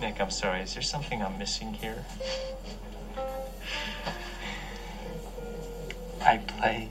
[0.00, 0.60] Nick, I'm sorry.
[0.60, 2.04] Is there something I'm missing here?
[6.24, 6.88] I play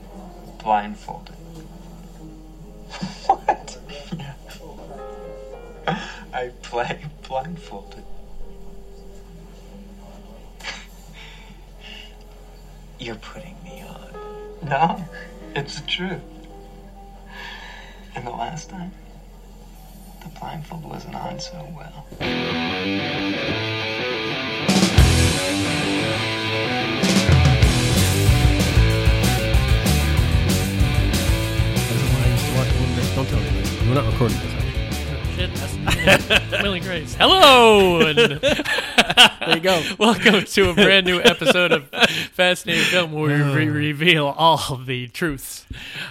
[0.62, 1.36] blindfolded.
[3.28, 3.78] what?
[6.34, 8.04] I play blindfolded.
[13.00, 14.68] You're putting me on.
[14.68, 15.06] No,
[15.56, 16.22] it's the truth.
[18.16, 18.92] And the last time,
[20.40, 22.06] blindfold wasn't on so well.
[31.18, 33.88] That's why I used to watch Will Don't tell anybody.
[33.88, 34.54] We're not recording this.
[34.54, 34.72] Are we?
[35.10, 37.16] Oh, shit, that's Willie Grace.
[37.16, 38.18] Hello, and
[38.98, 39.82] There you go.
[40.00, 41.88] welcome to a brand new episode of
[42.34, 45.66] Fascinating Film, where we re- reveal all the truths.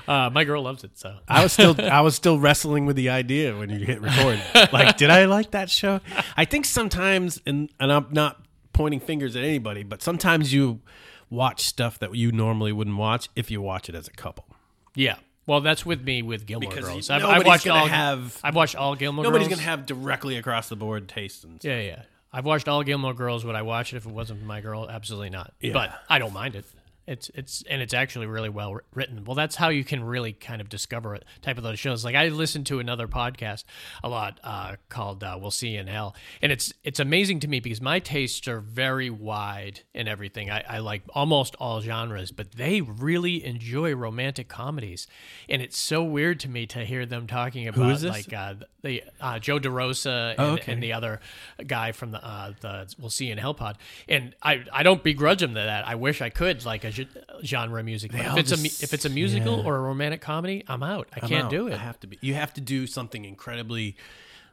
[0.06, 3.10] Uh, my girl loves it, so I was still I was still wrestling with the
[3.10, 4.40] idea when you hit record.
[4.72, 6.00] Like, did I like that show?
[6.36, 8.40] I think sometimes, and and I'm not
[8.72, 10.80] pointing fingers at anybody, but sometimes you
[11.28, 14.46] watch stuff that you normally wouldn't watch if you watch it as a couple.
[14.94, 15.16] yeah.
[15.48, 17.08] Well, that's with me with Gilmore Because Girls.
[17.08, 17.86] I've, I've nobody's watched gonna all.
[17.86, 19.30] have- I've watched all Gilmore girls.
[19.32, 19.60] Nobody's Girls.
[19.60, 21.70] gonna have directly across the board tastes and stuff.
[21.70, 22.02] Yeah, yeah.
[22.36, 23.46] I've watched all Gilmore Girls.
[23.46, 24.90] Would I watch it if it wasn't my girl?
[24.90, 25.54] Absolutely not.
[25.58, 25.72] Yeah.
[25.72, 26.66] But I don't mind it.
[27.06, 29.24] It's it's and it's actually really well written.
[29.24, 31.24] Well, that's how you can really kind of discover it.
[31.40, 32.04] Type of those shows.
[32.04, 33.62] Like I listen to another podcast
[34.02, 37.48] a lot uh, called uh, "We'll See You in Hell," and it's it's amazing to
[37.48, 40.50] me because my tastes are very wide in everything.
[40.50, 45.06] I, I like almost all genres, but they really enjoy romantic comedies,
[45.48, 49.38] and it's so weird to me to hear them talking about like uh, the uh,
[49.38, 50.72] Joe DeRosa and, Oh, okay.
[50.72, 51.20] and the other
[51.66, 53.78] guy from the uh, the we'll see You in Hell" pod.
[54.08, 55.86] and I I don't begrudge them that.
[55.86, 57.08] I wish I could like a ge-
[57.44, 58.12] genre music.
[58.12, 59.64] But if it's a if it's a musical yeah.
[59.64, 61.08] or a romantic comedy, I'm out.
[61.14, 61.50] I I'm can't out.
[61.50, 61.78] do I it.
[61.78, 62.18] have to be.
[62.20, 63.96] You have to do something incredibly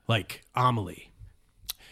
[0.08, 1.10] like Amelie.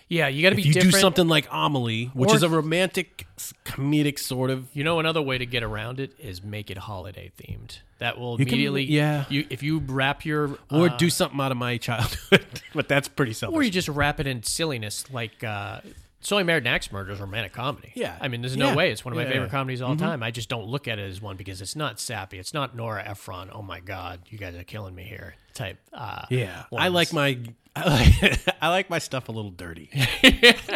[0.08, 0.94] Yeah, you got to be you different.
[0.96, 3.26] do something like Amelie, which Or- is a romantic,
[3.64, 4.68] comedic sort of.
[4.74, 7.80] You know, another way to get around it is make it holiday themed.
[8.00, 9.24] That will You can- immediately, yeah.
[9.30, 13.08] You if you wrap your Or uh, do something out of my childhood, but that's
[13.08, 13.56] pretty selfish.
[13.56, 15.80] or you just wrap it in silliness, like uh,
[16.22, 17.92] "So I Married an Axe Murder" is a romantic comedy.
[17.96, 18.18] Yeah.
[18.22, 18.76] I mean, there's no Yeah.
[18.76, 20.24] way it's one of my Yeah, favorite comedies of all time.
[20.24, 22.40] I just don't look at it as one because it's not sappy.
[22.40, 23.50] It's not Nora Ephron.
[23.52, 25.36] Oh my God, you guys are killing me here.
[25.54, 25.78] Type.
[25.94, 27.38] Uh, yeah, I like my.
[27.76, 29.90] I like, I like my stuff a little dirty.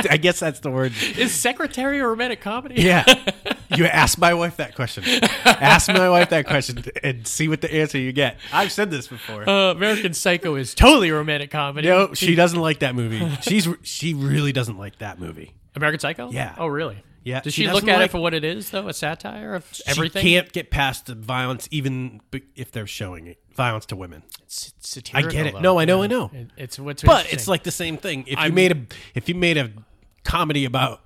[0.09, 0.93] I guess that's the word.
[1.17, 2.81] Is Secretary a romantic comedy?
[2.81, 3.03] Yeah,
[3.75, 5.03] you ask my wife that question.
[5.45, 8.37] ask my wife that question and see what the answer you get.
[8.53, 9.47] I've said this before.
[9.47, 11.89] Uh, American Psycho is totally a romantic comedy.
[11.89, 13.29] no, she doesn't like that movie.
[13.41, 15.53] She's she really doesn't like that movie.
[15.75, 16.31] American Psycho.
[16.31, 16.55] Yeah.
[16.57, 17.03] Oh, really?
[17.25, 18.87] Yeah, Does she she, look at like- it for what it is, though?
[18.87, 20.21] A satire of everything.
[20.23, 22.21] She can't get past the violence, even
[22.55, 23.39] if they're showing it.
[23.55, 24.21] Violence to women.
[24.43, 25.53] It's satirical, I get it.
[25.55, 25.59] though.
[25.59, 26.03] No, I know, Yeah.
[26.03, 26.31] I know.
[26.33, 28.21] It- it's what's But it's like the same thing.
[28.27, 29.71] If you I'm- made a if you made a
[30.23, 31.01] comedy about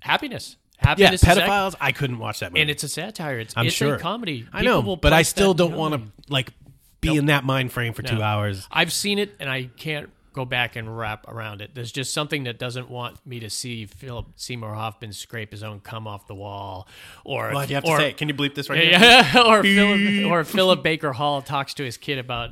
[0.00, 0.56] happiness.
[0.78, 1.22] Happiness.
[1.22, 2.62] act- pedophiles, I couldn't watch that movie.
[2.62, 3.38] and it's a satire.
[3.38, 4.46] It's, I'm it's sure a comedy.
[4.52, 6.52] I know, but I still that don't want to like
[7.00, 8.66] be in that mind frame for two hours.
[8.70, 11.74] I've seen it, and I can't go back and wrap around it.
[11.74, 15.80] There's just something that doesn't want me to see Philip Seymour Hoffman scrape his own
[15.80, 16.86] cum off the wall,
[17.24, 18.16] or Well, you have or, to say it.
[18.16, 19.00] Can you bleep this right now?
[19.00, 22.50] Yeah, or Philip, or Philip Baker Hall talks to his kid about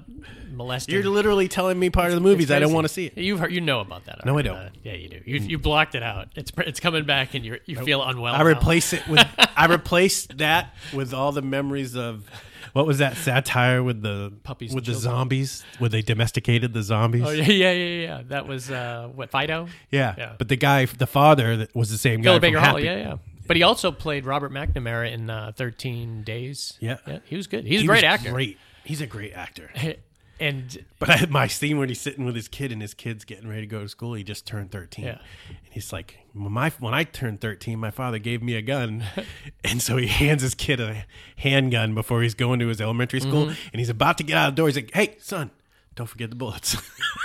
[0.50, 0.94] molesting.
[0.94, 3.16] You're literally telling me part of the movies I don't want to see it.
[3.16, 4.24] You've heard, you know about that.
[4.24, 4.56] No, I don't.
[4.56, 5.20] Uh, yeah, you do.
[5.24, 6.28] You you blocked it out.
[6.34, 8.34] It's it's coming back, and you you feel unwell.
[8.34, 8.44] I now.
[8.44, 12.28] replace it with I replace that with all the memories of
[12.72, 15.12] what was that satire with the Puppies with the children.
[15.12, 17.22] zombies where they domesticated the zombies.
[17.26, 18.22] Oh yeah, yeah, yeah, yeah.
[18.28, 19.68] That was uh, what Fido.
[19.90, 20.14] yeah.
[20.18, 20.34] Yeah.
[20.38, 22.30] But the guy, the father, that was the same guy.
[22.30, 22.74] Philip from Baker Hall.
[22.76, 22.84] Happy.
[22.84, 23.16] Yeah, yeah.
[23.46, 26.76] But he also played Robert McNamara in uh, Thirteen Days.
[26.80, 26.98] Yeah.
[27.06, 27.18] yeah.
[27.24, 27.64] He was good.
[27.64, 28.30] He's He a great actor.
[28.30, 28.58] Great.
[28.84, 29.70] He's a great actor.
[30.40, 33.24] And But I had my scene when he's sitting with his kid and his kid's
[33.24, 34.14] getting ready to go to school.
[34.14, 35.18] He just turned thirteen, Yeah.
[35.48, 39.04] and he's like, when my when I turned thirteen, my father gave me a gun,
[39.64, 41.04] and so he hands his kid a
[41.36, 43.68] handgun before he's going to his elementary school, Mm-hmm.
[43.72, 44.68] and he's about to get out of the door.
[44.68, 45.50] He's like, "Hey, son,
[45.94, 46.76] don't forget the bullets."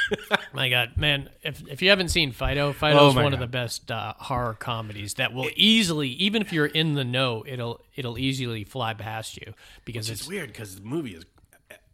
[0.54, 3.48] my God, man, if if you haven't seen Fido, Fido's Oh, my one of the
[3.48, 8.18] best uh, horror comedies that will easily, even if you're in the know, it'll it'll
[8.20, 9.54] easily fly past you
[9.86, 10.30] because it's it's.
[10.30, 11.26] weird because the movie is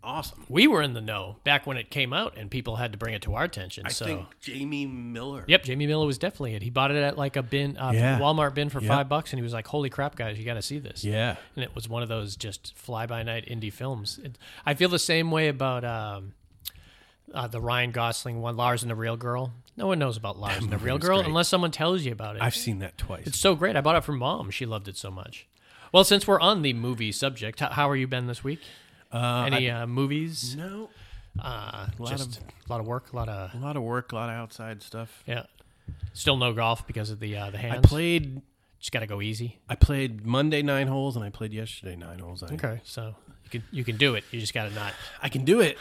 [0.04, 0.46] awesome.
[0.50, 3.14] We were in the know back when it came out, and people had to bring
[3.14, 3.86] it to our attention.
[3.86, 4.06] I so.
[4.06, 5.44] think Jamie Miller.
[5.48, 6.62] Yep, Jamie Miller was definitely it.
[6.62, 8.20] He bought it at like a bin, uh, Yeah.
[8.20, 8.88] Walmart bin for Yep.
[8.88, 11.36] five bucks, and he was like, "Holy crap, guys, you got to see this!" Yeah.
[11.56, 14.20] and it was one of those just fly by night indie films.
[14.24, 16.34] It, I feel the same way about um,
[17.34, 19.52] uh, the Ryan Gosling one, Lars and the Real Girl.
[19.78, 21.28] No one knows about Lars and the Real Girl great.
[21.28, 22.42] unless someone tells you about it.
[22.42, 23.28] I've seen that twice.
[23.28, 23.76] it's so great.
[23.76, 24.50] I bought it for mom.
[24.52, 25.48] She loved it so much.
[25.94, 28.60] Well, since we're on the movie subject, how, how are you been this week?
[29.12, 30.56] Uh, Any uh, movies?
[30.56, 30.90] no,
[31.40, 34.12] Uh, a lot just a lot of work, a lot of a lot of work,
[34.12, 35.24] a lot of outside stuff.
[35.26, 35.44] yeah.
[36.14, 37.86] Still no golf because of the uh, the hands.
[37.86, 38.42] I played.
[38.80, 39.60] Just got to go easy.
[39.68, 42.44] I played Monday nine holes, and I played yesterday nine holes.
[42.44, 44.24] I, Okay, so you can you can do it.
[44.32, 44.94] You just got to not.
[45.22, 45.78] I can do it.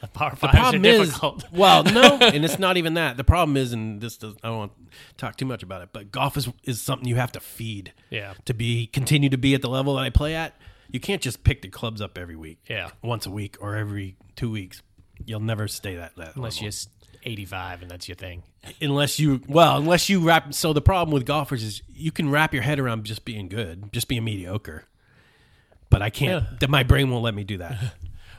[0.00, 1.44] The power The are problem is, difficult.
[1.52, 3.16] well, no, and it's not even that.
[3.16, 5.88] The problem is, and this does, I don't want to talk too much about it,
[5.92, 7.92] but golf is is something you have to feed.
[8.10, 8.34] Yeah.
[8.44, 10.54] To be continue to be at the level that I play at,
[10.90, 12.58] you can't just pick the clubs up every week.
[12.68, 12.90] Yeah.
[13.02, 14.82] Once a week or every two weeks.
[15.24, 16.70] You'll never stay that that Unless you're
[17.24, 18.44] 85 and that's your thing.
[18.80, 22.54] unless you well unless you wrap so the problem with golfers is you can wrap
[22.54, 24.84] your head around just being good just being mediocre
[25.90, 27.76] but i can't th- my brain won't let me do that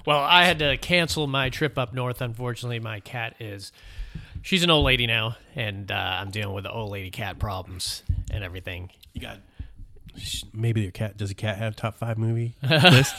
[0.06, 2.22] Well, I had to cancel my trip up north.
[2.22, 3.72] Unfortunately, my cat is.
[4.42, 8.02] She's an old lady now, and uh, I'm dealing with the old lady cat problems
[8.32, 8.90] and everything.
[9.14, 9.40] you got
[10.54, 13.16] maybe your cat does a cat have top five movie list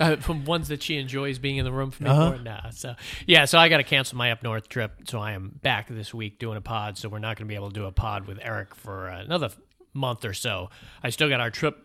[0.00, 2.36] uh, from ones that she enjoys being in the room for me Uh-huh.
[2.42, 2.94] Nah, so
[3.26, 4.92] yeah, so I got to cancel my up north trip.
[5.08, 6.98] So I am back this week doing a pod.
[6.98, 9.20] So we're not going to be able to do a pod with Eric for uh,
[9.20, 9.50] another
[9.94, 10.70] month or so.
[11.02, 11.78] I still got our trip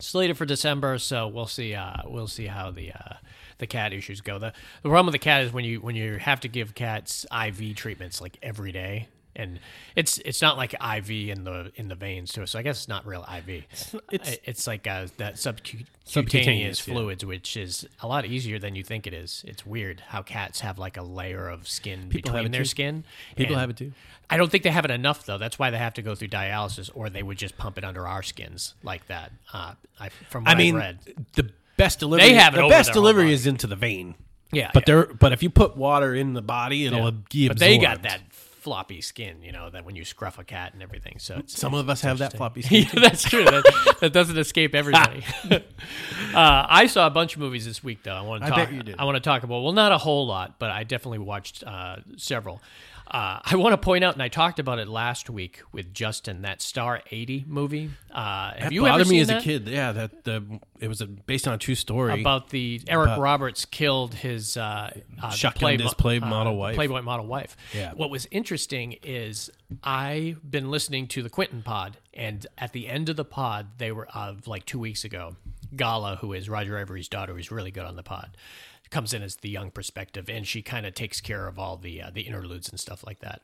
[0.00, 1.74] slated for December, so we'll see.
[1.74, 3.14] Uh, we'll see how the uh,
[3.58, 4.38] the cat issues go.
[4.38, 4.52] The
[4.82, 7.74] the problem with the cat is when you when you have to give cats IV
[7.76, 9.08] treatments like every day.
[9.38, 9.60] And
[9.96, 12.88] it's it's not like IV in the in the veins too, so I guess it's
[12.88, 13.64] not real IV.
[14.10, 16.94] It's it's like uh, that subcu- Subcutaneous, subcutaneous yeah.
[16.94, 19.44] fluids, which is a lot easier than you think it is.
[19.46, 22.66] It's weird how cats have like a layer of skin People between their too.
[22.68, 23.04] skin.
[23.36, 23.92] People have it too.
[24.28, 25.38] I don't think they have it enough though.
[25.38, 28.06] That's why they have to go through dialysis, or they would just pump it under
[28.06, 29.30] our skins like that.
[29.52, 32.68] Uh, I, from what i mean have read, the best delivery They have it the
[32.68, 34.14] best delivery is into the vein
[34.52, 34.94] yeah, but yeah.
[34.94, 37.10] there but if you put water in the body it'll Yeah.
[37.30, 38.20] be but they got that
[38.58, 41.18] floppy skin, you know, that when you scruff a cat and everything.
[41.18, 43.44] So it's, some of us have that floppy skin yeah, that's true.
[43.44, 45.24] That, that doesn't escape everybody.
[45.50, 45.60] uh,
[46.34, 48.14] I saw a bunch of movies this week, though.
[48.14, 48.70] I want to I talk.
[48.70, 48.96] did.
[48.98, 49.62] I want to talk about.
[49.62, 52.60] Well, not a whole lot, but I definitely watched uh, several.
[53.10, 56.42] Uh, I want to point out, and I talked about it last week with Justin,
[56.42, 57.90] that Star 80 movie.
[58.10, 59.40] Uh, have that you ever bothered seen me as that?
[59.40, 62.80] a kid yeah that the it was a, based on a true story about the
[62.86, 64.90] Eric About- Roberts killed his uh,
[65.22, 66.74] uh, Shotgunned his play model wife.
[66.74, 67.56] Playboy model wife.
[67.74, 67.92] Yeah.
[67.94, 69.50] What was interesting is
[69.82, 73.90] I've been listening to the Quentin pod, and at the end of the pod, they
[73.90, 75.36] were uh, like two weeks ago.
[75.74, 78.30] Gala, who is Roger Avary's daughter, who's really good on the pod,
[78.90, 82.02] comes in as the young perspective, and she kind of takes care of all the
[82.02, 83.42] uh, the interludes and stuff like that.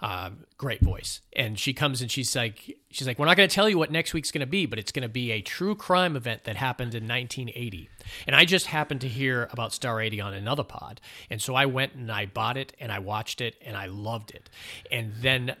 [0.00, 3.54] Um, great voice, and she comes and she's like, she's like, we're not going to
[3.54, 5.74] tell you what next week's going to be, but it's going to be a true
[5.74, 7.88] crime event that happened in 1980.
[8.26, 11.00] And I just happened to hear about Star 80 on another pod,
[11.30, 14.30] and so I went and I bought it and I watched it and I loved
[14.30, 14.50] it,
[14.90, 15.56] and then.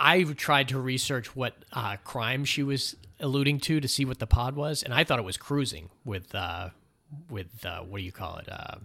[0.00, 4.26] I tried to research what uh, crime she was alluding to to see what the
[4.26, 6.68] pod was, and I thought it was cruising with uh,
[7.30, 8.76] with uh, what do you call it, uh,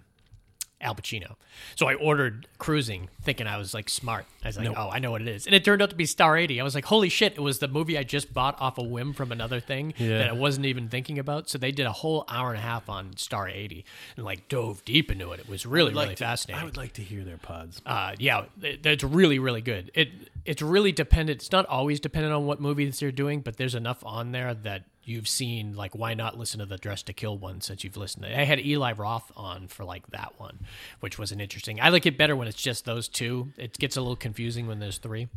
[0.81, 1.35] Al Pacino.
[1.75, 4.25] So I ordered cruising, thinking I was like smart.
[4.43, 6.05] I was like, oh, I know what it is, and it turned out to be
[6.05, 6.59] Star 80.
[6.59, 7.33] I was like, holy shit!
[7.33, 10.17] It was the movie I just bought off a whim from another thing Yeah.
[10.17, 11.49] that I wasn't even thinking about.
[11.49, 13.85] So they did a whole hour and a half on Star 80
[14.17, 15.39] and like dove deep into it.
[15.39, 16.61] It was really really to- fascinating.
[16.61, 19.89] i would like to hear their pods Uh, yeah, it, it's really, really good.
[19.93, 20.09] It
[20.43, 21.41] it's really dependent.
[21.41, 24.83] It's not always dependent on what movies they're doing, but there's enough on there that
[25.05, 25.75] you've seen.
[25.75, 28.25] Like, why not listen to the Dress to Kill one since you've listened?
[28.25, 30.59] I had Eli Roth on for like that one,
[30.99, 31.79] which was an interesting.
[31.79, 33.53] I like it better when it's just those two.
[33.57, 35.27] It gets a little confusing when there's three.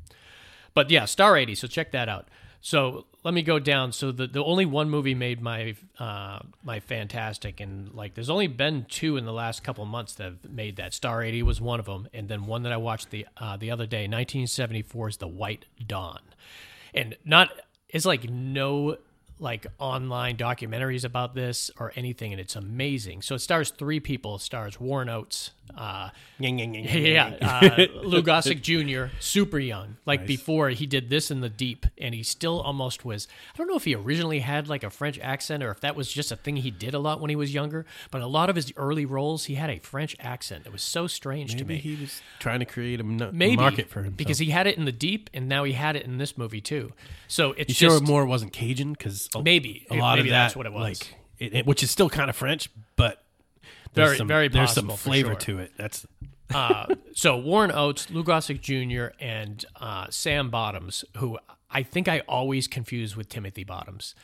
[0.74, 1.54] But yeah, Star 80.
[1.54, 2.28] So check that out.
[2.61, 3.92] So let me go down.
[3.92, 8.49] So the, the only one movie made my uh, my fantastic, and like there's only
[8.49, 10.92] been two in the last couple months that have made that.
[10.92, 13.70] Star 80 was one of them, and then one that I watched the uh, the
[13.70, 16.20] other day, 1974 is The White Dawn,
[16.92, 17.50] and not
[17.88, 18.96] it's like no
[19.38, 23.23] like online documentaries about this or anything, and it's amazing.
[23.23, 24.37] So it stars three people.
[24.37, 25.50] It stars Warren Oates.
[25.76, 29.96] Uh, yeah, uh, Lou Gossett Jr., super young.
[30.06, 33.26] Like before, he did this in the deep, and he still almost was.
[33.54, 36.11] I don't know if he originally had like a French accent or if that was
[36.12, 37.87] just a thing he did a lot when he was younger.
[38.11, 40.66] But a lot of his early roles, he had a French accent.
[40.66, 41.76] It was so strange to me.
[41.76, 44.76] he was trying to create a no- Maybe market for him because he had it
[44.78, 46.92] in the deep, and now he had it in this movie too.
[47.28, 49.87] So it's you just sure more wasn't cajun because Maybe.
[49.90, 50.82] a lot Maybe of that that's what it was.
[50.82, 53.23] like it, it- which is still kind of french but
[53.97, 55.37] there's Very- some, very there's some flavor sure.
[55.37, 56.07] to it that's
[56.55, 61.38] uh, so Warren Oates, Lou Gossett Jr., and uh, Sam Bottoms, who
[61.69, 64.15] I think I always confuse with Timothy Bottoms.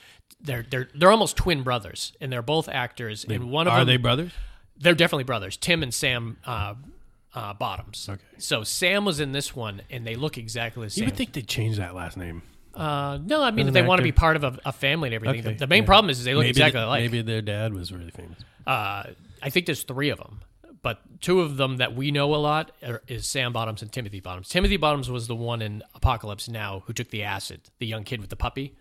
[0.41, 3.25] They're they're they're almost twin brothers, and they're both actors.
[3.29, 4.33] and one of are them, they brothers
[4.79, 5.57] they're definitely brothers.
[5.57, 6.75] Tim and Sam uh,
[7.35, 8.09] uh, Bottoms.
[8.09, 8.23] Okay.
[8.39, 11.03] So Sam was in this one, and they look exactly the same.
[11.03, 12.43] you would think they'd change that last name
[12.75, 15.41] uh, no, I mean they want to be part of a, a family and everything.
[15.41, 15.87] Okay, The, the main yeah.
[15.87, 17.03] problem is, is they look maybe exactly th- alike.
[17.03, 19.05] maybe their dad was really famous Uh,
[19.43, 20.41] I think there's three of them,
[20.83, 24.21] but two of them that we know a lot are, is Sam Bottoms and Timothy
[24.21, 24.49] Bottoms.
[24.49, 28.21] Timothy Bottoms was the one in Apocalypse Now who took the acid, the young kid
[28.21, 28.77] with the puppy.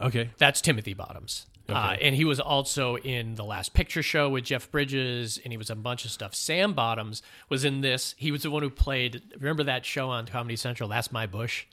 [0.00, 0.30] Okay.
[0.38, 1.46] That's Timothy Bottoms.
[1.66, 5.56] Uh, and he was also in the Last Picture Show with Jeff Bridges, and he
[5.56, 6.34] was a bunch of stuff.
[6.34, 8.14] Sam Bottoms was in this.
[8.18, 9.22] He was the one who played.
[9.38, 10.90] Remember that show on Comedy Central?
[10.90, 11.64] That's My Bush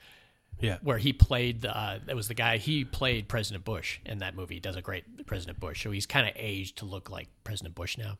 [0.62, 0.78] Yeah.
[0.84, 4.56] where he played uh that was the guy he played President Bush in that movie.
[4.56, 5.84] He does a great President Bush.
[5.84, 8.18] So he's kind of aged to look like President Bush now.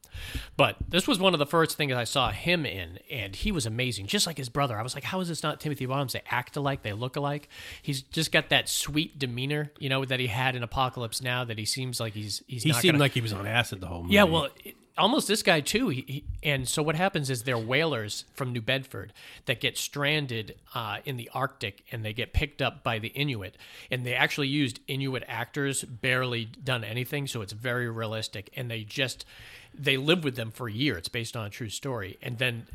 [0.58, 3.66] But this was one of the first things I saw him in and he was
[3.66, 4.78] amazing, just like his brother.
[4.78, 6.14] I was like, how is this not Timothy Bottoms?
[6.14, 7.48] They act alike, they look alike.
[7.82, 11.58] He's just got that sweet demeanor, you know, that he had in Apocalypse Now that
[11.58, 14.04] he seems like he's he's He seemed gonna, like he was on acid the whole
[14.04, 14.16] movie.
[14.16, 15.90] yeah, well, it- almost this guy too.
[15.90, 19.14] He, he, and so what happens is they're whalers from New Bedford
[19.46, 23.58] that get stranded uh, in the Arctic, and they get picked up by the Inuit.
[23.90, 28.50] And they actually used Inuit actors, barely done anything, so it's very realistic.
[28.56, 29.26] And they just
[29.74, 30.98] they live with them for a year.
[30.98, 32.68] It's based on a true story, and then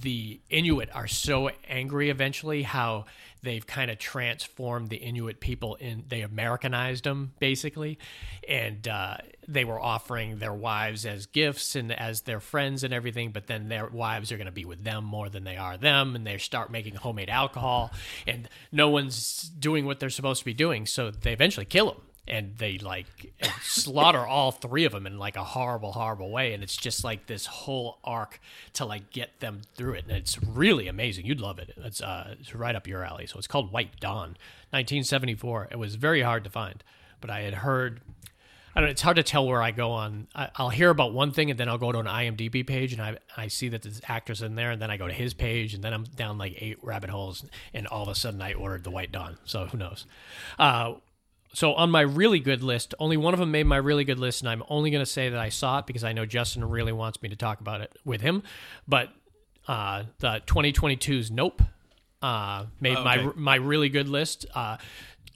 [0.00, 3.04] the Inuit are so angry eventually how
[3.42, 7.98] they've kind of transformed the Inuit people in they Americanized them basically.
[8.48, 13.32] And uh, they were offering their wives as gifts and as their friends and everything
[13.32, 16.14] but then their wives are going to be with them more than they are them
[16.14, 17.90] and they start making homemade alcohol
[18.26, 22.00] and no one's doing what they're supposed to be doing so they eventually kill them
[22.28, 23.06] and they like
[23.62, 27.26] slaughter all three of them in like a horrible horrible way and it's just like
[27.26, 28.40] this whole arc
[28.72, 32.34] to like get them through it and it's really amazing you'd love it it's uh
[32.38, 34.36] it's right up your alley so it's called white dawn
[34.70, 36.84] 1974 it was very hard to find
[37.20, 38.00] but i had heard
[38.74, 38.88] I don't.
[38.88, 40.28] know, It's hard to tell where I go on.
[40.34, 43.02] I, I'll hear about one thing, and then I'll go to an IMDb page, and
[43.02, 45.74] I I see that this actors in there, and then I go to his page,
[45.74, 48.84] and then I'm down like eight rabbit holes, and all of a sudden I ordered
[48.84, 49.36] the White Dawn.
[49.44, 50.06] So who knows?
[50.58, 50.94] Uh,
[51.54, 54.40] so on my really good list, only one of them made my really good list,
[54.40, 56.92] and I'm only going to say that I saw it because I know Justin really
[56.92, 58.42] wants me to talk about it with him.
[58.88, 59.10] But
[59.68, 61.62] uh, the 2022's Nope
[62.22, 63.38] uh, made my okay.
[63.38, 64.46] my really good list.
[64.54, 64.78] Uh,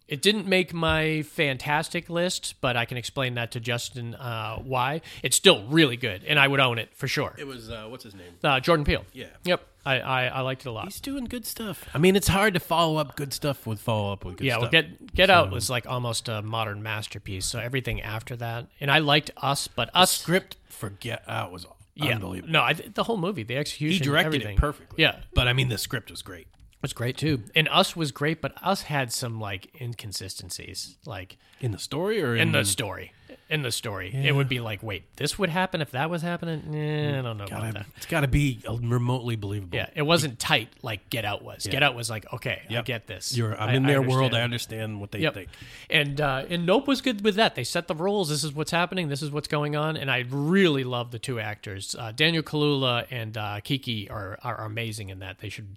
[0.08, 5.00] it didn't make my fantastic list, but I can explain that to Justin uh, why.
[5.22, 7.34] It's still really good, and I would own it for sure.
[7.36, 8.34] it was uh, what's his name?
[8.42, 9.04] Uh, Jordan Peele.
[9.12, 9.26] Yeah.
[9.44, 9.66] Yep.
[9.86, 10.84] I, I, I liked it a lot.
[10.84, 11.88] He's doing good stuff.
[11.94, 14.62] I mean, it's hard to follow up good stuff with follow up with good stuff.
[14.62, 14.72] yeah, stuff.
[14.72, 17.46] well, Get Get Out was like almost a modern masterpiece.
[17.46, 21.66] So everything after that, and I liked Us, but Us script for Get Out was
[21.94, 22.52] yeah, unbelievable.
[22.52, 24.56] No, I, the whole movie, the execution, he directed everything.
[24.56, 25.02] it perfectly.
[25.02, 26.48] Yeah, but I mean, the script was great.
[26.48, 27.44] it was great too.
[27.54, 32.34] And Us was great, but Us had some like inconsistencies, like In the story or
[32.34, 33.12] in, in the story.
[33.48, 36.74] In the story, it would be like, wait, this would happen if that was happening.
[36.74, 37.86] Eh, I don't know about Gotta, that.
[37.96, 39.76] it's got to be remotely believable.
[39.76, 41.64] Yeah, it wasn't tight like Get Out was.
[41.64, 43.36] Get Out was like, okay, I get this.
[43.36, 44.34] You're, I'm I- in I their world.
[44.34, 45.34] I understand what they Yep.
[45.34, 45.48] think.
[45.88, 47.54] And uh, and Nope was good with that.
[47.54, 48.30] They set the rules.
[48.30, 49.08] This is what's happening.
[49.08, 49.96] This is what's going on.
[49.96, 51.94] And I really love the two actors.
[51.96, 55.38] Uh, Daniel Kaluuya and uh, Keke are, are amazing in that.
[55.38, 55.76] They should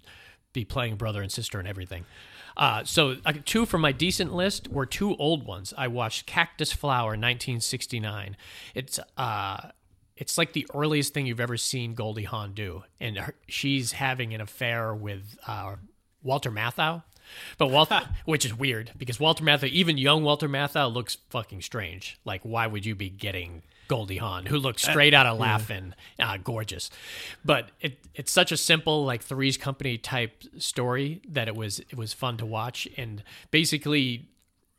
[0.52, 2.04] be playing brother and sister and everything.
[2.60, 5.72] Uh, so uh, two from my decent list were two old ones.
[5.78, 8.36] I watched Cactus Flower, 1969.
[8.74, 9.70] It's uh,
[10.14, 14.34] it's like the earliest thing you've ever seen Goldie Hawn do, and her, she's having
[14.34, 15.76] an affair with uh,
[16.22, 17.02] Walter Matthau.
[17.58, 22.18] But Walter, which is weird because Walter Matthau, even young Walter Matthau, looks fucking strange.
[22.24, 26.36] Like, why would you be getting Goldie Hawn, who looks straight out of Laughing, uh,
[26.36, 26.90] gorgeous?
[27.44, 31.96] But it, it's such a simple, like Three's Company type story that it was it
[31.96, 32.88] was fun to watch.
[32.96, 34.28] And basically,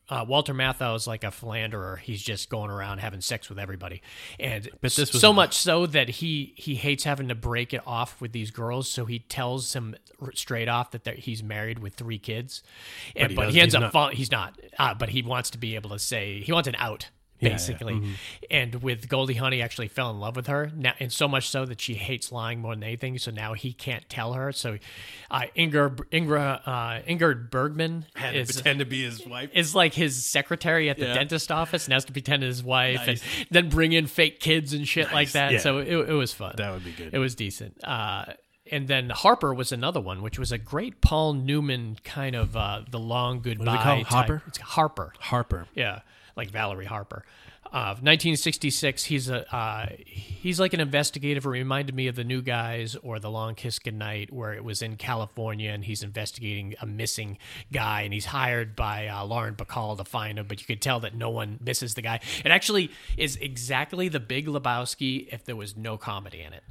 [0.09, 1.95] uh, Walter Matthau is like a philanderer.
[1.97, 4.01] He's just going around having sex with everybody,
[4.39, 8.19] and this was so much so that he he hates having to break it off
[8.19, 8.89] with these girls.
[8.89, 12.61] So he tells them r- straight off that he's married with three kids,
[13.15, 13.91] and he but he, ends he's up not.
[13.91, 14.59] fall, he's not.
[14.77, 17.09] Uh, but he wants to be able to say he wants an out.
[17.41, 17.53] Yeah, yeah.
[17.55, 18.11] Basically, Mm-hmm.
[18.49, 21.49] and with Goldie Hawn, he actually fell in love with her, now, and so much
[21.49, 23.17] so that she hates lying more than anything.
[23.17, 24.51] So now he can't tell her.
[24.51, 24.77] So,
[25.29, 29.49] uh, Inger, Ingra, uh, Ingrid Bergman Had to is pretend to be his wife.
[29.53, 31.15] is like his secretary at the Yeah.
[31.15, 33.21] dentist office and has to pretend to his wife Nice.
[33.39, 35.51] and then bring in fake kids and shit like that.
[35.53, 35.57] Yeah.
[35.59, 36.53] So it, it was fun.
[36.57, 37.13] That would be good.
[37.13, 37.83] It was decent.
[37.83, 38.25] Uh,
[38.71, 42.81] and then Harper was another one, which was a great Paul Newman kind of uh,
[42.89, 43.77] the long goodbye.
[43.83, 44.03] call it?
[44.03, 44.43] type- Hopper?
[44.47, 45.13] It's Harper.
[45.19, 45.65] Harper.
[45.75, 46.01] Yeah,
[46.41, 47.23] like Valerie Harper.
[47.67, 49.03] Uh, 1966.
[49.05, 51.45] He's a uh, he's like an investigative.
[51.45, 54.81] It reminded me of the Nice Guys or the Long Kiss Goodnight, where it was
[54.81, 57.37] in California and he's investigating a missing
[57.71, 60.47] guy, and he's hired by uh, Lauren Bacall to find him.
[60.47, 62.19] But you could tell that no one misses the guy.
[62.43, 66.63] It actually is exactly the Big Lebowski if there was no comedy in it.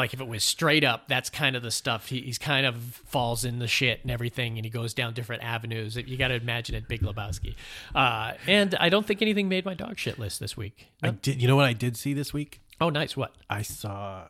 [0.00, 2.08] Like if it was straight up, that's kind of the stuff.
[2.08, 5.42] He, he's kind of falls in the shit and everything, and he goes down different
[5.42, 5.94] avenues.
[5.94, 7.54] You got to imagine it, Big Lebowski.
[7.94, 10.86] Uh, and I don't think anything made my dog shit list this week.
[11.02, 11.42] I did.
[11.42, 12.62] You know what I did see this week?
[12.80, 13.14] Oh, nice.
[13.14, 13.34] What?
[13.50, 14.28] I saw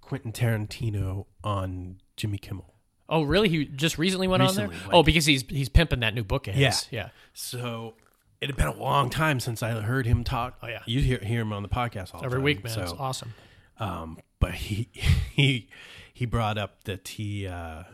[0.00, 2.72] Quentin Tarantino on Jimmy Kimmel.
[3.08, 3.50] Oh, really?
[3.50, 4.86] He just recently went on Recently, there.
[4.86, 6.88] like- oh, because he's he's pimping that new book of his.
[6.90, 7.02] Yeah.
[7.02, 7.08] yeah.
[7.34, 7.92] So
[8.40, 10.56] it had been a long time since I heard him talk.
[10.62, 10.80] Oh, yeah.
[10.86, 12.72] you hear hear him on the podcast all Every time, week, man.
[12.72, 13.34] So, it's awesome.
[13.82, 14.88] Um, but he
[15.32, 15.68] he
[16.14, 17.84] he brought up that he uh,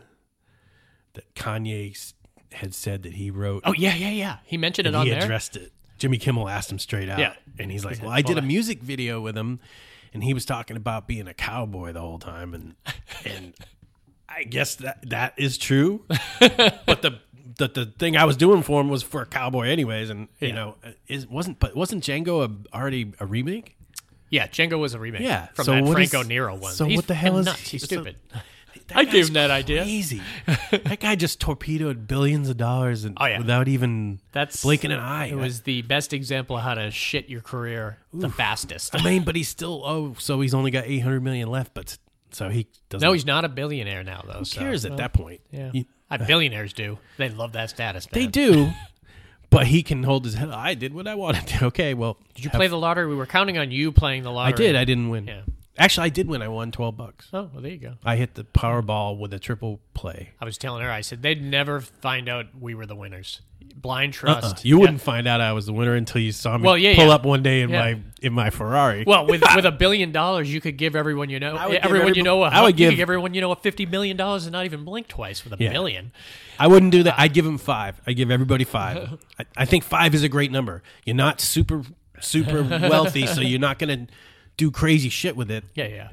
[1.13, 2.13] that Kanye
[2.51, 3.63] had said that he wrote.
[3.65, 4.37] Oh yeah, yeah, yeah.
[4.45, 5.23] He mentioned it on he there.
[5.23, 5.71] addressed it.
[5.97, 7.19] Jimmy Kimmel asked him straight out.
[7.19, 7.33] Yeah.
[7.59, 9.59] And he's like, Well, I did a music video with him
[10.13, 12.75] and he was talking about being a cowboy the whole time and
[13.25, 13.53] and
[14.29, 16.05] I guess that that is true.
[16.39, 17.19] but the
[17.57, 20.47] the, the thing I was doing for him was for a cowboy anyways and you
[20.49, 20.55] Yeah.
[20.55, 20.75] know
[21.09, 23.75] is wasn't but wasn't Django a, already a remake?
[24.29, 25.21] Yeah, Django was a remake.
[25.21, 26.73] Yeah, from so that what is- Franco Nero one.
[26.73, 27.69] so He's what the hell is- nuts.
[27.69, 28.15] He's stupid.
[28.93, 29.83] I gave him that idea.
[29.83, 30.21] Crazy.
[30.71, 33.37] that guy just torpedoed billions of dollars and Oh, yeah.
[33.37, 35.27] without even That's blinking an eye.
[35.27, 38.95] It was the best example of how to shit your career the fastest.
[38.95, 41.97] I mean, but he's still oh, so he's only got eight hundred million left, but
[42.31, 43.05] so he doesn't.
[43.05, 44.39] no, he's not a billionaire now, though.
[44.39, 45.41] who so, cares at well, that point?
[45.51, 46.97] Yeah, You- Uh, billionaires do.
[47.17, 48.07] They love that status.
[48.11, 48.71] they do,
[49.49, 50.49] but he can hold his head.
[50.49, 51.65] I did what I wanted to.
[51.69, 53.07] Okay, well, Did you play the lottery?
[53.07, 54.53] We were counting on you playing the lottery.
[54.53, 54.75] I did.
[54.75, 55.27] I didn't win.
[55.27, 55.41] Yeah.
[55.77, 56.41] Actually, I did win.
[56.41, 57.29] I won twelve bucks.
[57.31, 57.93] Oh, well, there you go.
[58.03, 60.31] I hit the Powerball with a triple play.
[60.41, 63.41] I was telling her, I said they'd never find out we were the winners.
[63.81, 64.41] Blind Uh-uh.
[64.41, 64.65] trust.
[64.65, 64.81] You Yeah.
[64.81, 67.13] wouldn't find out I was the winner until you saw me Well, yeah, pull yeah.
[67.13, 67.79] up one day in Yeah.
[67.79, 69.05] my in my Ferrari.
[69.07, 71.85] Well, with with a billion dollars, you could give everyone you know, I would give
[71.85, 74.17] everyone you know, a, I would you give- give everyone you know a fifty million
[74.17, 75.71] dollars and not even blink twice with a Yeah.
[75.71, 76.11] billion.
[76.59, 77.15] I wouldn't do that.
[77.17, 78.01] I'd give him five.
[78.05, 79.17] I give everybody five.
[79.39, 80.83] I, I think five is a great number.
[81.05, 81.83] You're not super
[82.19, 84.13] super wealthy, so you're not going to
[84.57, 85.63] do crazy shit with it.
[85.73, 86.09] Yeah, yeah.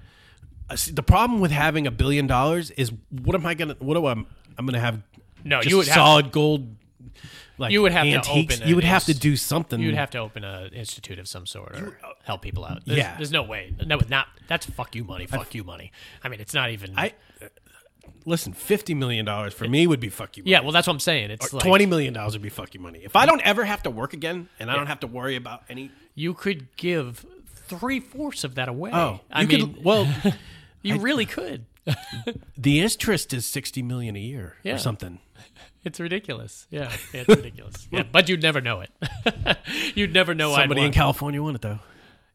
[0.71, 3.75] Uh, see, the problem with having a billion dollars is what am I gonna?
[3.81, 4.13] What do I?
[4.13, 5.03] I'm gonna have?
[5.43, 6.77] No, just you would have solid gold.
[7.59, 8.57] Like You would have to antiques?
[8.57, 9.81] open You would have to do something.
[9.81, 12.85] You'd have to open an institute of some sort or help people out.
[12.85, 13.17] There's, Yeah.
[13.17, 13.75] there's no way.
[13.87, 15.27] No, not that's fuck you money.
[15.27, 15.93] Fuck you money.
[16.23, 16.93] I mean, it's not even.
[16.99, 17.47] I uh,
[18.25, 18.53] listen.
[18.53, 20.43] Fifty million dollars for me would be fuck you.
[20.43, 20.51] Money.
[20.53, 21.31] yeah, well, that's what I'm saying.
[21.31, 23.01] It's like Twenty million dollars would be fuck you money.
[23.03, 25.63] If I don't ever have to work again and I don't have to worry about
[25.69, 25.91] any.
[26.15, 27.25] you could give
[27.69, 28.91] three fourths of that away.
[28.93, 29.85] Oh, I you mean, could.
[29.85, 30.13] Well,
[30.83, 31.65] you really could.
[32.59, 34.75] the interest is sixty million a year Yeah.
[34.75, 35.21] or something.
[35.87, 36.67] It's ridiculous.
[36.69, 37.87] Yeah, it's ridiculous.
[37.93, 38.91] Yeah, but you'd never know it.
[39.95, 40.53] you'd never know.
[40.53, 40.93] I'd Somebody in.
[40.93, 41.79] California won it though.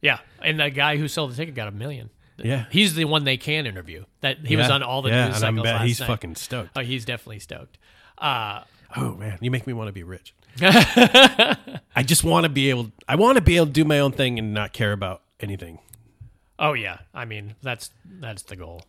[0.02, 2.10] Yeah, and the guy who sold the ticket got a million.
[2.38, 2.66] Yeah.
[2.72, 4.06] He's the one they can interview.
[4.22, 6.08] That he was on all the yeah, news and I cycles bet last he's night.
[6.08, 6.72] fucking stoked.
[6.76, 7.78] Oh, he's definitely stoked.
[8.18, 8.64] Uh,
[8.96, 10.34] Oh man, you make me want to be rich.
[10.62, 12.92] I just want to be able.
[13.08, 15.80] I want to be able to do my own thing and not care about anything.
[16.60, 18.82] oh yeah, I mean that's that's the goal.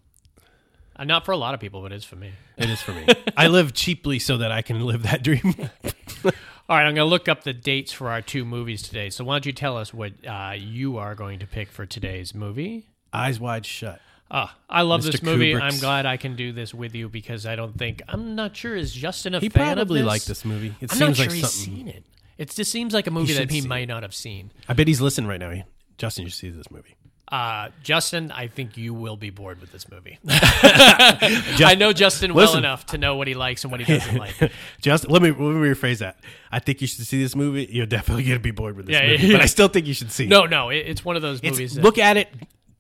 [0.97, 2.33] Uh, not for a lot of people, but it is for me.
[2.57, 3.07] It is for me.
[3.37, 5.43] I live cheaply so that I can live that dream.
[6.69, 9.11] All right, I'm going to look up the dates for our two movies today.
[9.11, 12.35] So why don't you tell us what uh, you are going to pick for today's
[12.35, 12.87] movie?
[13.13, 14.01] Eyes wide shut.
[14.31, 15.53] Ah, I love this movie.
[15.53, 18.57] Kubrick's- I'm glad I can do this with you because I don't think I'm not
[18.57, 19.83] sure is Justin a He fan probably of this?
[19.83, 20.75] He probably liked this movie.
[20.81, 21.77] It I'm seems not sure like he's something.
[21.77, 22.05] seen it.
[22.39, 24.51] It just seems like a movie should that he see might not have seen.
[24.69, 25.51] I bet he's listening right now.
[25.51, 25.65] He-
[25.99, 26.95] Justin, you should see this movie.
[27.33, 30.19] Uh, Justin, I think you will be bored with this movie.
[30.29, 32.59] I know Justin well Listen.
[32.59, 34.35] enough to know what he likes and what he doesn't like.
[34.83, 36.19] Just let me let me rephrase that.
[36.51, 37.67] I think you should see this movie.
[37.71, 39.41] You're definitely gonna be bored with this Yeah, movie, yeah, but.
[39.43, 40.25] I still think you should see.
[40.25, 40.29] it.
[40.29, 41.75] No, no, it, it's one of those movies.
[41.75, 42.29] that, look at it.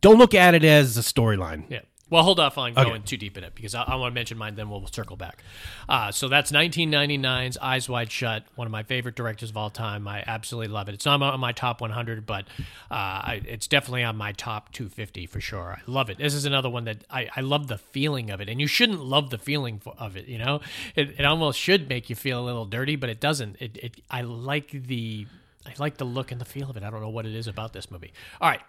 [0.02, 1.64] Don't look at it as a storyline.
[1.70, 1.80] Yeah.
[2.12, 2.84] Well, hold off on Okay.
[2.84, 4.54] going too deep in it because I, I want to mention mine.
[4.54, 5.42] Then we'll circle back.
[5.88, 10.06] Uh, so that's 1999's Eyes Wide Shut, one of my favorite directors of all time.
[10.06, 10.94] I absolutely love it.
[10.94, 12.44] It's not on my top 100, but
[12.90, 15.78] uh, I, it's definitely on my top 250 for sure.
[15.78, 16.18] I love it.
[16.18, 19.00] This is another one that I, I love the feeling of it, and you shouldn't
[19.02, 20.26] love the feeling for, of it.
[20.28, 20.60] You know,
[20.94, 23.56] it, it almost should make you feel a little dirty, but it doesn't.
[23.58, 25.26] It, it I like the
[25.66, 26.82] I like the look and the feel of it.
[26.82, 28.12] I don't know what it is about this movie.
[28.38, 28.60] All right,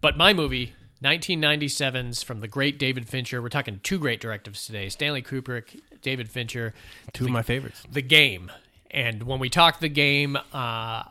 [0.00, 0.74] but my movie.
[1.04, 3.42] 1997's from the great David Fincher.
[3.42, 6.72] We're talking two great directors today Stanley Kubrick, David Fincher,
[7.12, 7.82] Two of my favorites.
[7.90, 8.50] The Game.
[8.90, 11.02] And when we talk The Game, uh,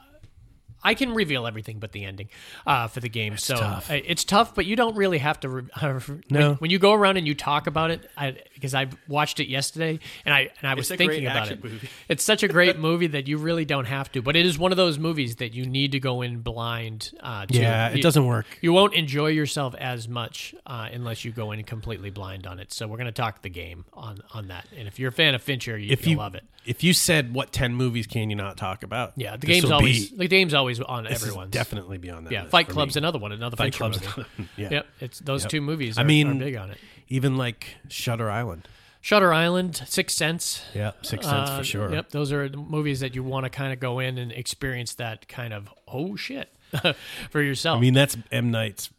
[0.84, 2.30] I can reveal everything but the ending
[2.68, 3.38] uh, for the game.
[3.38, 3.90] so tough.
[3.90, 5.50] uh, it's tough, but you don't really have to.
[5.50, 6.50] Re- uh, No.
[6.50, 9.48] When, when you go around and you talk about it, I, because I watched it
[9.48, 11.64] yesterday and I and I was a thinking great about it.
[11.64, 11.90] movie.
[12.10, 14.22] It's such a great movie that you really don't have to.
[14.22, 17.12] But it is one of those movies that you need to go in blind.
[17.20, 17.54] Uh, to.
[17.58, 18.46] Yeah, it You- doesn't work.
[18.62, 22.72] You won't enjoy yourself as much uh, unless you go in completely blind on it.
[22.74, 24.66] So we're going to talk the game on on that.
[24.78, 26.44] And if you're a fan of Fincher, you, If you'll you love it.
[26.66, 29.14] if you said what ten movies can you not talk about?
[29.16, 31.52] Yeah, the game's always be- the game's always on this is everyone's.
[31.52, 32.32] definitely be on that.
[32.34, 33.00] yeah, Fight Club's me.
[33.00, 34.30] another one, another Fight Club's movie.
[34.58, 34.70] yeah.
[34.72, 35.50] Yep, it's those Yep.
[35.52, 35.98] two movies.
[35.98, 36.78] Are, I mean, big on it.
[37.10, 38.68] Even like Shutter Island.
[39.02, 40.64] Shutter Island, Sixth Sense.
[40.74, 41.92] Yeah, Sixth Sense Uh, for sure.
[41.94, 45.28] Yep, those are movies that you want to kind of go in and experience that
[45.28, 46.50] kind of oh shit
[47.30, 47.78] for yourself.
[47.78, 48.90] I mean, that's M Night's.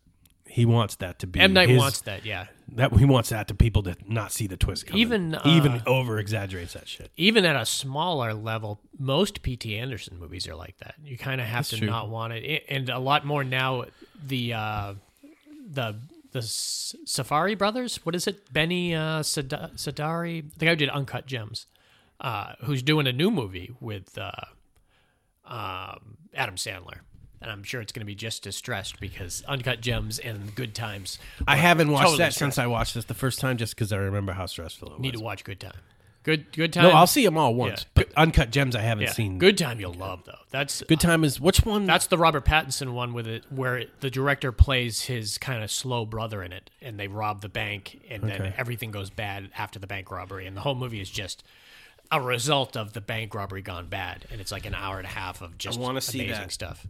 [0.47, 2.47] He wants that to be M Night his- wants that, yeah.
[2.69, 5.01] That he wants that to people to not see the twist coming.
[5.01, 7.11] Even, He even uh, over exaggerates that shit.
[7.17, 9.77] Even at a smaller level, most P.T.
[9.77, 10.95] Anderson movies are like that.
[11.05, 11.87] You kind of have to true.
[11.87, 13.85] not want it, and a lot more now.
[14.27, 14.95] The uh,
[15.71, 15.97] the
[16.33, 18.53] the Safdie brothers, what is it?
[18.53, 21.67] Benny uh, Sad- Sadari, the guy who did Uncut Gems,
[22.21, 24.33] uh, who's doing a new movie with uh,
[25.47, 27.01] um, Adam Sandler.
[27.45, 30.75] And I'm sure it's going to be just as stressed because Uncut Gems and Good
[30.75, 31.19] Times.
[31.47, 32.39] I haven't watched totally that stressed.
[32.57, 35.01] since I watched this the first time, just because I remember how stressful it was.
[35.01, 35.77] Need to watch Good Time.
[36.23, 36.85] Good Good Time.
[36.85, 37.89] no, I'll see them all once, Yeah.
[37.93, 39.13] but Uncut Gems I haven't Yeah.
[39.13, 39.39] seen.
[39.39, 40.39] Good Time you'll love though.
[40.51, 41.85] That's Good time is which one?
[41.85, 45.71] That's the Robert Pattinson one with it, where it, the director plays his kind of
[45.71, 49.79] slow brother in it, and they rob the bank, and then everything goes bad after
[49.79, 51.45] the bank robbery, and the whole movie is just
[52.11, 55.11] a result of the bank robbery gone bad, and it's like an hour and a
[55.11, 56.53] half of just wanna see amazing that.
[56.53, 56.87] stuff.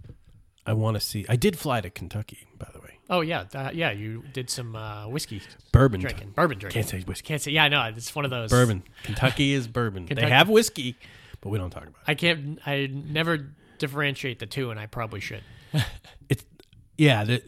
[0.67, 1.27] I want to see.
[1.29, 2.99] I did fly to Kentucky, by the way.
[3.11, 6.83] Oh yeah, that, yeah, you did some uh, whiskey Bourbon drinking, bourbon drinking.
[6.83, 7.27] Can't say whiskey.
[7.27, 7.51] Can't say.
[7.51, 8.83] Yeah, no, it's one of those Bourbon.
[9.03, 10.07] Kentucky is bourbon.
[10.07, 10.97] Kentucky- They have whiskey,
[11.43, 12.05] but we don't talk about it.
[12.09, 12.59] I can't.
[12.65, 15.43] I never differentiate the two, and I probably should.
[16.31, 16.45] It's
[16.97, 17.25] yeah.
[17.25, 17.41] there-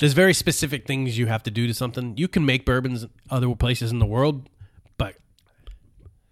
[0.00, 2.16] There's very specific things you have to do to something.
[2.18, 4.48] You can make bourbons other places in the world,
[4.96, 5.14] but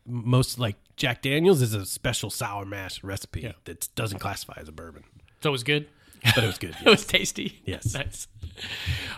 [0.04, 3.52] most like Jack Daniels is a special sour mash recipe Yeah.
[3.64, 5.04] that doesn't classify as a bourbon,
[5.42, 5.88] So it was good.
[6.34, 6.76] But it was good.
[6.84, 7.60] It was tasty.
[7.64, 7.94] Yes.
[7.94, 8.28] Nice.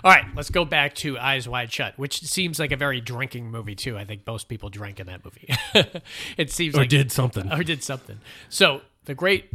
[0.03, 3.51] All right, let's go back to Eyes Wide Shut, which seems like a very drinking
[3.51, 3.97] movie too.
[3.97, 5.49] I think most people drank in that movie.
[6.37, 7.51] it seems Or like did something.
[7.53, 8.18] or did something.
[8.49, 9.51] So the great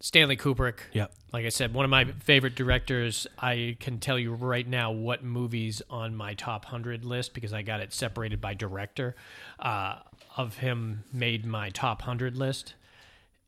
[0.00, 0.78] Stanley Kubrick.
[0.92, 1.12] Yep.
[1.32, 3.26] Like I said, one of my favorite directors.
[3.38, 7.62] I can tell you right now what movies on my top hundred list because I
[7.62, 9.16] got it separated by director.
[9.58, 9.96] Uh,
[10.36, 12.74] of him made my top hundred list,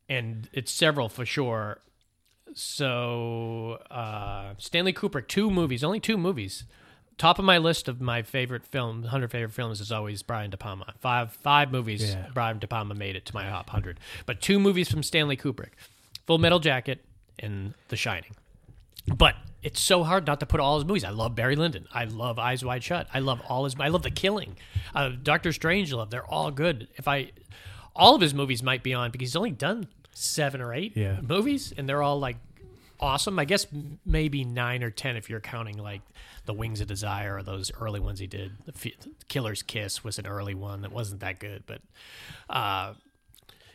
[0.09, 1.79] and it's several for sure.
[2.55, 6.65] So uh, Stanley Kubrick, two movies, only two movies.
[7.19, 10.57] Top of my list of my favorite film, hundred favorite films is always Brian De
[10.57, 10.95] Palma.
[11.01, 12.15] Five five movies.
[12.15, 12.29] Yeah.
[12.33, 15.73] Brian De Palma made it to my top hundred, but two movies from Stanley Kubrick:
[16.27, 17.05] Full Metal Jacket
[17.39, 18.35] and The Shining.
[19.07, 21.05] But it's so hard not to put all his movies.
[21.05, 21.87] I love Barry Lyndon.
[21.93, 23.07] I love Eyes Wide Shut.
[23.13, 23.75] I love all his.
[23.79, 24.57] I love The Killing.
[24.95, 25.93] Uh, Doctor Strange.
[25.93, 26.11] Love.
[26.11, 26.89] They're all good.
[26.97, 27.33] If I,
[27.95, 31.21] all of his movies might be on because he's only done seven or eight Yeah.
[31.21, 32.37] movies, and they're all like
[33.01, 33.39] awesome.
[33.39, 33.67] I guess
[34.05, 36.03] maybe nine or ten if you're counting like
[36.47, 38.53] The Wings of Desire or those early ones he did.
[38.67, 38.93] The
[39.29, 41.81] Killer's Kiss was an early one that wasn't that good, but.
[42.49, 42.95] Uh,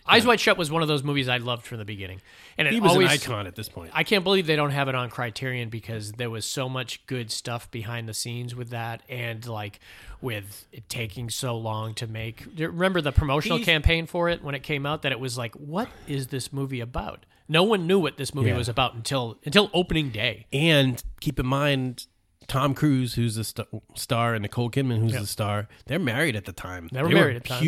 [0.07, 2.21] Eyes Wide Shut was one of those movies I loved from the beginning,
[2.57, 3.91] and it He was always, an icon at this point.
[3.93, 7.31] I can't believe they don't have it on Criterion because there was so much good
[7.31, 9.79] stuff behind the scenes with that, and like
[10.21, 12.43] with it taking so long to make.
[12.57, 15.01] Remember the promotional He's- campaign for it when it came out?
[15.01, 17.25] That it was like, what is this movie about?
[17.47, 18.57] No one knew what this movie Yeah.
[18.57, 20.45] was about until until opening day.
[20.53, 22.05] And keep in mind,
[22.47, 25.21] Tom Cruise, who's the st- star, and Nicole Kidman, who's Yep.
[25.21, 26.89] the star, they're married at the time.
[26.91, 27.63] They were married at the time.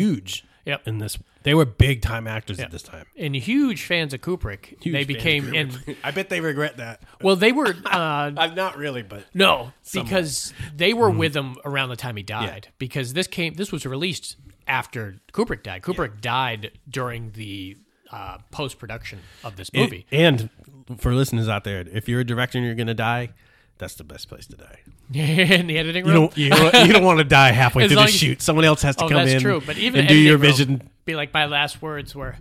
[0.64, 0.86] Yep.
[0.86, 3.06] In this, they were big time actors at this time.
[3.16, 4.82] And huge fans of Kubrick.
[4.82, 7.02] Huge they fans of became and I bet they regret that.
[7.22, 7.74] well, they were.
[7.86, 11.18] Uh, I'm not really, but No, because they were Mm-hmm.
[11.18, 12.68] with him around the time he died.
[12.78, 15.82] Because this came, this was released after Kubrick died.
[15.82, 17.76] Kubrick died during the
[18.12, 20.06] uh, post production of this movie.
[20.10, 20.50] And
[20.98, 23.30] for listeners out there, if you're a director and you're going to die,
[23.78, 24.80] that's the best place to die.
[25.10, 26.20] Yeah in the editing You room.
[26.26, 28.42] don't you don't, you don't want to die halfway As through the long as- shoot.
[28.42, 29.62] Someone else has to oh, come that's in true.
[29.64, 30.90] But even and do editing your room, vision.
[31.04, 32.36] be like my last words were.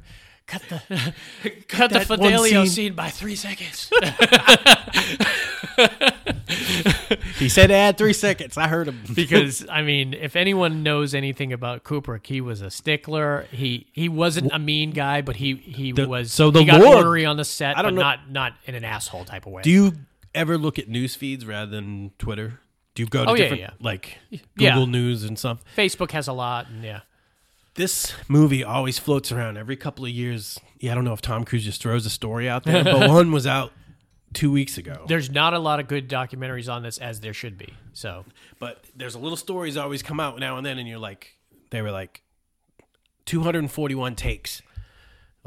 [0.47, 1.13] Cut the
[1.67, 2.67] cut the that one Fidelio scene.
[2.69, 3.89] scene by three seconds.
[7.37, 8.57] He said add three seconds.
[8.57, 9.01] I heard him.
[9.13, 13.45] because I mean, if anyone knows anything about Kubrick, he was a stickler.
[13.51, 16.97] He he wasn't a mean guy, but he he was so the he got Lord-
[16.97, 19.51] ornery on the set, I don't but know- not not in an asshole type of
[19.53, 19.61] way.
[19.63, 19.93] Do you
[20.35, 22.59] ever look at news feeds rather than Twitter?
[22.95, 23.71] Do you go to Oh, different yeah.
[23.79, 24.39] like Yeah.
[24.73, 25.59] Google News and stuff?
[25.75, 27.01] Facebook has a lot, and yeah,
[27.75, 30.59] This movie always floats around every couple of years.
[30.79, 33.31] Yeah, I don't know if Tom Cruise just throws a story out there, but one
[33.31, 33.71] was out
[34.33, 35.05] two weeks ago.
[35.07, 37.73] there's not a lot of good documentaries on this as there should be.
[37.93, 38.25] So
[38.59, 41.35] But there's a little stories always come out now and then, and you're like,
[41.69, 42.23] they were like
[43.25, 44.61] 241 takes,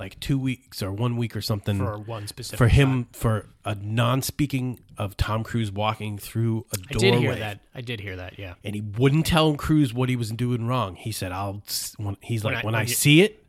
[0.01, 2.75] like two weeks or one week or something for one specific, for shot.
[2.75, 7.11] him for a non-speaking of Tom Cruise walking through a doorway.
[7.11, 7.61] did hear that.
[7.75, 8.39] I did hear that.
[8.39, 10.97] Yeah, and he wouldn't tell Cruise what he was doing wrong.
[10.97, 11.63] He said, "I'll."
[11.99, 13.45] When, he's When like, I- "When when I you- see it,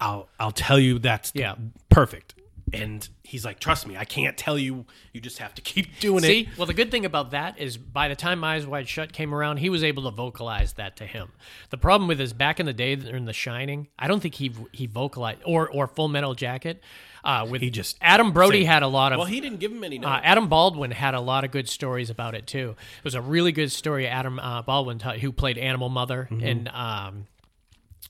[0.00, 1.56] I'll I'll tell you that's Yeah.
[1.88, 2.34] perfect."
[2.82, 4.84] And he's like, "Trust me, I can't tell you.
[5.12, 7.76] You just have to keep doing See, it." well, the good thing about that is
[7.76, 11.06] by the time Eyes Wide Shut came around, he was able to vocalize that to
[11.06, 11.32] him.
[11.70, 14.52] The problem with is back in the day in The Shining, I don't think he
[14.72, 16.82] he vocalized or or Full Metal Jacket.
[17.24, 19.82] Uh, with He just Adam Brody had a lot of Well, he didn't give him
[19.82, 19.98] any.
[19.98, 20.20] Uh.
[20.22, 22.76] Adam Baldwin had a lot of good stories about it too.
[22.98, 24.06] It was a really good story.
[24.06, 26.46] Adam uh, Baldwin, t- who played Animal Mother Mm-hmm.
[26.46, 27.26] in um,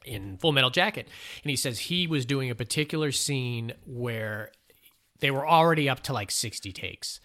[0.06, 1.08] in Full Metal Jacket,
[1.42, 4.50] and he says he was doing a particular scene where
[5.20, 7.20] they were already up to like sixty takes,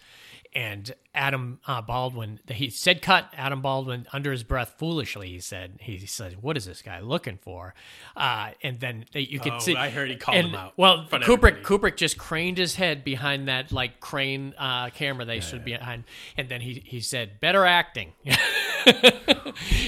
[0.54, 3.32] and Adam uh, Baldwin he said cut.
[3.36, 7.38] Adam Baldwin under his breath foolishly he said he said what is this guy looking
[7.40, 7.74] for,
[8.16, 10.72] uh, and then they, you could Oh, see I heard he called and- him out
[10.76, 11.92] Well, in front Kubrick everybody.
[11.92, 16.04] Kubrick just craned his head behind that like crane uh, camera they stood behind,
[16.36, 18.12] and then he he said, "Better acting,"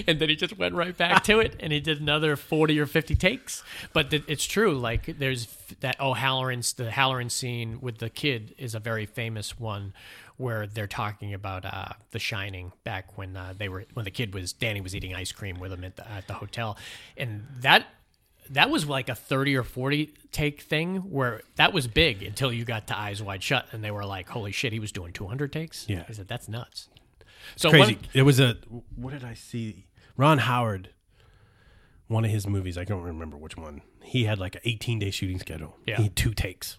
[0.07, 2.87] and then he just went right back to it, and he did another forty or
[2.87, 3.63] fifty takes.
[3.93, 8.55] But th- it's true, like there's f- that O'Halloran's the Halloran scene with the kid
[8.59, 9.93] is a very famous one.
[10.37, 14.35] Where they're talking about uh, The Shining back when uh, they were when the kid
[14.35, 16.77] was Danny was eating ice cream with him at the, at the hotel,
[17.17, 17.87] and that
[18.51, 22.65] that was like a 30 or 40 take thing where that was big until you
[22.65, 25.51] got to eyes wide shut and they were like holy shit he was doing 200
[25.51, 26.05] takes Yeah.
[26.11, 26.91] i said that's nuts
[27.57, 27.95] so crazy.
[27.95, 28.59] one- it was a
[28.97, 29.87] what did I see?
[30.19, 30.91] Ron Howard,
[32.07, 32.77] one of his movies.
[32.79, 33.81] I don't remember which one.
[34.03, 35.77] He had like an 18 day shooting schedule.
[35.87, 35.97] Yeah.
[35.97, 36.79] he had two takes.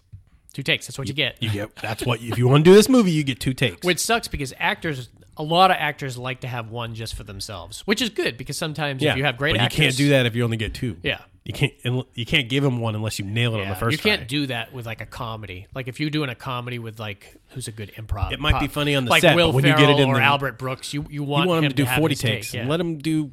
[0.56, 2.74] Two takes that's what you get You get that's what if you want to do
[2.74, 3.86] this movie, you get two takes.
[3.86, 7.82] which sucks because actors a lot of actors like to have one just for themselves
[7.86, 10.26] which is good because sometimes if you have great but actors you can't do that
[10.26, 10.96] if you only get two.
[11.02, 11.20] Yeah.
[11.44, 11.72] you can't.
[12.14, 13.92] You can't give him one unless you nail it on the first.
[13.92, 14.26] you can't try.
[14.26, 15.66] do that with like a comedy.
[15.74, 18.66] Like if you're doing a comedy with like who's a good improv, It might be
[18.66, 20.22] funny on the like set, Will but when you get Ferrell it in or the-
[20.22, 22.54] Albert Brooks, you you want, You want him to do have 40 his take, takes
[22.54, 22.60] yeah.
[22.62, 23.30] and let him do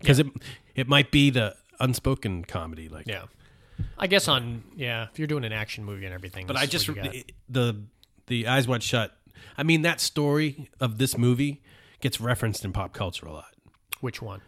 [0.00, 0.26] because it
[0.74, 3.22] it might be the unspoken comedy like Yeah.
[3.98, 6.46] I guess on yeah, if you're doing an action movie and everything.
[6.46, 7.32] But I just what you got.
[7.48, 7.82] the
[8.26, 9.16] the eyes wide shut.
[9.58, 11.62] I mean that story of this movie
[12.00, 13.54] gets referenced in pop culture a lot.
[14.00, 14.40] which one?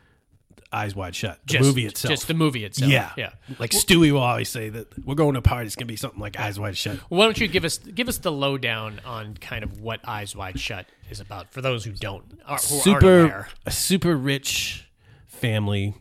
[0.71, 1.39] Eyes wide shut.
[1.47, 2.11] The Just, movie itself.
[2.11, 2.93] Just the movie itself.
[2.93, 3.31] yeah, yeah.
[3.59, 5.67] Like Stewie will always say that we're going to a party.
[5.67, 6.99] It's gonna be something like Eyes Wide Shut.
[7.09, 10.61] Why don't you give us give us the lowdown on kind of what Eyes Wide
[10.61, 13.49] Shut is about for those who don't are, who aren't super aware.
[13.65, 14.91] a super rich
[15.27, 15.95] family.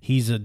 [0.00, 0.40] He's a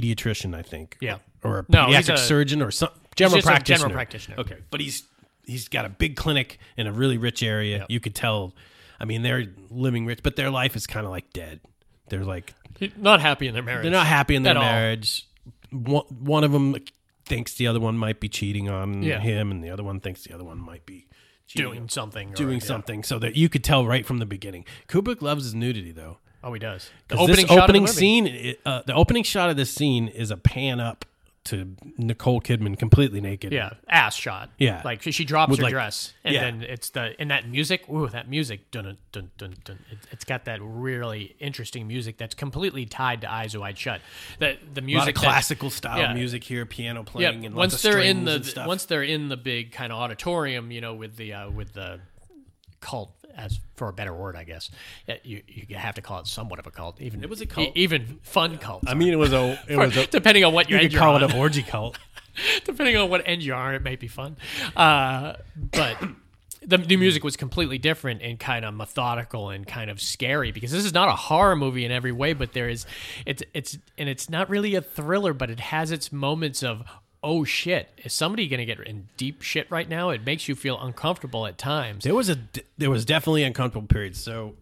[0.00, 0.96] pediatrician, I think.
[1.00, 1.18] Yeah.
[1.44, 3.78] Or a No, he's pediatric a- surgeon or some general just a practitioner.
[3.78, 4.36] general practitioner.
[4.40, 4.56] Okay.
[4.70, 5.04] But he's
[5.44, 7.84] he's got a big clinic in a really rich area.
[7.88, 8.54] You could tell
[9.00, 11.60] I mean they're living rich, but their life is kind of like dead.
[12.08, 12.54] They're like
[12.96, 13.82] Not happy in their marriage.
[13.82, 14.62] they're not happy in their At all.
[14.64, 15.26] marriage.
[15.70, 16.76] One, one of them
[17.24, 19.20] thinks the other one might be cheating on Yeah.
[19.20, 21.06] him, and the other one thinks the other one might be
[21.46, 22.30] cheating doing something.
[22.30, 22.64] or- doing yeah.
[22.66, 24.64] something so that you could tell right from the beginning.
[24.88, 26.18] Kubrick loves his nudity though.
[26.44, 26.90] Oh, he does.
[27.08, 30.80] The opening opening the scene, uh, the opening shot of this scene is a pan
[30.80, 31.04] up
[31.44, 33.52] to Nicole Kidman completely naked.
[33.52, 34.50] Yeah, ass shot.
[34.58, 34.80] Yeah.
[34.84, 36.40] like she drops With, her like- dress, and yeah.
[36.42, 37.88] then it's the and that music.
[37.88, 38.70] Ooh, that music.
[38.70, 39.78] Dun dun dun dun.
[39.90, 44.00] It, it's got that really interesting music that's completely tied to Eyes Wide Shut.
[44.38, 46.14] The the music that- classical style yeah.
[46.14, 49.28] music here, piano playing, Yeah, and once lots of they're in the once they're in
[49.28, 52.00] the big kind of auditorium, you know, with the uh, with the
[52.80, 54.70] cult, as for a better word, I guess.
[55.24, 57.00] You you have to call it somewhat of a cult.
[57.00, 57.68] Even It was a cult.
[57.68, 58.84] e- even fun cult.
[58.86, 61.00] I mean, it was a it was a depending on what you end could you're
[61.00, 61.22] call on.
[61.24, 61.98] it an orgy cult.
[62.64, 64.36] depending on what end you are, it may be fun.
[64.76, 65.96] Uh, but
[66.64, 70.70] the, the music was completely different and kind of methodical and kind of scary because
[70.70, 72.86] this is not a horror movie in every way, but there is
[73.26, 76.82] it's it's and it's not really a thriller, but it has its moments of
[77.22, 80.10] oh shit, is somebody going to get in deep shit right now?
[80.10, 82.04] It makes you feel uncomfortable at times.
[82.04, 82.38] There was a
[82.78, 84.20] there was definitely uncomfortable periods.
[84.20, 84.54] So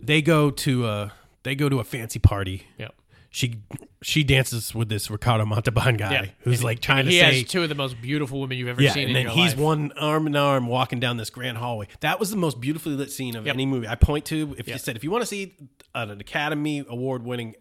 [0.00, 2.66] they go to a they go to a fancy party.
[2.78, 2.88] Yeah.
[3.30, 3.62] She
[4.02, 6.26] she dances with this Ricardo Montalban guy Yeah.
[6.40, 8.82] who's like trying he to has say two of the most beautiful women you've ever
[8.82, 9.58] yeah, seen and then he's life.
[9.58, 11.88] one arm in arm walking down this grand hallway.
[12.00, 13.54] That was the most beautifully lit scene of Yep.
[13.54, 13.88] any movie.
[13.88, 15.54] I point to if you said if you want to see
[15.94, 17.54] an Academy Award winning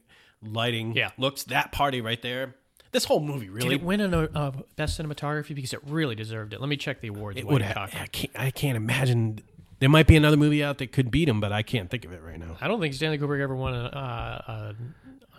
[0.44, 1.12] lighting Yeah.
[1.18, 2.56] looks, that party right there.
[2.92, 6.54] This whole movie Did really it win an uh, best cinematography because it really deserved
[6.54, 6.60] it?
[6.60, 7.38] Let me check the awards.
[7.38, 7.94] it would have.
[7.96, 9.40] I can't, I can't imagine.
[9.80, 12.12] There might be another movie out that could beat him, but I can't think of
[12.12, 12.58] it right now.
[12.60, 14.74] I don't think Stanley Kubrick ever won a, uh,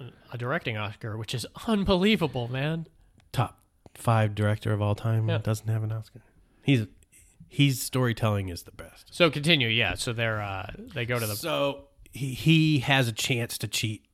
[0.01, 2.87] a, a directing Oscar, which is unbelievable, man.
[3.33, 3.59] Top
[3.95, 5.39] five director of all time Yeah.
[5.39, 6.23] doesn't have an Oscar.
[6.63, 6.87] He's
[7.49, 9.15] he's storytelling is the best.
[9.15, 9.95] So continue, yeah.
[9.95, 14.05] So they're uh, they go to the So he he has a chance to cheat.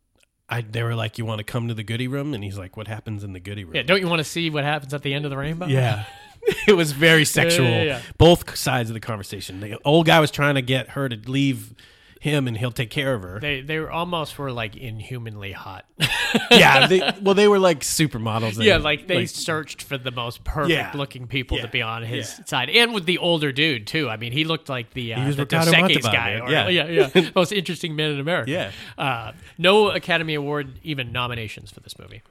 [0.49, 2.77] I they were like, "You want to come to the Goody room?" And he's like,
[2.77, 3.83] "What happens in the Goody room?" yeah.
[3.83, 5.67] Don't you want to see what happens at the end of the rainbow?
[5.67, 6.05] Yeah.
[6.67, 7.67] it was very sexual.
[7.67, 8.03] yeah, yeah.
[8.17, 9.61] Both sides of the conversation.
[9.61, 11.75] The old guy was trying to get her to leave
[12.21, 13.39] him and he'll take care of her.
[13.41, 15.85] They they were almost were like inhumanly hot.
[16.51, 18.63] yeah, they, well, they were like supermodels.
[18.63, 20.91] yeah, like they searched for the most perfect Yeah.
[20.95, 21.63] looking people Yeah.
[21.67, 22.45] to be on his Yeah.
[22.45, 24.09] side, and with the older dude too.
[24.09, 26.41] I mean, he looked like the uh, the Dos Equis guy.
[26.41, 26.69] or- Yeah.
[26.69, 28.51] yeah, yeah, most interesting man in America.
[28.51, 28.71] Yeah.
[28.99, 32.23] uh, no Academy Award even nominations for this movie.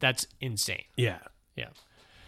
[0.00, 0.84] That's insane.
[0.96, 1.18] yeah.
[1.54, 1.68] Yeah,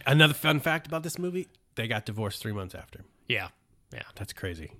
[0.05, 3.01] Another fun fact about this movie: they got divorced three months after.
[3.27, 3.47] yeah,
[3.95, 4.03] yeah.
[4.15, 4.71] That's crazy.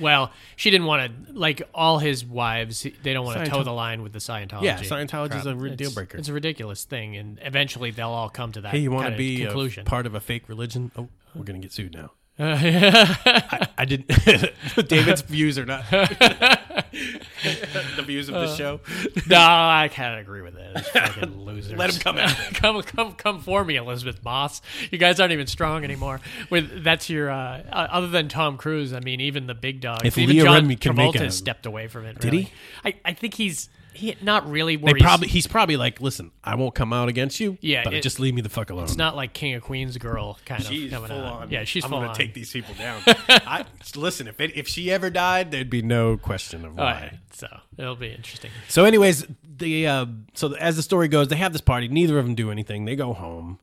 [0.00, 2.86] Well, she didn't want to like all his wives.
[3.02, 4.62] They don't want to toe the line with the Scientology.
[4.64, 6.18] Yeah, Scientology is a re- deal breaker.
[6.18, 8.72] It's a ridiculous thing, and eventually they'll all come to that.
[8.72, 9.84] Hey, you want to be conclusion?
[9.84, 10.90] part of a fake religion?
[10.96, 12.10] Oh, we're gonna get sued now.
[12.36, 14.08] I, I didn't.
[14.88, 16.72] David's views are not the
[18.04, 18.80] views of the show.
[19.28, 20.54] no, I can't agree with
[20.88, 21.78] fucking losers.
[21.78, 24.60] Let 'em come at come, come, come for me, Elisabeth Moss.
[24.90, 26.20] You guys aren't even strong anymore.
[26.50, 28.92] With that's your uh, uh, other than Tom Cruise.
[28.92, 30.02] I mean, even the big dogs.
[30.04, 32.18] If even Leah John can Travolta make a- stepped away from it.
[32.18, 32.42] Did really.
[32.44, 32.52] he?
[32.84, 34.76] I, I think he's he not really.
[34.76, 37.56] They Where he's- probably he's probably like, listen, I won't come out against you.
[37.60, 38.84] Yeah, but it- just leave me the fuck alone.
[38.84, 41.42] It's not like King of Queens girl kind of She's coming full out.
[41.42, 41.50] on.
[41.50, 42.14] Yeah, she's I'm full gonna on.
[42.16, 43.00] take these people down.
[43.06, 43.64] I,
[43.96, 46.84] listen, if it, if she ever died, there'd be no question of why.
[46.84, 47.46] right, so
[47.78, 48.50] it'll be interesting.
[48.68, 49.26] So, anyways,
[49.56, 51.88] the uh, so as the story goes, they have this party.
[51.88, 52.84] Neither of them do anything.
[52.84, 53.58] They go home.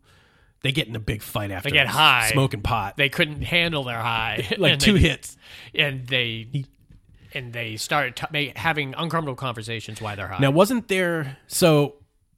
[0.63, 1.69] They get in a big fight after.
[1.69, 2.95] They get high, smoking pot.
[2.95, 5.35] They couldn't handle their high, like and two they, hits.
[5.73, 6.65] and they
[7.33, 10.39] and they started t- having uncomfortable conversations while they're high.
[10.39, 11.37] Now, wasn't there?
[11.47, 11.95] So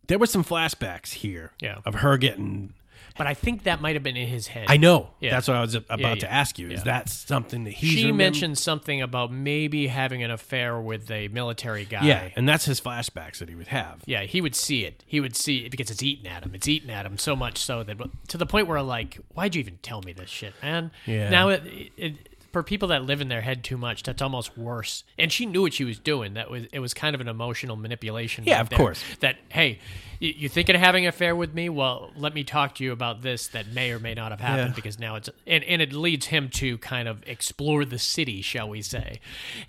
[0.07, 1.51] there were some flashbacks here.
[1.61, 1.79] Yeah.
[1.85, 2.73] Of her getting.
[3.15, 4.65] but I think that might have been in his head.
[4.69, 5.11] I know.
[5.19, 5.29] Yeah.
[5.31, 6.71] That's what I was about Yeah, to ask you.
[6.71, 6.83] Is Yeah.
[6.85, 7.87] that something that he?
[7.87, 12.03] she remem- mentioned something about maybe having an affair with a military guy.
[12.05, 14.01] Yeah, and that's his flashbacks that he would have.
[14.07, 15.03] Yeah, he would see it.
[15.05, 16.55] He would see it because it's eating at him.
[16.55, 17.97] It's eating at him so much so that
[18.29, 20.89] to the point where like, why'd you even tell me this shit, man?
[21.05, 21.29] Yeah.
[21.29, 21.61] Now it,
[21.95, 22.15] it
[22.53, 25.03] for people that live in their head too much, that's almost worse.
[25.19, 26.35] And she knew what she was doing.
[26.35, 28.45] That was it was kind of an emotional manipulation.
[28.45, 28.77] Yeah, right of there.
[28.77, 29.03] course.
[29.19, 29.79] That hey,
[30.19, 31.67] you, you thinking of having an affair with me?
[31.67, 34.69] Well, let me talk to you about this that may or may not have happened
[34.69, 34.75] Yeah.
[34.75, 38.69] because now it's and and it leads him to kind of explore the city, shall
[38.69, 39.19] we say,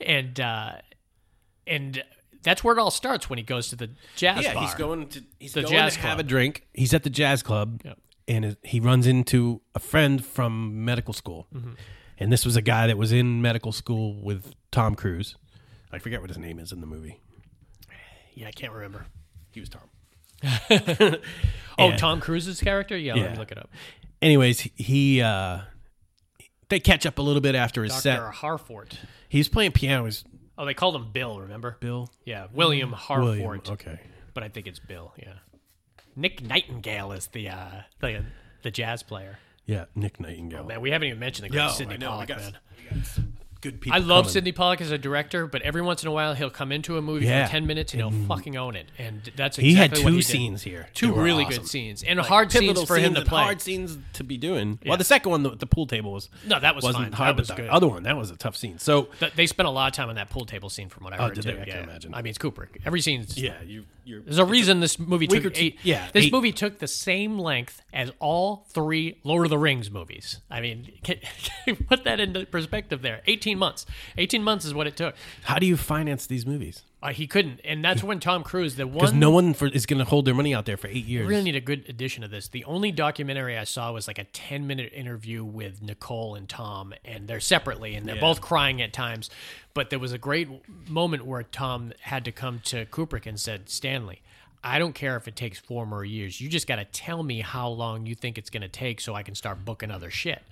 [0.01, 0.38] and.
[0.38, 0.73] uh
[1.66, 2.03] and
[2.42, 4.64] that's where it all starts when he goes to the jazz yeah, bar.
[4.64, 6.20] he's going to he's The going jazz to have club.
[6.20, 6.66] a drink.
[6.75, 7.99] He's at the jazz club, Yep.
[8.29, 11.47] and he runs into a friend from medical school.
[11.55, 11.70] Mm-hmm.
[12.18, 15.37] And this was a guy that was in medical school with Tom Cruise.
[15.92, 17.20] I forget what his name is in the movie.
[18.35, 19.07] Yeah, I can't remember.
[19.53, 19.83] He was Tom.
[21.77, 22.96] Oh, And- Tom Cruise's character?
[22.96, 23.68] Yeah, let me look it up.
[24.22, 25.62] Anyways, he uh
[26.68, 28.00] they catch up a little bit after his Dr.
[28.00, 28.20] set.
[28.20, 28.96] Harford.
[29.29, 30.05] He was playing piano.
[30.05, 30.24] He's
[30.57, 31.77] Oh, they called him Bill, remember?
[31.81, 33.40] Bill Yeah, William Harford.
[33.40, 33.61] William.
[33.68, 33.98] Okay.
[34.35, 35.35] But I think it's Bill, yeah.
[36.14, 38.24] Nick Nightingale is the uh the,
[38.62, 39.38] the jazz player.
[39.66, 40.62] Yeah, Nick Nightingale.
[40.64, 42.59] Oh, man, we haven't even mentioned the great Yo, Sidney I we Pollack, got- man.
[42.92, 43.33] we got some
[43.64, 43.96] good people.
[43.96, 44.33] I love coming.
[44.33, 47.03] Sydney Pollack as a director, but every once in a while he'll come into a
[47.03, 47.46] movie Yeah.
[47.46, 48.27] for ten minutes and he'll mm-hmm.
[48.29, 50.88] fucking own it, and that's He exactly had what two he scenes here.
[50.94, 51.62] two really awesome.
[51.62, 53.42] good scenes, and hard scenes for him to play.
[53.42, 54.79] Hard scenes to be doing.
[54.83, 54.90] Yeah.
[54.90, 57.12] Well, the second one, the, the pool table was No, that was wasn't fine.
[57.12, 57.68] hard, That but was the good.
[57.70, 58.79] other one that was a tough scene.
[58.79, 61.12] So Th- They spent a lot of time on that pool table scene, from what
[61.14, 61.35] I Oh, heard.
[61.35, 61.53] did too.
[61.53, 61.61] they?
[61.62, 61.83] I can yeah.
[61.83, 62.14] imagine.
[62.14, 62.77] I mean, it's Kubrick.
[62.85, 65.79] Every scene's yeah, you There's a reason this movie took eight.
[65.83, 69.90] yeah, this eight- movie took the same length as all three Lord of the Rings
[69.90, 70.40] movies.
[70.50, 71.16] I mean, can,
[71.64, 73.22] can put that into perspective there.
[73.27, 73.87] Eighteen months.
[74.19, 75.14] Eighteen months is what it took.
[75.45, 76.83] How do you finance these movies?
[77.03, 79.85] Uh, he couldn't, and that's when Tom Cruise, the Because one no one for, is
[79.85, 81.27] going to hold their money out there for eight years.
[81.27, 82.49] we really need a good edition of this.
[82.49, 86.95] The only documentary I saw was like a 10 minute interview with Nicole and Tom,
[87.05, 88.21] and they're separately, and they're Yeah.
[88.23, 89.29] both crying at times.
[89.75, 90.49] But there was a great
[90.88, 94.23] moment where Tom had to come to Kubrick and said, Stanley,
[94.64, 96.40] I don't care if it takes four more years.
[96.40, 99.14] You just got to tell me how long you think it's going to take so
[99.14, 100.42] I can start booking other shit.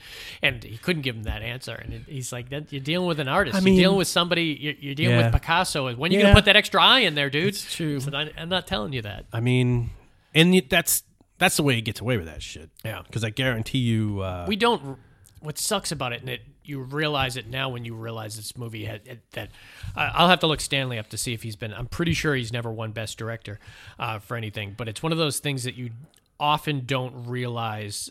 [0.42, 1.72] And he couldn't give him that answer.
[1.74, 3.56] And it, he's like, that, You're dealing with an artist.
[3.56, 5.24] I mean- you're dealing with somebody, you're, you're dealing Yeah.
[5.24, 5.92] with Picasso.
[5.94, 6.24] When are you Yeah.
[6.26, 7.48] going to put that extra eye in there, dude?
[7.48, 7.98] It's true.
[8.12, 9.24] I I'm not telling you that.
[9.32, 9.90] I mean,
[10.34, 11.04] and that's
[11.38, 12.70] that's the way he gets away with that shit.
[12.84, 13.02] Yeah.
[13.04, 14.98] Because I guarantee you, uh, we don't
[15.42, 18.84] what sucks about it and it you realize it now when you realize this movie
[18.84, 19.50] had that
[19.96, 22.34] I i'll have to look stanley up to see if he's been i'm pretty sure
[22.34, 23.58] he's never won best director
[23.98, 25.90] uh, for anything but it's one of those things that you
[26.38, 28.10] often don't realize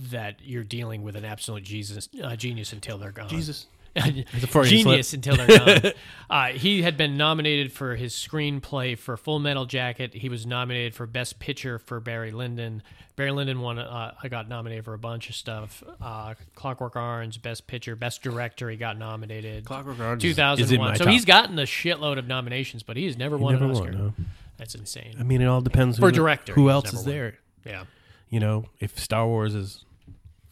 [0.00, 3.66] that you're dealing with an absolute jesus uh, genius until they're gone Jesus.
[4.04, 5.92] genius Freudian until they're gone.
[6.30, 10.14] uh, he had been nominated for his screenplay for Full Metal Jacket.
[10.14, 12.82] He was nominated for Best Picture for Barry Lyndon.
[13.16, 13.78] Barry Lyndon won.
[13.78, 15.82] Uh, I got nominated for a bunch of stuff.
[16.00, 18.70] Uh, Clockwork Orange, Best Picture, Best Director.
[18.70, 19.64] He got nominated.
[19.64, 20.96] Clockwork Orange is- is in 2001.
[20.96, 21.12] so top.
[21.12, 23.92] he's gotten a shitload of nominations, but he has never won never an won, Oscar.
[23.92, 24.14] no.
[24.56, 25.16] That's insane.
[25.18, 27.04] I mean, it all depends For who, director, who else is won.
[27.06, 27.38] there.
[27.64, 27.84] yeah.
[28.28, 29.84] You know, if Star Wars is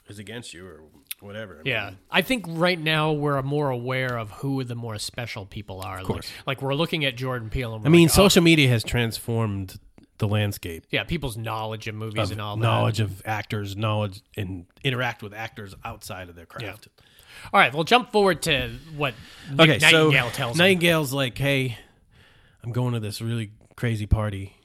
[0.08, 0.80] is against you, or
[1.20, 1.58] whatever.
[1.64, 5.46] I Yeah, mean, I think right now we're more aware of who the more special
[5.46, 5.98] people are.
[5.98, 6.30] Of course.
[6.46, 7.80] Like, like we're looking at Jordan Peele.
[7.84, 9.78] I mean, like, oh, social media has transformed
[10.18, 12.62] the landscape yeah, people's knowledge of movies of and all that.
[12.62, 16.88] knowledge of actors, knowledge and interact with actors outside of their craft.
[16.98, 17.04] Yeah.
[17.52, 19.14] All right, we'll jump forward to what
[19.48, 20.58] Nick Okay, so Nightingale tells him.
[20.58, 21.78] Nightingale's like, "Hey,
[22.64, 24.56] I'm going to this really crazy party,"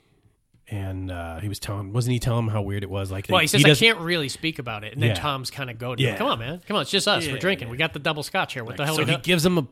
[0.74, 3.12] and uh, he was telling, wasn't he telling him how weird it was?
[3.12, 5.16] Like, Well, he says I can't really speak about it, and then Yeah.
[5.16, 6.00] Tom's kind of him.
[6.00, 6.16] Yeah.
[6.18, 6.62] Come on, man.
[6.68, 7.26] Come on, it's just us.
[7.26, 7.70] Yeah, We're drinking.
[7.70, 8.64] We got the double scotch here.
[8.64, 8.96] What the hell?
[8.96, 9.22] So we he do?
[9.22, 9.68] gives him a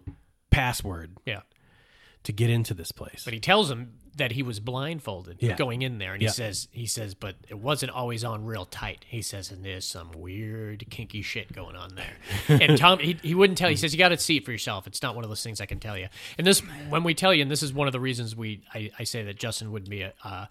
[0.52, 1.39] password yeah,
[2.24, 3.24] to get into this place.
[3.26, 5.55] but he tells him that he was blindfolded Yeah.
[5.55, 6.28] going in there, and Yeah.
[6.28, 9.05] he says, he says, but it wasn't always on real tight.
[9.07, 12.17] He says, and there's some weird kinky shit going on there.
[12.59, 13.69] and Tom, he, he wouldn't tell.
[13.69, 14.86] He says, you got to see it for yourself.
[14.86, 16.09] It's not one of those things I can tell you.
[16.38, 16.59] And this,
[16.89, 19.24] when we tell you, and this is one of the reasons we, I, I say
[19.24, 20.13] that Justin wouldn't be a.
[20.24, 20.45] Uh,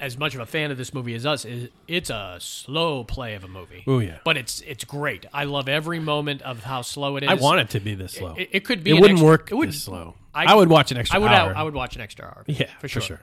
[0.00, 3.34] as much of a fan of this movie as us, is it's a slow play
[3.34, 3.84] of a movie.
[3.86, 4.18] Oh, yeah.
[4.24, 5.24] but it's it's great.
[5.32, 7.30] I love every moment of how slow it is.
[7.30, 8.34] I want it to be this slow.
[8.36, 8.90] It, it could be.
[8.90, 10.16] It wouldn't extra- work It would this slow.
[10.32, 11.30] I- I, would watch an extra I would.
[11.30, 11.54] Uh, hour.
[11.56, 12.44] I would watch an extra hour.
[12.46, 13.02] Yeah, for sure.
[13.02, 13.20] for sure.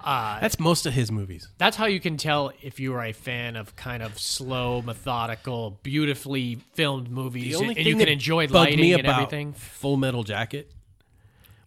[0.00, 1.48] Uh, that's most of his movies.
[1.58, 5.78] That's how you can tell if you are a fan of kind of slow, methodical,
[5.82, 9.52] beautifully filmed movies, and you can enjoy bugged lighting me and about everything.
[9.54, 10.70] Full Metal Jacket,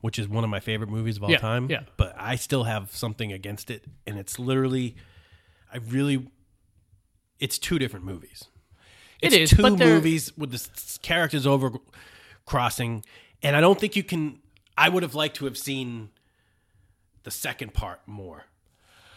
[0.02, 1.70] which is one of my favorite movies of all Yeah, time.
[1.72, 1.84] yeah.
[1.98, 4.96] But I still have something against it, and it's literally,
[5.74, 6.28] I really,
[7.40, 8.44] it's two different movies.
[9.22, 11.72] It It's is, two but they're- movies with the s- characters over
[12.46, 13.04] crossing,
[13.42, 14.40] and I don't think you can.
[14.78, 16.10] I would have liked to have seen
[17.24, 18.46] the second part more.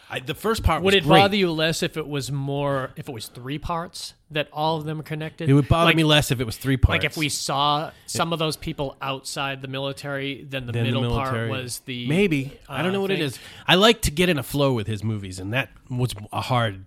[0.09, 1.19] I, the first part Would was it great.
[1.19, 4.85] bother you less if it was more if it was three parts that all of
[4.85, 5.49] them are connected?
[5.49, 7.03] It would bother like, me less if it was three parts.
[7.03, 10.91] Like if we saw some of those people outside the military, then the than the
[10.93, 13.19] middle part was the maybe I don't uh, know what thing.
[13.19, 13.39] it is.
[13.67, 16.85] I like to get in a flow with his movies, and that was a hard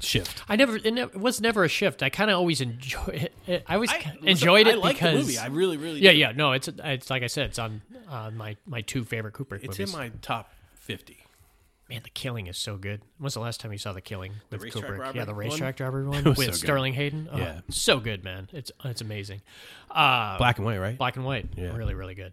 [0.00, 0.42] shift.
[0.48, 2.02] I never it, was never a shift.
[2.02, 3.64] I kind of always enjoy it.
[3.68, 5.38] I always I- enjoyed it I like because the movie.
[5.38, 6.00] I really, really.
[6.00, 6.32] yeah, yeah.
[6.32, 9.78] No, it's it's like I said, it's on uh, my my two favorite Kubrick It's
[9.78, 9.94] movies.
[9.94, 11.18] in my top fifty.
[11.88, 13.02] Man, The Killing is so good.
[13.18, 14.98] When's the last time you saw The Killing with racetrack Kubrick?
[14.98, 15.38] robbery yeah, the one?
[15.38, 16.50] racetrack robbery one with so.
[16.50, 17.28] Sterling Hayden.
[17.30, 17.60] Oh, Yeah.
[17.70, 18.48] so good, man.
[18.52, 19.40] It's it's amazing.
[19.90, 20.98] Uh, Black and white, right?
[20.98, 21.76] black and white, Yeah.
[21.76, 22.32] really, really good.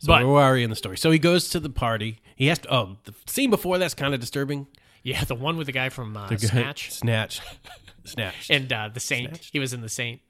[0.00, 0.98] So but where are we in the story?
[0.98, 2.18] So he goes to the party.
[2.36, 2.74] He has to.
[2.74, 4.66] Oh, the scene before that's kind of disturbing.
[5.02, 7.40] yeah, the one with the guy from uh, The guy- Snatch Snatch,
[8.04, 8.46] Snatch.
[8.50, 9.38] and uh, the Saint.
[9.50, 10.20] He was in the Saint.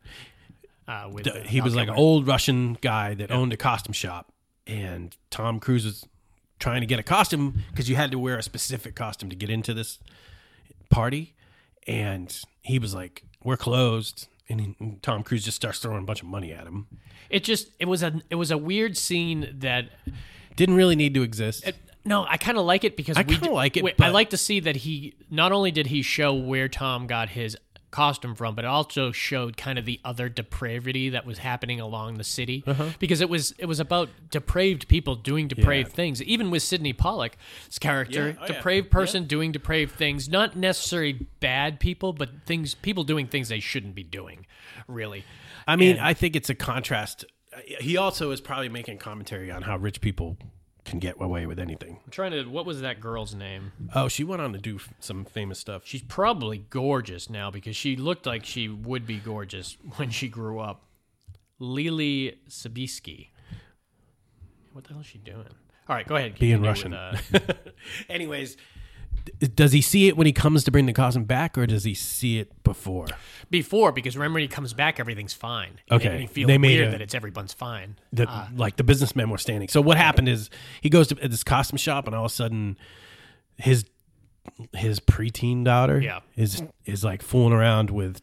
[0.87, 3.93] Uh, with uh, he was Val like an old Russian guy that owned a costume
[3.93, 4.33] shop,
[4.67, 6.07] and Tom Cruise was
[6.61, 9.51] trying to get a costume because you had to wear a specific costume to get
[9.51, 9.99] into this
[10.91, 11.35] party,
[11.87, 16.07] and he was like, "We're closed," and, he, and Tom Cruise just starts throwing a
[16.07, 16.87] bunch of money at him.
[17.29, 19.89] It just it was a it was a weird scene that
[20.57, 21.65] Didn't really need to exist.
[22.05, 24.37] No, I kind of like it because I kinda like it, we- I like to
[24.37, 27.57] see that he not only did he show where Tom got his
[27.91, 32.15] costume from, but it also showed kind of the other depravity that was happening along
[32.19, 32.91] the city Uh-huh.
[32.99, 36.23] because it was it was about depraved people doing depraved things.
[36.23, 38.53] Even with Sydney Pollack's character, Yeah, oh, yeah.
[38.55, 43.61] depraved person doing depraved things, not necessarily bad people, but things people doing things they
[43.61, 44.47] shouldn't be doing.
[44.87, 45.25] Really,
[45.67, 47.25] I mean, And- I think it's a contrast.
[47.81, 50.39] He also is probably making commentary on how rich people
[50.91, 51.99] can get away with anything.
[52.05, 52.45] I'm trying to.
[52.45, 53.73] What was that girl's name?
[53.95, 55.83] Oh, she went on to do f- some famous stuff.
[55.85, 60.59] She's probably gorgeous now because she looked like she would be gorgeous when she grew
[60.59, 60.83] up.
[61.61, 63.29] Leelee Sobieski.
[64.73, 65.47] What the hell is she doing?
[65.89, 66.39] All right, go ahead.
[66.39, 67.21] Being continue Russian.
[67.33, 67.71] with, uh,
[68.09, 68.57] Anyways,
[69.55, 71.95] does he see it when he comes to bring the costume back, or does he
[71.95, 73.07] see it before?
[73.51, 75.81] before, because remember when he comes back, everything's fine.
[75.91, 77.97] And Okay, he feels they made weird a- that it's everyone's fine.
[78.13, 79.69] The, Uh, like the businessmen were standing.
[79.69, 80.51] So what happened is
[80.81, 82.77] he goes to this costume shop, and all of a sudden,
[83.57, 83.85] his
[84.75, 86.21] his preteen daughter Yeah.
[86.37, 88.21] is is like fooling around with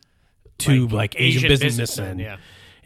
[0.57, 2.37] two Like like, Asian, Asian businessmen, businessmen, yeah.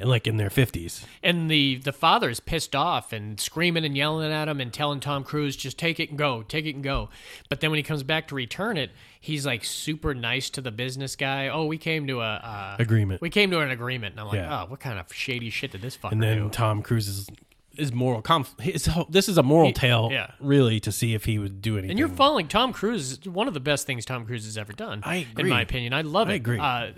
[0.01, 1.05] And like in their fifties.
[1.23, 5.23] And the the father's pissed off and screaming and yelling at him and telling Tom
[5.23, 7.09] Cruise just take it and go, take it and go.
[7.47, 10.71] But then when he comes back to return it, he's like super nice to the
[10.71, 11.47] business guy.
[11.47, 13.21] Oh, we came to a uh, Agreement.
[13.21, 14.13] We came to an agreement.
[14.13, 14.63] And I'm like, Yeah.
[14.63, 16.49] oh, what kind of shady shit did this fucker And then do?
[16.49, 17.29] Tom Cruise is
[17.77, 20.31] is moral conf- his, this is a moral tale yeah.
[20.41, 23.11] really to see if he would do anything And you're following Tom Cruise.
[23.13, 25.01] is One of the best things Tom Cruise has ever done.
[25.05, 25.43] I agree.
[25.45, 26.35] In my opinion, I love I it.
[26.35, 26.59] agree.
[26.59, 26.91] Uh,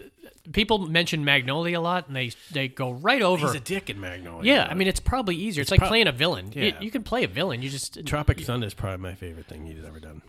[0.51, 3.47] people mention Magnolia a lot, and they they go right over.
[3.47, 5.61] he's a dick in Magnolia yeah, I mean, it's probably easier.
[5.61, 6.51] It's, like prob- playing a villain.
[6.53, 6.81] You- Yeah.
[6.81, 7.61] You, can play a villain.
[7.61, 10.21] You just Tropic Thunder is probably my favorite thing he's ever done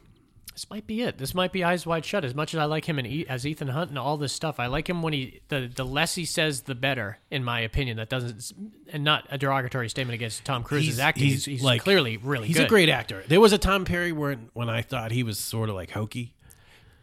[0.53, 1.19] This might be it.
[1.19, 2.25] This might be Eyes Wide Shut.
[2.25, 4.61] As much as I like him and E- as Ethan Hunt and all this stuff,
[4.61, 7.19] I like him when he the the less he says, the better.
[7.31, 8.53] In my opinion, that doesn't
[8.93, 11.25] and not a derogatory statement against Tom Cruise's acting.
[11.25, 12.67] He's, he's, clearly really he's good.
[12.67, 15.69] a great actor there was a Tom Perry where when I thought he was sort
[15.69, 16.35] of like hokey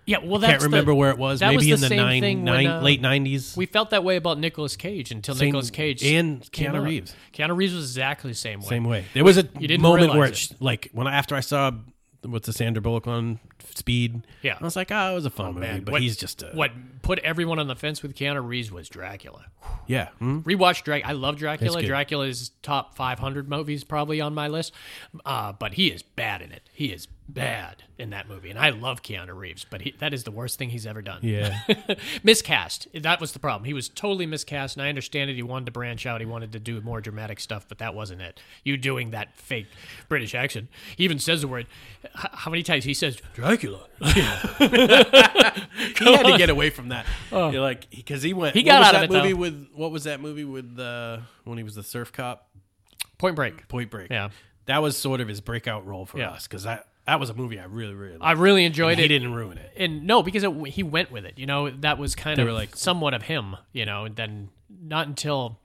[0.05, 1.41] Yeah, well, that's Can't remember the, where it was.
[1.41, 3.55] Maybe was in the nine, nine when, uh, late nineties.
[3.55, 6.83] We felt that way about Nicolas Cage until Same- Nicolas Cage and Keanu out.
[6.83, 7.15] Reeves.
[7.33, 8.67] Keanu Reeves was exactly the same way.
[8.67, 9.05] Same way.
[9.13, 9.47] There was a
[9.77, 11.71] moment where, it, sh- like, when after I saw
[12.23, 13.39] what's the Sandra Bullock on
[13.73, 14.57] Speed, Yeah.
[14.59, 16.47] I was like, oh, it was a fun movie, Man, but what- he's just a
[16.53, 16.71] What
[17.01, 19.45] put everyone on the fence with Keanu Reeves was Dracula.
[19.87, 20.09] yeah.
[20.19, 20.39] hmm?
[20.39, 21.09] Rewatch Dracula.
[21.11, 21.81] I love Dracula.
[21.81, 24.73] Dracula is top 500 movies probably on my list.
[25.25, 26.69] Uh, but he is bad in it.
[26.73, 28.49] He is bad in that movie.
[28.49, 31.19] And I love Keanu Reeves, but he, that is the worst thing he's ever done.
[31.21, 31.57] Yeah.
[32.23, 32.87] miscast.
[32.93, 33.65] That was the problem.
[33.65, 35.35] He was totally miscast, and I understand it.
[35.35, 36.19] He wanted to branch out.
[36.19, 38.39] He wanted to do more dramatic stuff, but that wasn't it.
[38.63, 39.67] You doing that fake
[40.09, 40.67] British accent.
[40.95, 41.67] He even says the word.
[42.13, 43.81] How many times he says Dracula?
[44.01, 45.53] he had
[46.23, 47.05] to get away from that.
[47.31, 47.51] Oh.
[47.51, 48.55] You're like because he went.
[48.55, 49.21] He got out of that it, though.
[49.21, 52.47] movie with what was that movie with uh, when he was the surf cop?
[53.17, 53.67] Point Break.
[53.67, 54.09] Point Break.
[54.09, 54.29] Yeah.
[54.65, 56.31] that was sort of his breakout role for Yeah.
[56.31, 58.13] us because that that was a movie I really really.
[58.17, 58.23] Liked.
[58.23, 59.09] I really enjoyed he it.
[59.11, 59.71] He didn't ruin it.
[59.77, 61.37] and no, because it, he went with it.
[61.37, 63.55] You know, that was kind They of like- somewhat of him.
[63.73, 65.59] You know, and then not until.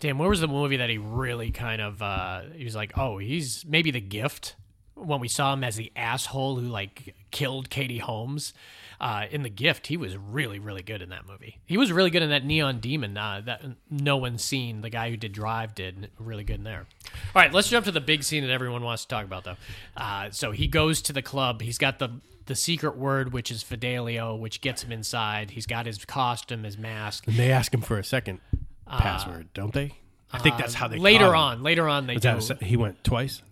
[0.00, 2.00] Damn, where was the movie that he really kind of?
[2.00, 4.54] uh He was like, oh, he's maybe the gift
[4.94, 8.52] when we saw him as the asshole who like killed Katie Holmes.
[9.00, 11.58] Uh, in the gift, he was really, really good in that movie.
[11.66, 14.80] He was really good in that Neon Demon uh, that no one's seen.
[14.80, 16.86] The guy who did Drive did really good in there.
[17.34, 19.56] All right, let's jump to the big scene that everyone wants to talk about, though.
[19.96, 21.62] Uh, so he goes to the club.
[21.62, 25.50] He's got the the secret word, which is Fidelio, which gets him inside.
[25.50, 27.26] He's got his costume, his mask.
[27.26, 28.40] And they ask him for a second
[28.86, 29.92] password, don't they?
[30.32, 32.28] I think that's how they Uh, later on, later on, they do.
[32.28, 33.42] a he went twice.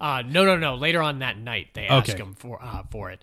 [0.00, 0.74] Uh, no, no, no.
[0.74, 2.18] Later on that night, they ask Okay.
[2.22, 3.22] him for uh, for it.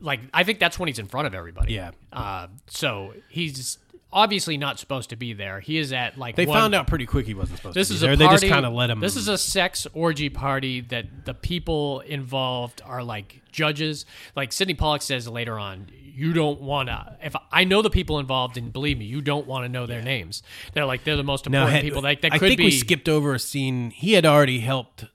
[0.00, 1.74] Like I think that's when he's in front of everybody.
[1.74, 1.90] Yeah.
[2.12, 3.78] Uh, so he's
[4.12, 5.60] obviously not supposed to be there.
[5.60, 7.92] He is at like They one- found out pretty quick he wasn't supposed This to
[7.92, 8.12] be is there.
[8.12, 9.00] a they just kind of let him.
[9.00, 14.04] This is a sex orgy party that the people involved are like judges.
[14.36, 17.16] Like Sydney Pollack says later on, you don't want to.
[17.22, 20.02] If I know the people involved, and believe me, you don't want to know their
[20.02, 20.42] names.
[20.74, 21.60] They're like they're the most now.
[21.62, 22.02] important had- people.
[22.02, 22.64] Like that I could think be.
[22.64, 23.90] we skipped over a scene.
[23.90, 25.06] He had already helped.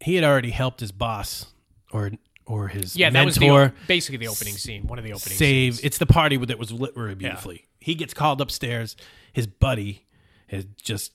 [0.00, 1.46] He had already helped his boss
[1.92, 2.12] or
[2.46, 4.86] or his yeah, that was the, basically the opening scene.
[4.86, 5.74] One of the opening save.
[5.74, 5.84] scenes.
[5.84, 7.66] It's the party that was lit very beautifully.
[7.78, 8.96] He gets called upstairs.
[9.32, 10.06] His buddy
[10.48, 11.12] has just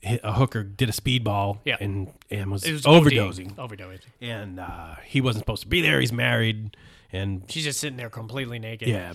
[0.00, 1.76] hit a hooker did a speedball Yeah.
[1.80, 3.54] and and was, was overdosing.
[3.54, 3.68] ODing.
[3.78, 4.00] Overdosing.
[4.20, 6.00] and uh, he wasn't supposed to be there.
[6.00, 6.76] He's married,
[7.12, 8.88] and She's just sitting there completely naked.
[8.88, 9.14] yeah,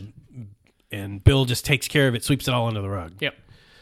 [0.91, 3.13] and Bill just takes care of it, sweeps it all under the rug.
[3.19, 3.35] Yep.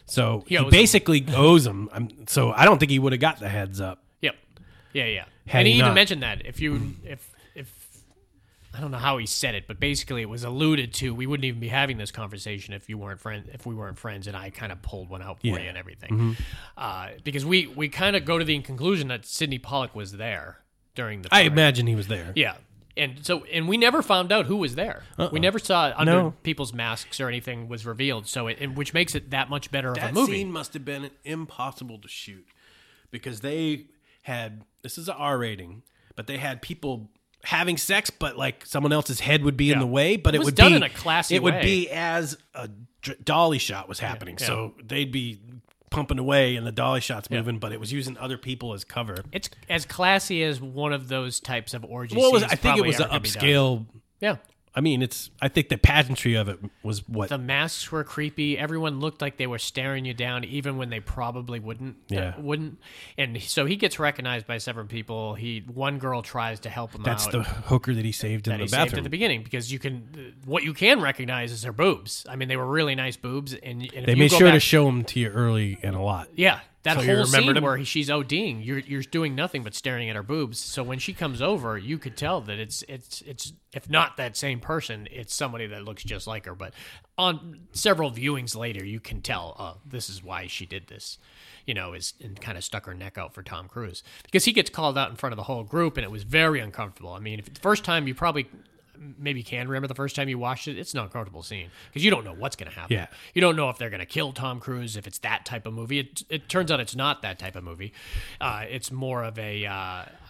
[0.06, 0.70] So he, him.
[0.70, 1.90] basically owes him.
[1.92, 4.04] I'm, so I don't think he would have got the heads up.
[4.94, 5.06] Yep.
[5.08, 5.26] Yeah, yeah.
[5.48, 5.96] Had and he, he even not.
[5.96, 7.88] mentioned that if you if if
[8.74, 11.14] I don't know how he said it, but basically it was alluded to.
[11.14, 14.28] We wouldn't even be having this conversation if you weren't friend if we weren't friends,
[14.28, 15.54] and I kind of pulled one out for Yeah.
[15.54, 15.64] Mm-hmm.
[15.64, 16.38] you and everything,
[16.78, 20.60] uh, because we we kind of go to the conclusion that Sydney Pollack was there
[20.96, 21.30] during the.
[21.32, 22.32] I imagine he was there.
[22.36, 22.56] Yeah.
[22.98, 25.04] And so, and we never found out who was there.
[25.32, 26.32] We never saw under No.
[26.44, 28.28] people's masks or anything was revealed.
[28.28, 30.34] So, it, and which makes it that much better of a movie.
[30.34, 32.46] scene must have been impossible to shoot
[33.10, 33.86] because they
[34.24, 35.84] had this is an R rating,
[36.16, 37.10] but they had people
[37.44, 40.18] having sex, but like someone else's head would be in the way.
[40.18, 42.70] But It it, was would done be in a classy It would be as a
[43.24, 44.48] dolly shot was happening, yeah.
[44.48, 45.40] so they'd be
[45.90, 49.18] pumping away and the dolly shots moving, but it was using other people as cover.
[49.32, 52.18] It's as classy as one of those types of orgies.
[52.18, 53.44] Well, was, I think it was an ever could be done.
[53.44, 53.86] upscale.
[54.20, 54.36] Yeah.
[54.76, 55.32] I mean, it's.
[55.42, 57.30] I think the pageantry of it was what.
[57.30, 58.58] The masks were creepy.
[58.58, 61.96] Everyone looked like they were staring you down, even when they probably wouldn't.
[62.12, 62.40] uh, Yeah.
[62.40, 62.80] wouldn't.
[63.18, 65.34] And so he gets recognized by several people.
[65.34, 67.32] He one girl tries to help him that's out.
[67.32, 70.36] the hooker that he saved in the he saved at the beginning because you can
[70.46, 72.26] what you can recognize is her boobs.
[72.30, 75.04] I mean, they were really nice boobs, and, and they made sure to show them
[75.06, 76.30] to you early and a lot.
[76.36, 76.60] Yeah,
[76.98, 77.64] that So whole scene him?
[77.64, 80.60] where he, she's oh, ODing, you're you're doing nothing but staring at her boobs.
[80.60, 84.36] So when she comes over, you could tell that it's it's it's if not that
[84.36, 86.56] same person, it's somebody that looks just like her.
[86.56, 86.74] But
[87.18, 91.18] on several viewings later, you can tell, oh, this is why she did this.
[91.66, 94.54] You know, is and kind of stuck her neck out for Tom Cruise because he
[94.54, 97.14] gets called out in front of the whole group, and it was very uncomfortable.
[97.14, 98.48] I mean, if the first time you probably
[99.18, 102.12] maybe can remember the first time you watched it, it's an uncomfortable scene because you
[102.12, 102.96] don't know what's going to happen.
[102.96, 103.08] Yeah.
[103.34, 105.74] You don't know if they're going to kill Tom Cruise, if it's that type of
[105.74, 106.00] movie.
[106.00, 107.94] It, it turns out it's not that type of movie.
[108.42, 109.74] Uh, it's more of a uh,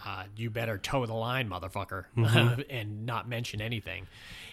[0.06, 2.60] uh, you better toe the line, motherfucker, Mm-hmm.
[2.70, 4.06] and not mention anything.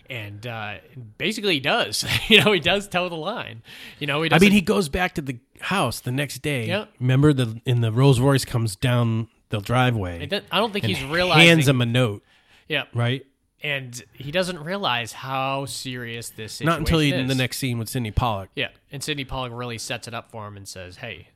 [0.09, 0.76] And uh,
[1.18, 2.05] basically, he does.
[2.30, 3.61] you know, he does toe the line.
[3.99, 6.65] You know, he I mean, he goes back to the house the next day.
[6.65, 6.86] Yeah.
[6.99, 10.28] Remember the in the Rolls Royce comes down the driveway.
[10.51, 11.47] I don't think he's realizing.
[11.47, 12.24] hands him a note,
[12.70, 13.26] yeah, right?
[13.64, 17.20] And he doesn't realize how serious this situation Not until he is.
[17.20, 18.49] in the next scene with Sydney Pollack.
[18.55, 21.30] Yeah, and Sydney Pollack really sets it up for him and says, "Hey,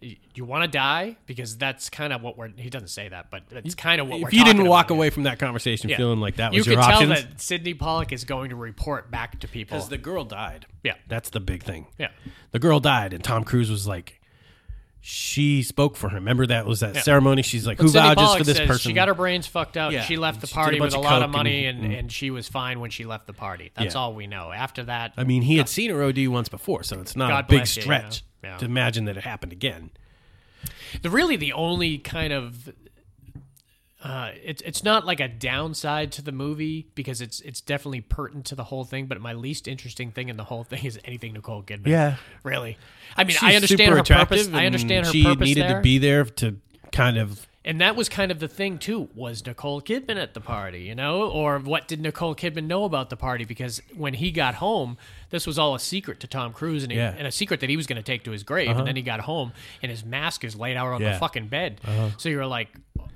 [0.00, 2.50] you want to die because that's kind of what we're.
[2.56, 4.28] He doesn't say that, but it's kind of what we're.
[4.28, 5.10] If you didn't walk about away here.
[5.12, 5.96] from that conversation Yeah.
[5.96, 8.56] feeling like that was you was can your tell that Sydney Pollack is going to
[8.56, 9.76] report back to people.
[9.76, 10.66] because the girl died.
[10.84, 10.94] Yeah.
[11.08, 11.86] that's the big thing.
[11.98, 12.08] yeah,
[12.52, 14.20] The girl died, and Tom Cruise was like,
[15.06, 16.14] she spoke for him.
[16.14, 17.00] Remember that was that Yeah.
[17.02, 17.42] ceremony?
[17.42, 18.88] She's like, But who vouches for this person?
[18.88, 19.92] She got her brains fucked out.
[19.92, 20.02] Yeah.
[20.02, 21.98] She left the She did a party with a lot of money, and- and, mm.
[21.98, 23.70] and she was fine when she left the party.
[23.74, 24.00] That's Yeah.
[24.00, 24.50] all we know.
[24.50, 27.44] After that, I mean, he had seen her OD once before, so it's not God
[27.44, 28.56] a big bless you, you stretch know?
[28.56, 29.90] To imagine that it happened again.
[31.02, 32.70] the really the only kind of
[34.04, 38.44] uh, it's it's not like a downside to the movie because it's it's definitely pertinent
[38.46, 39.06] to the whole thing.
[39.06, 41.86] But my least interesting thing in the whole thing is anything Nicole Kidman.
[41.86, 42.16] Yeah.
[42.42, 42.76] really.
[43.16, 44.48] I mean, She's I understand her purpose.
[44.52, 45.76] I understand her she purpose needed there.
[45.76, 46.56] to be there to
[46.92, 49.08] kind of And that was kind of the thing too.
[49.14, 53.08] Was Nicole Kidman at the party, you know, or what did Nicole Kidman know about
[53.08, 53.44] the party?
[53.46, 54.98] Because when he got home,
[55.30, 57.08] this was all a secret to Tom Cruise, and, he, Yeah.
[57.08, 57.16] Uh-huh.
[57.20, 58.76] and a secret that he was going to take to his grave.
[58.76, 59.52] And then he got home,
[59.82, 61.06] and his mask is laid out on Yeah.
[61.06, 61.14] Uh-huh.
[61.16, 61.80] the fucking bed.
[62.18, 62.68] So you're like,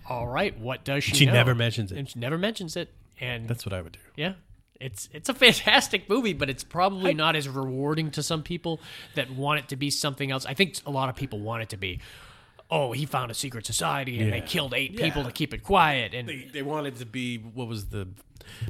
[0.09, 1.33] "All right, what does she?" She know?
[1.35, 1.99] never mentions it.
[1.99, 2.91] And she never mentions it.
[3.21, 3.99] And That's what I would do.
[4.17, 4.35] yeah.
[4.81, 8.81] It's it's a fantastic movie, but it's probably not as rewarding to some people
[9.17, 10.47] that want it to be something else.
[10.47, 11.99] I think a lot of people want it to be,
[12.71, 16.15] oh, he found a secret society and they killed eight people to keep it quiet.
[16.15, 18.09] And They, they wanted to be what was the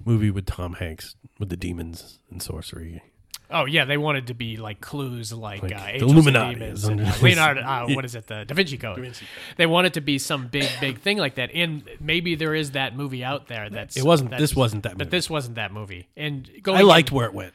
[0.05, 3.03] movie with Tom Hanks with the demons and sorcery?
[3.51, 6.55] oh yeah, they wanted to be like clues, like, Like uh, the Angels and Illuminati
[6.57, 7.63] Demons is and, uh, under- Leonardo.
[7.65, 8.27] Uh, what is it?
[8.27, 9.17] The Da Vinci Code.
[9.57, 11.51] They wanted to be some big big thing like that.
[11.55, 14.99] And maybe there is that movie out there that's It wasn't- that's- this wasn't that
[14.99, 16.09] But this wasn't that movie.
[16.17, 17.55] And going I liked in- where it went.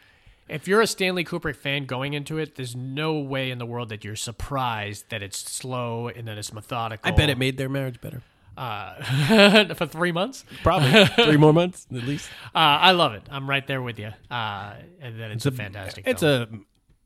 [0.49, 3.89] If you're a Stanley Kubrick fan going into it, there's no way in the world
[3.89, 7.11] that you're surprised that it's slow and that it's methodical.
[7.11, 8.21] I bet it made their marriage better.
[8.57, 10.45] uh, for three months.
[10.61, 12.29] Probably three more months at least.
[12.53, 13.23] Uh, I love it.
[13.31, 14.11] I'm right there with you.
[14.29, 16.07] Uh, and then it's, a fantastic.
[16.07, 16.65] It's film.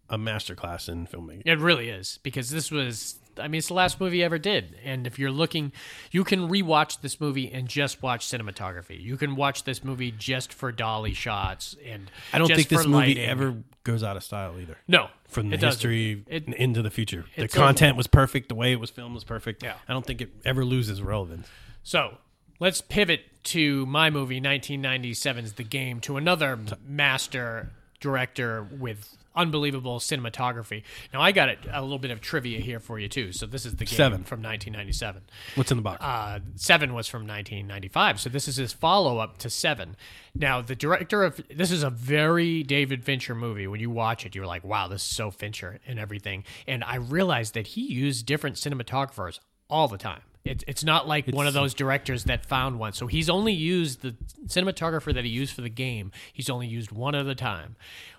[0.10, 1.44] a a masterclass in filmmaking.
[1.46, 3.20] It really is because this was.
[3.40, 4.76] I mean, it's the last movie I ever did.
[4.84, 5.72] And if you're looking,
[6.12, 9.02] you can rewatch this movie and just watch cinematography.
[9.02, 12.10] You can watch this movie just for dolly shots and.
[12.34, 13.26] I don't just think this movie lighting.
[13.26, 14.78] ever goes out of style either.
[14.88, 18.50] No, From the history It- into the future, the content was perfect.
[18.50, 19.64] The way it was filmed was perfect.
[19.64, 19.76] Yeah.
[19.88, 21.48] I don't think it ever loses relevance.
[21.84, 22.18] So
[22.60, 27.72] let's pivot to my movie, 1997's The Game, to another master
[28.02, 30.84] director with unbelievable cinematography.
[31.14, 33.32] Now, I got a, a little bit of trivia here for you, too.
[33.32, 34.24] So this is The Game Seven.
[34.24, 35.22] from 1997.
[35.56, 36.04] What's in the box?
[36.04, 39.96] Uh, Seven was from 1995, so this is his follow up to Seven.
[40.36, 43.68] Now, the director of this is a very David Fincher movie.
[43.68, 46.96] When you watch it, you're like, "Wow, this is so Fincher and everything." And I
[46.98, 50.22] realized that he used different cinematographers all the time.
[50.48, 52.94] It, it's not like one of those directors that found one.
[52.94, 56.12] So he's only used the cinematographer that he used for the game.
[56.34, 57.76] He's only used one a time.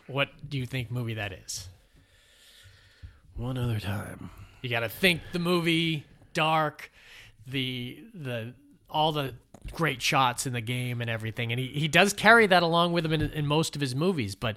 [0.07, 1.69] What do you think movie that is?
[3.37, 4.31] One other time.
[4.63, 6.91] You got to think the movie dark,
[7.47, 8.55] the the
[8.91, 9.35] all the
[9.73, 13.05] great shots in the game and everything, and he, he does carry that along with
[13.05, 14.35] him in, in most of his movies.
[14.35, 14.57] But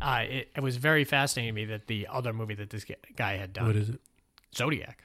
[0.00, 2.84] uh, it, it was very fascinating to me that the other movie that this
[3.16, 4.00] guy had done, What is it?
[4.54, 5.04] Zodiac.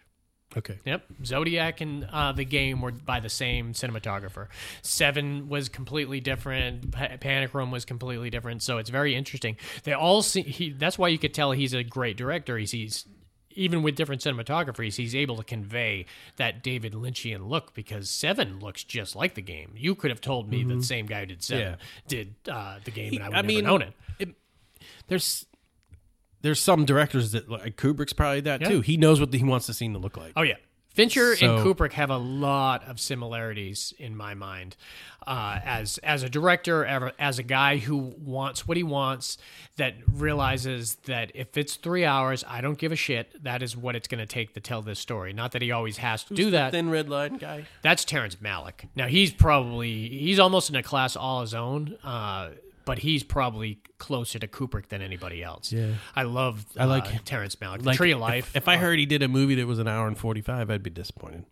[0.56, 0.80] Okay.
[0.86, 4.48] Yep, Zodiac and uh, the game were by the same cinematographer.
[4.82, 6.92] Seven was completely different.
[6.92, 8.62] Pa- Panic Room was completely different.
[8.62, 9.58] So it's very interesting.
[9.84, 10.42] They all see.
[10.44, 12.58] He, that's why you could tell he's a great director.
[12.58, 13.06] He's, he's
[13.56, 16.06] even with different cinematographers, he's able to convey
[16.38, 19.74] that David Lynchian look because Seven looks just like the game.
[19.76, 21.76] You could have told me that the same guy who did Seven Yeah.
[22.08, 23.82] did uh, the game, and I would I never mean, known
[24.20, 24.30] it.
[25.08, 25.46] There's
[26.44, 28.70] there's some directors that like Kubrick's probably that Yeah.
[28.70, 28.82] too.
[28.82, 30.34] He knows what he wants the scene to look like.
[30.36, 30.58] Oh yeah,
[30.90, 34.76] Fincher So- and Kubrick have a lot of similarities in my mind.
[35.26, 36.84] Uh, as as a director,
[37.18, 39.38] as a guy who wants what he wants,
[39.78, 43.42] that realizes that if it's three hours, I don't give a shit.
[43.42, 45.32] That is what it's going to take to tell this story.
[45.32, 46.72] Not that he always has to do that.
[46.72, 47.64] Thin red line guy.
[47.82, 48.90] That's Terrence Malick.
[48.96, 51.96] Now he's probably he's almost in a class all his own.
[52.04, 52.50] Uh,
[52.86, 55.72] but he's probably closer to Kubrick than anybody else.
[55.72, 55.94] Yeah.
[56.16, 57.86] I love I like- uh, Terrence Malick.
[57.86, 58.56] Like Tree of if- Life.
[58.56, 60.84] If, I heard he did a movie that was an hour and forty five, I'd
[60.84, 61.46] be disappointed.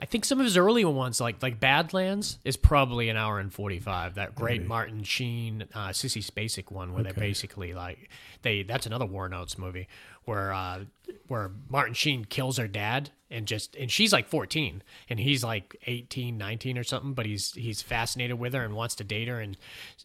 [0.00, 3.52] I think some of his earlier ones, like like Badlands, is probably an hour and
[3.52, 4.16] forty five.
[4.16, 8.10] That great Martin Sheen, uh, Sissy Spacek one, where they basically like
[8.42, 9.86] they that's another War Notes movie
[10.24, 10.84] where uh,
[11.28, 15.76] where Martin Sheen kills her dad and just and she's like 14 and he's like
[15.86, 19.40] 18 19 or something but he's he's fascinated with her and wants to date her.
[19.40, 19.56] And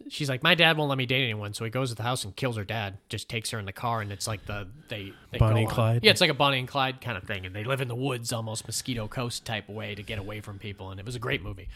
[0.10, 1.54] she's like my dad won't let me date anyone.
[1.54, 3.74] So he goes to the house and kills her dad just takes her in the
[3.74, 6.04] car and it's like the they, they Bonnie and Clyde?
[6.04, 7.46] yeah it's like a Bonnie and Clyde kind of thing.
[7.46, 10.58] And they live in the woods almost mosquito coast type way to get away from
[10.58, 10.92] people.
[10.92, 11.70] And it was a great movie.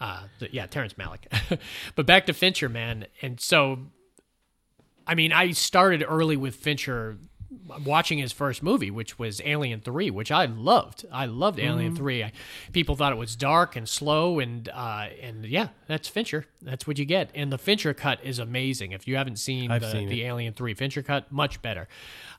[0.00, 1.26] Uh yeah Terrence Malick.
[1.94, 3.06] But back to Fincher man.
[3.22, 3.78] And so
[5.06, 7.16] I mean, I started early with Fincher
[7.84, 11.04] watching his first movie, which was Alien Three, which I loved.
[11.10, 11.68] I loved Mm-hmm.
[11.68, 12.22] Alien Three.
[12.24, 12.32] I,
[12.72, 16.46] people thought it was dark and slow, and uh, and yeah, that's Fincher.
[16.62, 17.30] That's what you get.
[17.34, 18.92] And the Fincher cut is amazing.
[18.92, 20.24] If you haven't seen I've the, seen the.
[20.24, 21.88] Alien Three Fincher cut, much better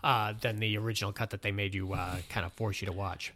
[0.04, 2.94] uh, than the original cut that they made you uh, kind of force you to
[2.94, 3.34] watch.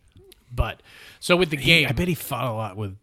[0.51, 0.83] But
[1.19, 2.97] so with the He- game, I bet he fought a lot with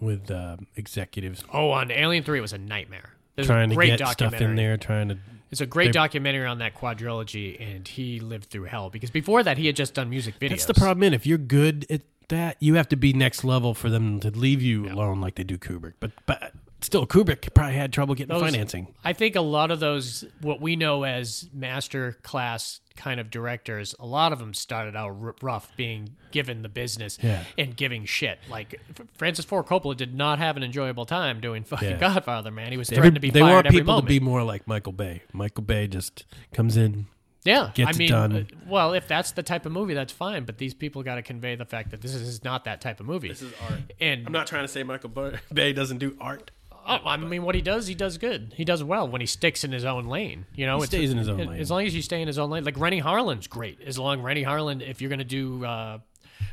[0.00, 3.10] with uh, executives oh, on Alien Three, it was a nightmare.
[3.36, 5.18] There's trying a to get stuff in there, trying to.
[5.54, 9.44] It's a great They- documentary on that quadrilogy, and he lived through hell because before
[9.44, 10.48] that he had just done music videos.
[10.50, 11.04] That's the problem.
[11.04, 14.30] In if you're good at that, you have to be next level for them to
[14.32, 15.92] leave you alone, like they do Kubrick.
[16.00, 18.94] But but still, Kubrick probably had trouble getting Those- financing.
[19.04, 23.94] I think a lot of those, what we know as master class kind of directors,
[23.98, 27.42] a lot of them started out r- rough, being given the business Yeah.
[27.58, 28.38] and giving shit.
[28.48, 31.96] Like F- Francis Ford Coppola did not have an enjoyable time doing fucking Yeah.
[31.98, 32.50] Godfather.
[32.52, 34.06] Man, he was They, threatened to be they fired want every people moment.
[34.08, 35.22] to be more like Michael Bay.
[35.32, 37.06] Michael Bay just comes in.
[37.44, 38.32] Yeah, Gets I it mean, done.
[38.36, 40.44] uh, well, if that's the type of movie, that's fine.
[40.44, 43.06] But these people got to convey the fact that this is not that type of
[43.06, 43.28] movie.
[43.28, 43.80] This is art.
[44.00, 45.10] And I'm not trying to say Michael
[45.52, 46.52] Bay doesn't do art.
[46.86, 48.52] Oh, I mean, what he does, he does good.
[48.56, 50.46] He does well when he sticks in his own lane.
[50.54, 51.60] You know, He stays in his own lane.
[51.60, 53.80] As long as you stay in his own lane, like Renny Harlin's great.
[53.80, 55.98] As long Rennie Harlan, if you're gonna do uh,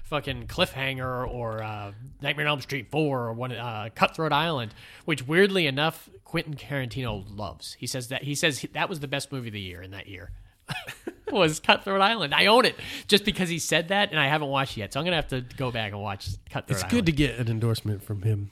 [0.03, 4.73] fucking Cliffhanger or uh, Nightmare on Elm Street Four or one uh, Cutthroat Island,
[5.05, 7.73] which weirdly enough, Quentin Tarantino loves.
[7.73, 10.07] He says that he says that was the best movie of the year in that
[10.07, 10.31] year.
[11.31, 12.33] was Cutthroat Island.
[12.33, 12.75] I own it
[13.07, 14.93] just because he said that, and I haven't watched it yet.
[14.93, 16.71] So I'm gonna have to go back and watch Cutthroat Island.
[16.71, 16.91] It's Island.
[16.91, 18.51] good to get an endorsement from him.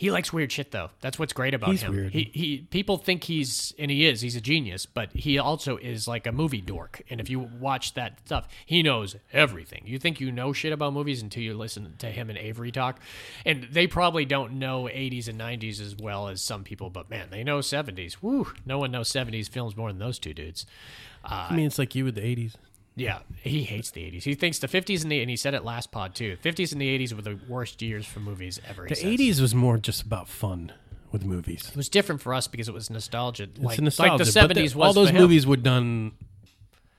[0.00, 0.88] He likes weird shit though.
[1.02, 1.92] That's what's great about He's him.
[1.92, 2.12] weird.
[2.14, 6.08] He he people think he's and he is, he's a genius, but he also is
[6.08, 7.02] like a movie dork.
[7.10, 9.82] And if you watch that stuff, he knows everything.
[9.84, 12.98] You think you know shit about movies until you listen to him and Avary talk.
[13.44, 17.28] And they probably don't know 80s and 90s as well as some people, but man,
[17.30, 18.22] they know 70s.
[18.22, 20.64] Woo, no one knows 70s films more than those two dudes.
[21.22, 22.54] I mean, it's like you with the '80s.
[23.00, 24.24] Yeah, he hates the 80s.
[24.24, 26.36] He thinks the 50s and the and he said it last pod too.
[26.42, 28.86] 50s and the 80s were the worst years for movies ever.
[28.86, 29.04] The says.
[29.04, 30.72] '80s was more just about fun
[31.10, 31.68] with movies.
[31.68, 33.48] It was different for us because it was nostalgia.
[33.56, 34.10] Like, it's nostalgia.
[34.12, 36.12] like the but seventies was all those movies were done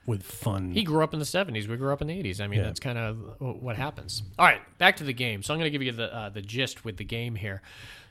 [0.06, 0.72] with fun.
[0.72, 1.68] He grew up in the seventies.
[1.68, 2.40] We grew up in the eighties.
[2.40, 2.66] I mean, Yeah.
[2.66, 4.22] that's kind of what happens.
[4.38, 5.42] All right, back to the game.
[5.42, 7.62] So I'm going to give you the uh, the gist with the game here.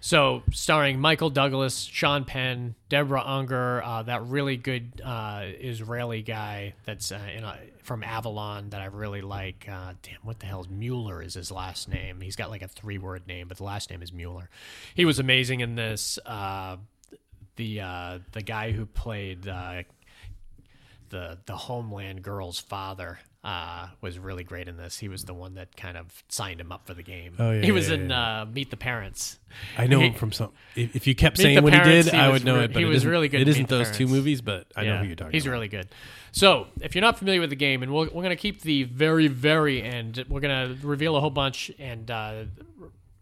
[0.04, 6.74] So starring Michael Douglas, Sean Penn, Deborah Unger, uh, that really good uh, Israeli guy
[6.86, 9.68] that's uh, in a, from Avalon that I really like.
[9.70, 11.22] Uh, damn, what the hell is Mueller?
[11.22, 12.20] Is his last name?
[12.22, 14.50] He's got like a three word name, but the last name is Mueller.
[14.96, 16.18] He was amazing in this.
[16.26, 16.78] Uh,
[17.58, 19.84] the uh, the guy who played uh,
[21.12, 24.98] the the Homeland girl's father uh, was really great in this.
[25.00, 27.34] He was the one that kind of signed him up for the game.
[27.40, 28.42] Oh, yeah, he was yeah, in yeah.
[28.42, 29.40] Uh, Meet the Parents.
[29.78, 30.52] I know He- him from some.
[30.76, 32.74] If, if you kept Meet saying what he did, he I would know re- it.
[32.74, 35.06] But he it was really good It isn't those two movies, but I know who
[35.08, 35.54] you're talking He's about.
[35.54, 35.90] really good.
[36.32, 38.84] So, if you're not familiar with the game, and we're, we're going to keep the
[38.84, 42.44] very, very end, we're going to reveal a whole bunch, and uh,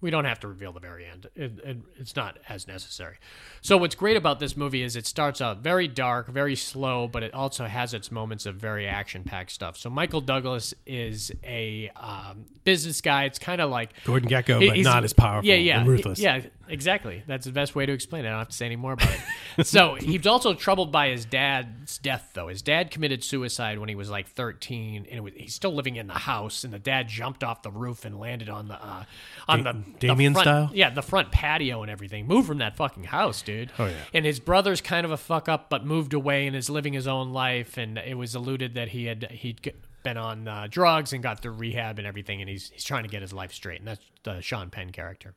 [0.02, 1.28] we don't have to reveal the very end.
[1.36, 3.18] It, it, it's not as necessary.
[3.62, 7.24] So, what's great about this movie is it starts out very dark, very slow, but
[7.24, 9.78] it also has its moments of very action packed stuff.
[9.78, 13.26] So, Michael Douglas is a um, business guy.
[13.26, 16.20] It's kind of like Gordon Gekko, but not as powerful Yeah, yeah, and ruthless.
[16.20, 17.24] Yeah, exactly.
[17.28, 18.30] That's the best way to explain it.
[18.30, 19.10] I don't have to say any more about
[19.58, 19.68] it.
[19.68, 22.48] so he's also troubled by his dad's death, though.
[22.48, 25.98] His dad committed suicide when he was like 13, and it was, he's still living
[25.98, 26.64] in the house.
[26.64, 29.04] And the dad jumped off the roof and landed on the uh,
[29.48, 30.72] on the Damien front, style?
[30.74, 32.28] Yeah, the front patio and everything.
[32.28, 33.72] Moved from that fucking house, dude.
[33.80, 33.94] Oh, yeah.
[34.14, 37.08] And his brother's kind of a fuck up, but moved away and is living his
[37.08, 37.78] own life.
[37.78, 39.72] And it was alluded that he had he'd g-
[40.04, 43.10] been on uh, drugs and got through rehab and everything, and he's he's trying to
[43.10, 43.80] get his life straight.
[43.80, 45.36] And that's the Sean Penn character.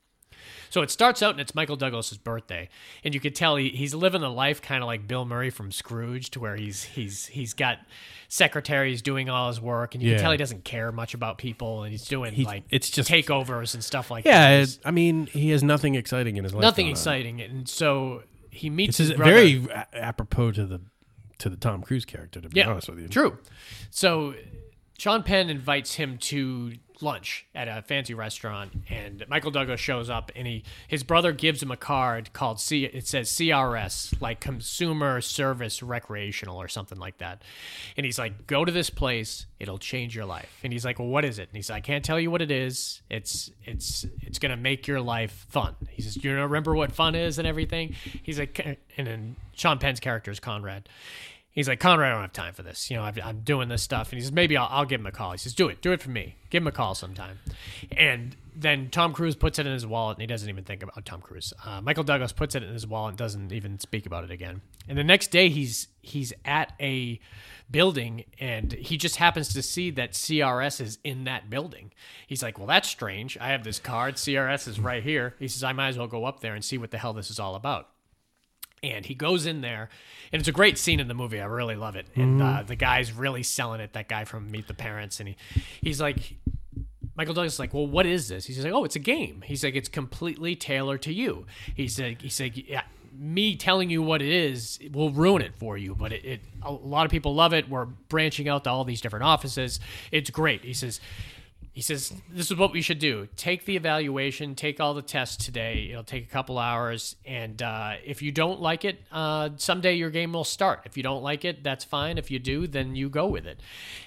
[0.71, 2.69] So it starts out and it's Michael Douglas's birthday,
[3.05, 5.71] and you could tell he, he's living a life kind of like Bill Murray from
[5.73, 7.79] Scrooge, to where he's he's he's got
[8.29, 10.17] secretaries doing all his work, and you Yeah.
[10.17, 13.11] can tell he doesn't care much about people, and he's doing He's- like it's just-
[13.11, 14.69] takeovers and stuff like Yeah, that.
[14.69, 16.63] it, I mean, he has nothing exciting in his life.
[16.63, 16.99] nothing going on.
[16.99, 20.81] exciting, and so he meets This is very a- apropos to the
[21.39, 22.41] to the Tom Cruise character.
[22.41, 23.37] To be yeah, honest with you, true.
[23.91, 24.35] So
[24.99, 30.31] Sean Penn invites him to lunch at a fancy restaurant, and Michael Douglas shows up,
[30.37, 32.85] and he his brother gives him a card called C.
[32.85, 37.43] It says CRS, like Consumer Service Recreational or something like that,
[37.97, 41.09] and he's like, "Go to this place, it'll change your life." And he's like, "Well,
[41.09, 43.03] what is it?" And he's like, "I can't tell you what it is.
[43.09, 47.39] It's it's it's gonna make your life fun." He says, "You remember what fun is
[47.39, 48.59] and everything?" He's like,
[48.97, 50.89] and then Sean Penn's character is Conrad.
[51.53, 52.91] He's like, Conrad, I don't have time for this.
[52.91, 54.11] You know, I've, I'm doing this stuff.
[54.11, 55.33] And he says, maybe I'll, I'll give him a call.
[55.33, 55.83] He says, do it.
[55.83, 56.37] Do it for me.
[56.49, 57.39] Give him a call sometime.
[57.95, 61.05] And then Tom Cruise puts it in his wallet and he doesn't even think about
[61.05, 61.53] Tom Cruise.
[61.65, 64.63] Uh, Michael Douglas puts it in his wallet and doesn't even speak about it again.
[64.89, 67.21] And the next day, he's he's at a
[67.71, 71.93] building and he just happens to see that CRS is in that building.
[72.27, 73.39] He's like, "Well, that's strange.
[73.39, 74.17] I have this card.
[74.17, 76.79] CRS is right here." He says, "I might as well go up there and see
[76.79, 77.89] what the hell this is all about."
[78.83, 79.89] And he goes in there,
[80.33, 81.41] and it's a great scene in the movie.
[81.41, 82.07] I really love it.
[82.17, 83.93] And uh, the guy's really selling it.
[83.93, 85.37] That guy from Meet the Parents, and he,
[85.81, 86.35] he's like,
[87.15, 88.47] Michael Douglas is like, well, what is this?
[88.47, 89.43] He's like, oh, it's a game.
[89.47, 91.47] He's like, it's completely tailored to you.
[91.75, 92.83] He said, he said, yeah,
[93.17, 95.95] me telling you what it is will ruin it for you.
[95.95, 97.69] But it, it, a lot of people love it.
[97.69, 99.79] We're branching out to all these different offices.
[100.11, 100.65] It's great.
[100.65, 101.01] He says,
[101.75, 103.29] he says, this is what we should do.
[103.35, 105.89] Take the evaluation, take all the tests today.
[105.91, 107.17] It'll take a couple hours.
[107.25, 110.81] And uh, if you don't like it, uh, someday your game will start.
[110.85, 112.19] If you don't like it, that's fine.
[112.19, 113.59] If you do, then you go with it.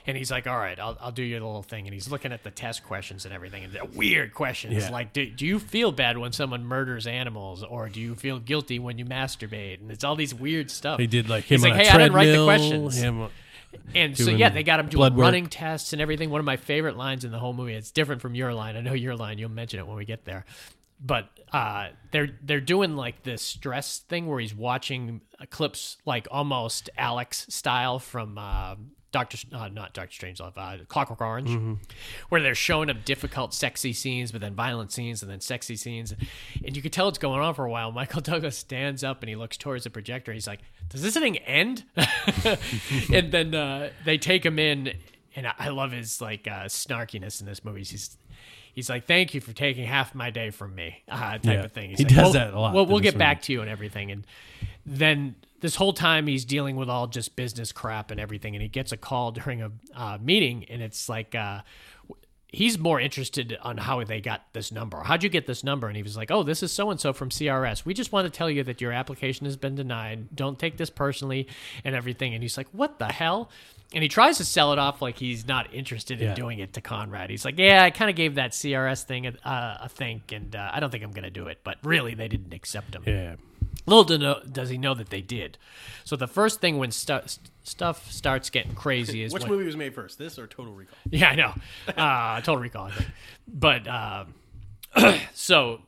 [0.06, 1.88] And he's like, all right, I'll, I'll do your little thing.
[1.88, 3.64] And he's looking at the test questions and everything.
[3.64, 4.90] And weird questions Yeah.
[4.92, 7.64] like, do, do you feel bad when someone murders animals?
[7.64, 9.82] Or do you feel guilty when you masturbate?
[9.82, 11.00] And it's all these weird stuff.
[11.00, 12.98] They did like him He's on like, a hey, I didn't write the questions.
[12.98, 13.28] him-
[13.94, 15.22] And so yeah, they got him doing work.
[15.22, 16.30] running tests and everything.
[16.30, 17.74] One of my favorite lines in the whole movie.
[17.74, 18.76] It's different from your line.
[18.76, 19.38] I know your line.
[19.38, 20.46] You'll mention it when we get there.
[21.00, 26.90] But uh, they're they're doing like this stress thing where he's watching clips like almost
[26.98, 28.76] Alex style from uh,
[29.16, 31.74] Doctor uh, not Doctor Strangelove, uh, Clockwork Orange, Mm-hmm.
[32.28, 36.14] where they're showing up difficult, sexy scenes, but then violent scenes, and then sexy scenes,
[36.66, 37.94] and you can tell it's going on for a while.
[37.94, 40.34] Michael Douglas stands up and he looks towards the projector.
[40.34, 40.60] He's like,
[40.90, 41.86] "Does this thing end?"
[43.14, 44.94] and then uh, they take him in,
[45.36, 47.84] and I- love his like uh, snarkiness in this movie.
[47.84, 48.18] He's
[48.74, 51.64] he's like, "Thank you for taking half my day from me," uh, type Yeah.
[51.64, 51.92] of thing.
[51.92, 53.46] He's He like, does "We'll- that a lot We'll, we'll get back movie.
[53.46, 54.26] to you and everything, and
[54.86, 58.68] then this whole time he's dealing with all just business crap and everything, and he
[58.68, 61.36] gets a call during a uh, meeting, and it's like.
[61.36, 61.62] Uh,
[62.48, 65.02] He's more interested on how they got this number.
[65.02, 65.88] How'd you get this number?
[65.88, 67.84] And he was like, "Oh, this is so and so from CRS.
[67.84, 70.34] We just want to tell you that your application has been denied.
[70.34, 71.50] Don't take this personally,
[71.84, 73.50] and everything." And he's like, "What the hell?"
[73.94, 76.34] And he tries to sell it off like he's not interested in Yeah.
[76.36, 77.30] doing it to Conrad.
[77.30, 80.56] He's like, "Yeah, I kind of gave that CRS thing a, uh, a think, and
[80.56, 83.04] uh, I don't think I'm going to do it." But really, they didn't accept him.
[83.06, 83.36] Yeah.
[83.86, 85.58] Little do know, does he know that they did.
[86.04, 87.20] So the first thing when stu-
[87.64, 90.98] stuff starts getting crazy is Which when, movie was made first, this or Total Recall?
[91.12, 91.54] yeah, I know.
[91.96, 92.92] Uh, Total Recall,
[93.48, 94.26] But uh,
[95.34, 95.82] so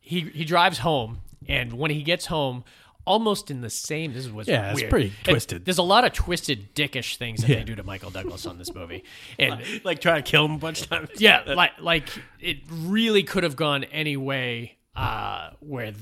[0.00, 2.64] he he drives home, and when he gets home,
[3.06, 4.12] almost in the same.
[4.12, 5.64] This is what's Yeah, it's pretty And twisted.
[5.64, 7.56] there's a lot of twisted, dickish things that Yeah.
[7.56, 9.04] they do to Michael Douglas on this movie,
[9.38, 11.08] and Like trying to kill him a bunch of times.
[11.18, 12.08] yeah, like like
[12.40, 15.98] it really could have gone any way uh, with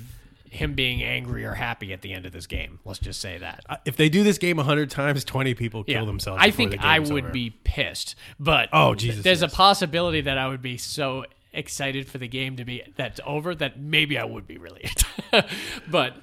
[0.50, 2.78] him being angry or happy at the end of this game.
[2.84, 3.64] Let's just say that.
[3.68, 6.04] Uh, If they do this game a hundred times, twenty people kill Yeah.
[6.04, 6.40] themselves.
[6.42, 7.32] I think I would over.
[7.32, 9.52] be pissed, but Oh, Jesus, there's yes.
[9.52, 13.54] a possibility that I would be so excited for the game to be that's over
[13.54, 14.90] that maybe I would be really.
[15.90, 16.16] but,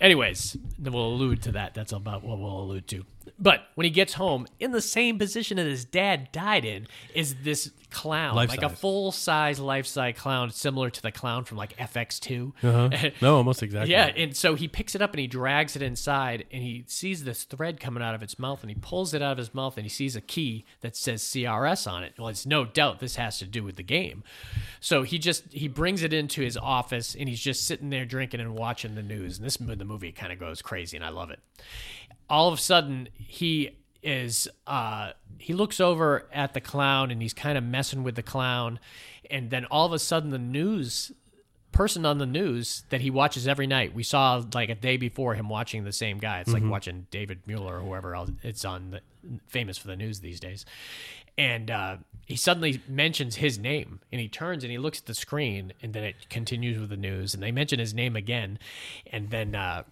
[0.00, 1.74] anyways, we'll allude to that.
[1.74, 3.04] That's about what we'll allude to.
[3.38, 7.36] But when he gets home, in the same position that his dad died in, is
[7.42, 11.56] this clown, Life like a full size, life size clown, similar to the clown from
[11.56, 12.52] like FX2.
[12.62, 13.10] Uh-huh.
[13.22, 13.92] No, almost exactly.
[13.92, 17.24] Yeah, and so he picks it up and he drags it inside and he sees
[17.24, 19.76] this thread coming out of its mouth and he pulls it out of his mouth
[19.76, 22.14] and he sees a key that says CRS on it.
[22.18, 24.22] Well, it's no doubt this has to do with the game.
[24.80, 28.40] So he just he brings it into his office and he's just sitting there drinking
[28.40, 29.38] and watching the news.
[29.38, 31.40] And this the movie kind of goes crazy and I love it.
[32.28, 33.70] All of a sudden he
[34.02, 38.22] is uh he looks over at the clown and he's kind of messing with the
[38.22, 38.78] clown
[39.30, 41.12] and then all of a sudden the news
[41.76, 43.94] person on the news that he watches every night.
[43.94, 46.40] We saw like a day before him watching the same guy.
[46.40, 49.00] It's like watching David Mueller or whoever else it's on the,
[49.46, 50.64] famous for the news these days.
[51.36, 55.14] And uh, he suddenly mentions his name and he turns and he looks at the
[55.14, 58.58] screen and then it continues with the news and they mention his name again
[59.12, 59.82] and then uh,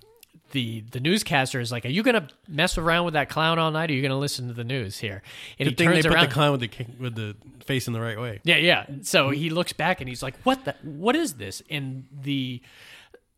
[0.54, 3.90] the the newscaster is like, "Are you gonna mess around with that clown all night?
[3.90, 5.22] Or are you gonna listen to the news here?"
[5.58, 6.28] And Good thing they turns around.
[6.28, 7.36] the clown with the with the
[7.66, 8.40] face in the right way.
[8.44, 8.86] Yeah, yeah.
[9.02, 10.74] So he looks back and he's like, "What the?
[10.82, 12.62] What is this?" And the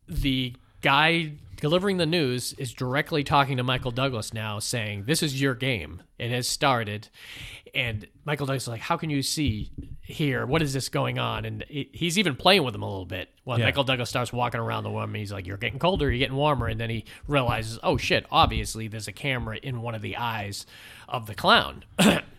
[0.07, 5.41] the guy delivering the news is directly talking to Michael Douglas now, saying, "This is
[5.41, 6.01] your game.
[6.17, 7.09] It has started."
[7.75, 10.45] And Michael Douglas is like, "How can you see here?
[10.45, 13.29] What is this going on?" And he's even playing with him a little bit.
[13.43, 13.65] When Yeah.
[13.65, 16.09] Michael Douglas starts walking around the room, and he's like, "You're getting colder.
[16.09, 18.25] You're getting warmer." And then he realizes, "Oh shit!
[18.31, 20.65] Obviously, there's a camera in one of the eyes
[21.09, 21.83] of the clown."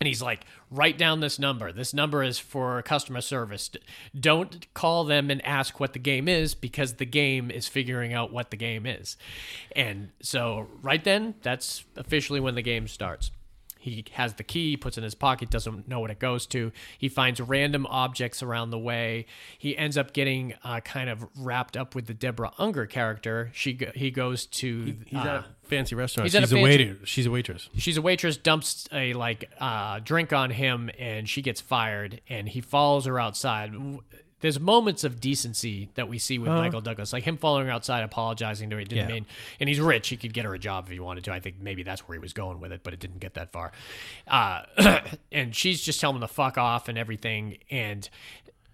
[0.00, 1.72] And he's like, write down this number.
[1.72, 3.70] This number is for customer service.
[4.18, 8.32] Don't call them and ask what the game is because the game is figuring out
[8.32, 9.16] what the game is.
[9.74, 13.32] And so, right then, that's officially when the game starts.
[13.78, 16.72] He has the key, puts it in his pocket, doesn't know what it goes to.
[16.98, 19.26] He finds random objects around the way.
[19.58, 23.50] He ends up getting uh, kind of wrapped up with the Deborah Unger character.
[23.54, 26.26] She he goes to He's uh, at a fancy restaurant.
[26.30, 26.96] he's she's a a, fancy- waiter.
[27.04, 27.68] She's a waitress.
[27.76, 32.48] she's a waitress dumps a like uh, drink on him and she gets fired and
[32.48, 33.72] he follows her outside
[34.40, 38.02] there's moments of decency that we see with michael douglas like him following her outside
[38.04, 39.14] apologizing to her it didn't Yeah.
[39.14, 39.26] mean.
[39.60, 40.08] And he's rich.
[40.08, 41.32] He could get her a job if he wanted to.
[41.32, 43.52] I think maybe that's where he was going with it but it didn't get that
[43.52, 43.72] far.
[44.26, 44.62] Uh,
[45.32, 47.58] and she's just telling him to fuck off and everything.
[47.70, 48.08] And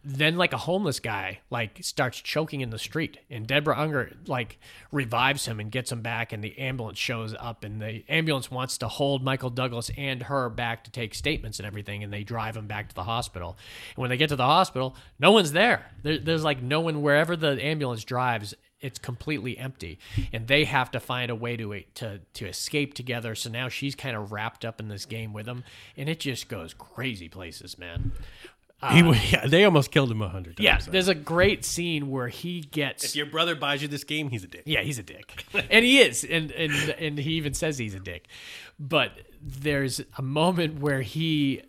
[0.05, 4.59] then like a homeless guy like starts choking in the street and deborah unger like
[4.93, 8.79] revives him and gets him back and the ambulance shows up and the ambulance wants
[8.79, 12.57] to hold michael douglas and her back to take statements and everything and they drive
[12.57, 13.57] him back to the hospital.
[13.97, 17.03] And when they get to the hospital no one's there, there there's like no one
[17.03, 19.99] wherever the ambulance drives it's completely empty.
[20.31, 23.35] And they have to find a way to eh, to to escape together.
[23.35, 25.65] So now she's kind of wrapped up in this game with him
[25.97, 28.13] and it just goes crazy places man
[28.93, 29.01] he,
[29.33, 30.65] yeah, they almost killed him a hundred times.
[30.65, 33.05] yeah, there's a great scene where he gets.
[33.05, 34.63] If your brother buys you this game, he's a dick.
[34.67, 38.01] yeah, he's a dick, and he is, and and and he even says he's a
[38.01, 38.27] dick.
[38.79, 41.63] But there's a moment where he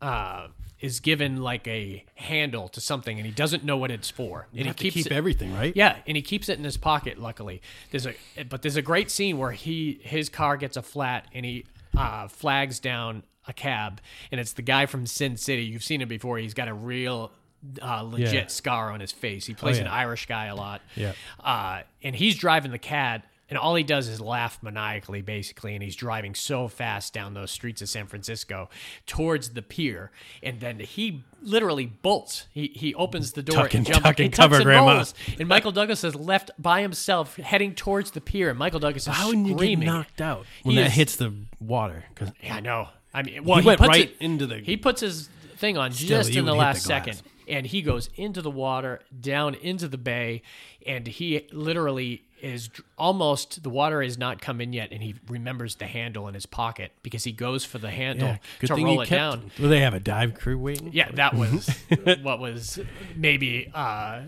[0.00, 0.48] uh,
[0.80, 4.58] is given like a handle to something, and he doesn't know what it's for, and
[4.58, 5.72] You he have to keeps keep it, everything, right?
[5.76, 7.18] yeah, and he keeps it in his pocket.
[7.18, 8.14] Luckily, there's a
[8.48, 11.64] but there's a great scene where he his car gets a flat and he
[11.96, 15.62] uh, flags down a cab, and it's the guy from Sin City.
[15.64, 16.38] You've seen him before.
[16.38, 17.32] He's got a real
[17.80, 18.46] uh, legit Yeah.
[18.48, 19.46] scar on his face.
[19.46, 19.92] He plays an yeah.
[19.94, 20.80] Irish guy a lot.
[20.96, 21.12] Yeah.
[21.42, 23.22] uh, and he's driving the cab.
[23.48, 27.50] And all he does is laugh maniacally, basically, and he's driving so fast down those
[27.50, 28.70] streets of San Francisco
[29.06, 30.10] towards the pier,
[30.42, 32.46] and then he literally bolts.
[32.50, 34.02] He he opens the door Tuck and and- jumps.
[34.08, 35.04] tuck and cover, and Grandma.
[35.38, 38.48] And Michael Douglas is left by himself heading towards the pier.
[38.48, 39.86] And Michael Douglas is How wouldn't you get screaming.
[39.86, 42.04] knocked out when He that is- hits the water?
[42.14, 42.88] 'Cause Yeah, I know.
[43.14, 45.92] I mean, well, He went puts right it- into the- He puts his thing on
[45.92, 49.86] Still, just in the last the second, and he goes into the water, down into
[49.88, 50.42] the bay,
[50.86, 55.76] and he literally is almost the water is not come in yet, and he remembers
[55.76, 58.84] the handle in his pocket because he goes for the handle yeah, good to thing
[58.84, 59.18] roll he it kept.
[59.40, 59.50] down.
[59.60, 60.90] Will they have a dive crew waiting?
[60.92, 61.68] Yeah, that was
[62.22, 62.80] what was
[63.14, 64.22] maybe uh,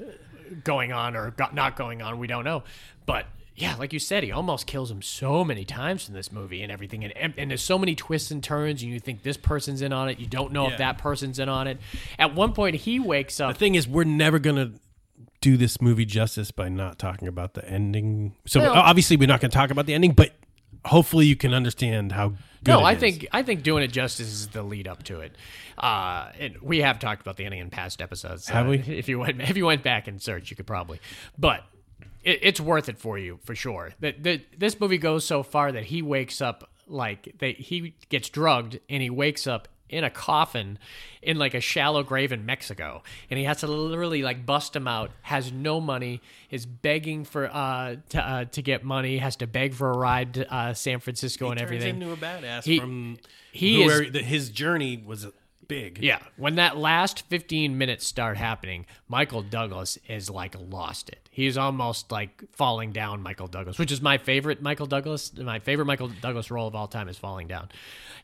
[0.62, 2.18] going on or got, not going on.
[2.18, 2.62] We don't know.
[3.06, 3.26] But
[3.56, 6.72] yeah, like you said, he almost kills him so many times in this movie and
[6.72, 7.04] everything.
[7.04, 9.92] And, and, and there's so many twists and turns, and you think this person's in
[9.92, 10.18] on it.
[10.18, 10.72] You don't know Yeah.
[10.72, 11.78] if that person's in on it.
[12.18, 13.52] At one point, he wakes up.
[13.54, 14.72] The thing is, we're never gonna
[15.40, 18.34] do this movie justice by not talking about the ending.
[18.46, 20.32] So obviously, we're not going to talk about the ending, but
[20.86, 22.30] hopefully, you can understand how.
[22.64, 22.98] Good No, I is.
[23.00, 25.36] think I think doing it justice is the lead up to it.
[25.76, 28.48] Uh, and we have talked about the ending in past episodes.
[28.48, 28.78] Have Uh, we?
[28.78, 30.98] If you went if you went back and searched, you could probably.
[31.38, 31.62] But
[32.24, 33.92] it, it's worth it for you for sure.
[34.00, 34.22] That
[34.58, 39.02] this movie goes so far that he wakes up like that he gets drugged and
[39.02, 40.78] he wakes up in a coffin
[41.22, 44.88] in like a shallow grave in Mexico and he has to literally like bust him
[44.88, 46.20] out has no money
[46.50, 50.34] is begging for uh to, uh, to get money has to beg for a ride
[50.34, 53.18] to uh, San Francisco and turns everything into a badass He- from
[53.52, 55.26] he is- his journey was
[55.68, 55.98] big.
[56.02, 61.28] Yeah, when that last 15 minutes start happening, Michael Douglas is like lost it.
[61.30, 65.36] He's almost like falling down Michael Douglas, which is my favorite Michael Douglas.
[65.36, 67.70] My favorite Michael Douglas role of all time is falling down.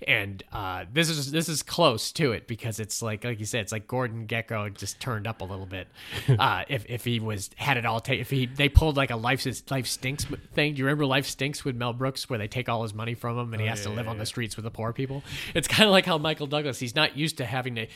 [0.06, 3.62] And uh, this is this is close to it because it's like like you said,
[3.62, 5.88] it's like Gordon Gekko just turned up a little bit.
[6.40, 9.16] Uh, if if he was had it all take if he they pulled like a
[9.16, 10.24] life life stinks
[10.54, 10.74] thing.
[10.74, 13.38] Do you remember Life Stinks with Mel Brooks where they take all his money from
[13.38, 15.22] him and he has to live on the streets with the poor people?
[15.54, 17.86] It's kind of like how Michael Douglas he's not used to having to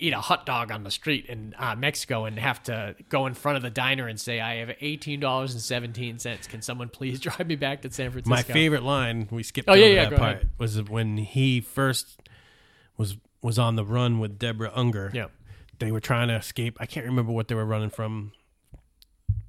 [0.00, 3.34] eat a hot dog on the street in uh, Mexico and have to go in
[3.34, 6.46] front of the diner and say, "I have eighteen dollars and seventeen cents.
[6.46, 9.72] Can someone please drive me back to San Francisco?" My favorite line we skipped Oh,
[9.72, 10.50] over yeah, yeah, that part ahead.
[10.58, 12.20] was when he first
[12.96, 15.10] was was on the run with Deborah Unger.
[15.12, 15.26] Yeah.
[15.80, 16.76] They were trying to escape.
[16.80, 18.32] I can't remember what they were running from.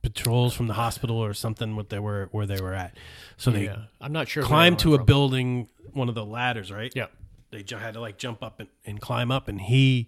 [0.01, 1.75] Patrols from the hospital or something.
[1.75, 2.95] What they were where they were at.
[3.36, 4.43] So they Yeah, I'm not sure.
[4.43, 5.05] climbed to a from.
[5.05, 6.91] building, one of the ladders, right?
[6.95, 7.07] Yeah,
[7.52, 10.08] They ju- had to like jump up and, and climb up, and he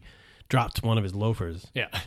[0.50, 1.68] dropped one of his loafers.
[1.74, 1.88] yeah.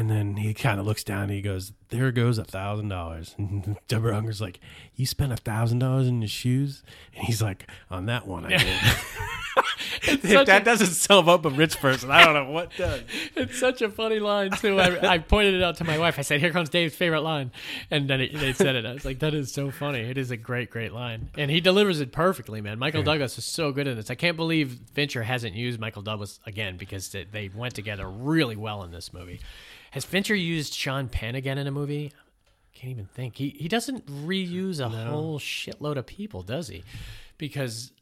[0.00, 3.34] And then he kind of looks down and he goes, There goes a thousand dollars.
[3.38, 4.58] And Deborah Unger's like,
[4.94, 6.82] You spent a thousand dollars in your shoes?
[7.14, 8.66] And he's like, On that one, I did.
[10.02, 13.02] if that a- doesn't sum up a rich person, I don't know what does.
[13.36, 14.80] It's such a funny line too.
[14.80, 16.18] I, I pointed it out to my wife.
[16.18, 17.50] I said, "Here comes Dave's favorite line,"
[17.90, 18.86] and then it, they said it.
[18.86, 20.00] I was like, "That is so funny.
[20.00, 22.78] It is a great, great line." And he delivers it perfectly, man.
[22.78, 24.10] Michael Douglas is so good in this.
[24.10, 28.84] I can't believe Fincher hasn't used Michael Douglas again because they went together really well
[28.84, 29.40] in this movie.
[29.90, 32.12] Has Fincher used Sean Penn again in a movie?
[32.74, 33.36] Can't even think.
[33.36, 36.84] He he doesn't reuse a whole shitload of people, does he?
[37.38, 37.92] Because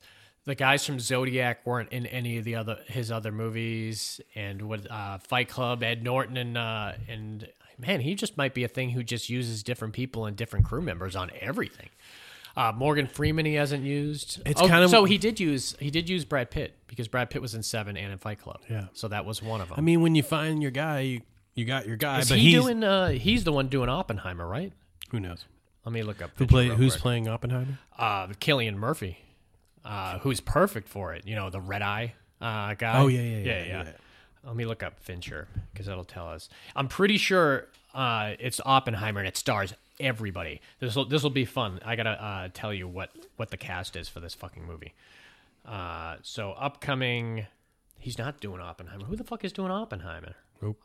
[0.44, 4.88] the guys from Zodiac weren't in any of the other his other movies, and what
[4.90, 8.90] uh, Fight Club, Ed Norton, and uh, and man, he just might be a thing
[8.90, 11.88] who just uses different people and different crew members on everything.
[12.56, 14.42] Uh, Morgan Freeman he hasn't used.
[14.44, 17.30] It's Oh, kind of- so he did use he did use Brad Pitt because Brad
[17.30, 18.60] Pitt was in Seven and in Fight Club.
[18.68, 18.86] Yeah.
[18.92, 19.76] so that was one of them.
[19.78, 21.20] I mean, when you find your guy, you,
[21.58, 22.20] you got your guy.
[22.20, 22.84] Is but he he's doing?
[22.84, 24.72] Uh, he's the one doing Oppenheimer, right?
[25.10, 25.44] who knows
[25.84, 27.02] Let me look up who play who's quick.
[27.02, 27.78] playing Oppenheimer.
[27.98, 29.18] uh, Cillian Murphy,
[29.84, 31.26] uh, who's perfect for it.
[31.26, 32.98] You know, the red eye uh, guy.
[33.00, 33.92] Oh, yeah, yeah, yeah, yeah.
[34.44, 36.48] Let me look up Fincher because that'll tell us.
[36.76, 40.60] I'm pretty sure uh, it's Oppenheimer and it stars everybody.
[40.78, 41.80] This will this will be fun.
[41.84, 44.92] I gotta uh, tell you what what the cast is for this fucking movie.
[45.66, 47.46] Uh, so upcoming,
[47.98, 49.04] he's not doing Oppenheimer.
[49.04, 50.34] Who the fuck is doing Oppenheimer?
[50.62, 50.80] Nope.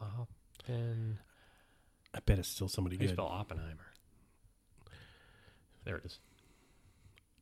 [0.67, 1.17] And
[2.13, 3.15] I bet it's still somebody how do you good.
[3.15, 3.91] spell Oppenheimer?
[5.85, 6.19] There it is.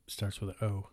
[0.08, 0.88] Starts with an O.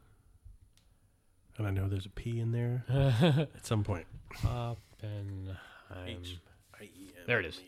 [1.57, 4.07] And I know there's a P in there at some point.
[4.45, 5.59] Oppenheimer.
[7.27, 7.61] There it is.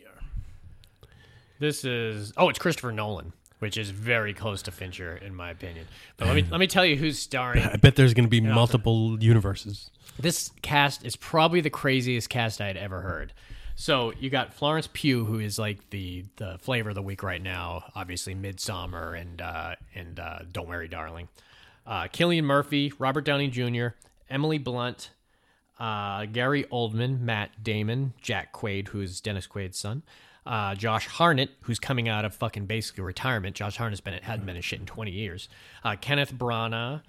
[1.59, 5.87] This is oh, it's Christopher Nolan, which is very close to Fincher in my opinion.
[6.17, 7.63] But let me let me tell you who's starring.
[7.73, 9.91] I bet there's going to be multiple universes.
[10.19, 13.35] This cast is probably the craziest cast I had ever heard.
[13.81, 17.41] So you got Florence Pugh, who is like the the flavor of the week right
[17.41, 17.91] now.
[17.95, 21.29] Obviously, Midsommar and uh, and uh, Don't Worry, Darling.
[21.87, 23.97] Uh, Cillian Murphy, Robert Downey Jr.,
[24.29, 25.09] Emily Blunt,
[25.79, 30.03] uh, Gary Oldman, Matt Damon, Jack Quaid, who's Dennis Quaid's son,
[30.45, 33.57] uh, Josh Hartnett, who's coming out of fucking basically retirement.
[33.57, 35.49] Josh Hartnett's been hadn't been in shit in twenty years.
[35.83, 37.01] Uh, Kenneth Branagh,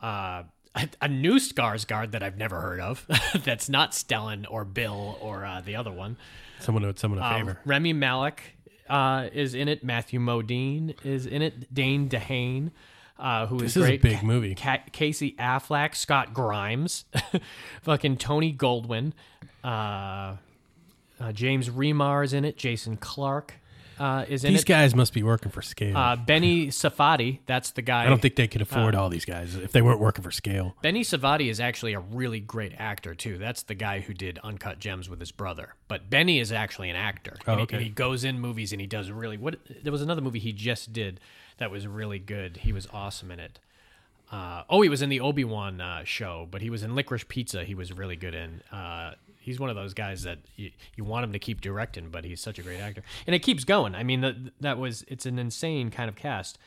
[0.00, 0.44] uh,
[0.74, 3.06] a, a new Skarsgård that I've never heard of.
[3.44, 6.16] that's not Stellan or Bill or uh, the other one.
[6.60, 7.60] Someone owed someone a Um, favor.
[7.64, 8.56] Rami Malek
[8.88, 9.82] uh, is in it.
[9.84, 11.72] Matthew Modine is in it.
[11.74, 12.70] Dane DeHaan,
[13.18, 14.02] uh, who This is is a great.
[14.02, 14.54] big movie.
[14.54, 17.04] Ca- Casey Affleck, Scott Grimes,
[17.82, 19.12] fucking Tony Goldwyn,
[19.64, 20.36] uh,
[21.20, 22.56] uh, James Remar is in it.
[22.56, 23.54] Jason Clarke
[24.02, 24.66] uh, is in These it.
[24.66, 25.96] guys must be working for scale.
[25.96, 28.04] uh, Benny Safdie, that's the guy.
[28.04, 30.74] I don't think they could afford all these guys if they weren't working for scale.
[30.82, 33.38] Benny Safdie is actually a really great actor too.
[33.38, 35.74] That's the guy who did Uncut Gems with his brother.
[35.86, 37.36] But Benny is actually an actor.
[37.46, 37.76] and, he, okay.
[37.76, 40.52] and he goes in movies and he does really what there was another movie he
[40.52, 41.20] just did
[41.58, 42.56] that was really good.
[42.56, 43.60] He was awesome in it.
[44.32, 47.28] Uh, oh, he was in the Obi Wan uh, show, but he was in Licorice
[47.28, 47.62] Pizza.
[47.62, 48.62] He was really good in.
[48.72, 52.24] Uh, he's one of those guys that you, you want him to keep directing, but
[52.24, 53.94] he's such a great actor, and it keeps going.
[53.94, 56.58] I mean, that that was it's an insane kind of cast,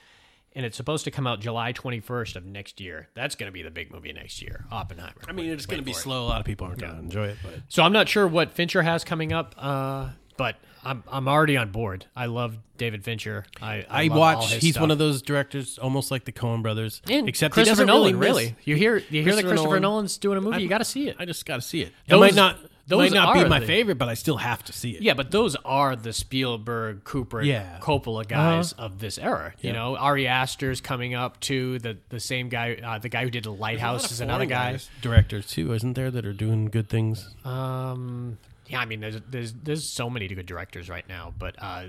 [0.53, 3.09] and it's supposed to come out July twenty first of next year.
[3.15, 5.21] That's going to be the big movie next year, Oppenheimer.
[5.27, 5.95] I mean, it's going to be it.
[5.95, 6.23] slow.
[6.23, 8.51] A lot of people aren't going to enjoy it, but So I'm not sure what
[8.51, 12.05] Fincher has coming up, uh, but I'm I'm already on board.
[12.15, 13.45] I love David Fincher.
[13.61, 14.53] I I all watch.
[14.53, 14.81] He's stuff.
[14.81, 18.19] one of those directors, almost like the Coen Brothers, And except Christopher he doesn't Nolan.
[18.19, 20.57] really, Really, you hear you hear that Christopher Nolan- Nolan's doing a movie?
[20.57, 21.15] I- you got to see it.
[21.19, 21.93] I just got to see it.
[22.07, 22.59] Those- it might not.
[22.87, 25.01] those might not be my the- favorite, but I still have to see it.
[25.01, 27.77] Yeah, but those are the Spielberg, Cooper, Yeah.
[27.81, 27.99] Uh-huh.
[27.99, 29.53] Coppola guys of this era.
[29.61, 31.79] You know, Ari Aster's coming up too.
[31.79, 34.21] The the same guy, uh, the guy who did The There's a lot Lighthouse is
[34.21, 34.77] another guy.
[35.01, 37.33] directors too, isn't there, that are doing good things?
[37.43, 41.85] Um, yeah, I mean, there's there's there's so many good directors right now, but uh,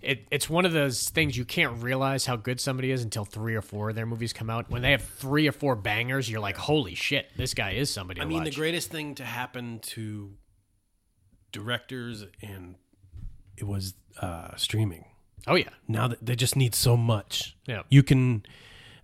[0.00, 3.54] it it's one of those things you can't realize how good somebody is until three
[3.54, 4.70] or four of their movies come out.
[4.70, 8.20] When they have three or four bangers, you're like, holy shit, this guy is somebody.
[8.20, 10.32] I mean, the greatest thing to happen to
[11.52, 12.76] directors and
[13.56, 15.04] it was uh, streaming.
[15.46, 17.82] Oh yeah, Now that they just need so much, Yeah.
[17.88, 18.44] you can.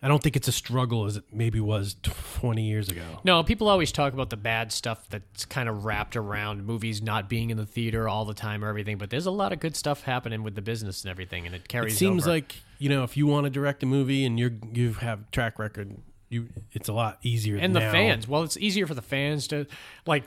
[0.02, 3.02] I don't think it's a struggle as it maybe was 20 years ago.
[3.24, 7.28] no, people always talk about the bad stuff that's kind of wrapped around movies not
[7.28, 9.74] being in the theater all the time or everything, but there's a lot of good
[9.74, 11.96] stuff happening with the business and everything, and it It carries.
[11.96, 12.30] seems over.
[12.32, 15.58] like you know if you want to direct a movie and you're you have track
[15.58, 15.96] record,
[16.28, 17.56] you it's a lot easier.
[17.56, 17.90] and the now.
[17.92, 18.28] fans.
[18.28, 19.66] Well, it's easier for the fans to
[20.06, 20.24] like.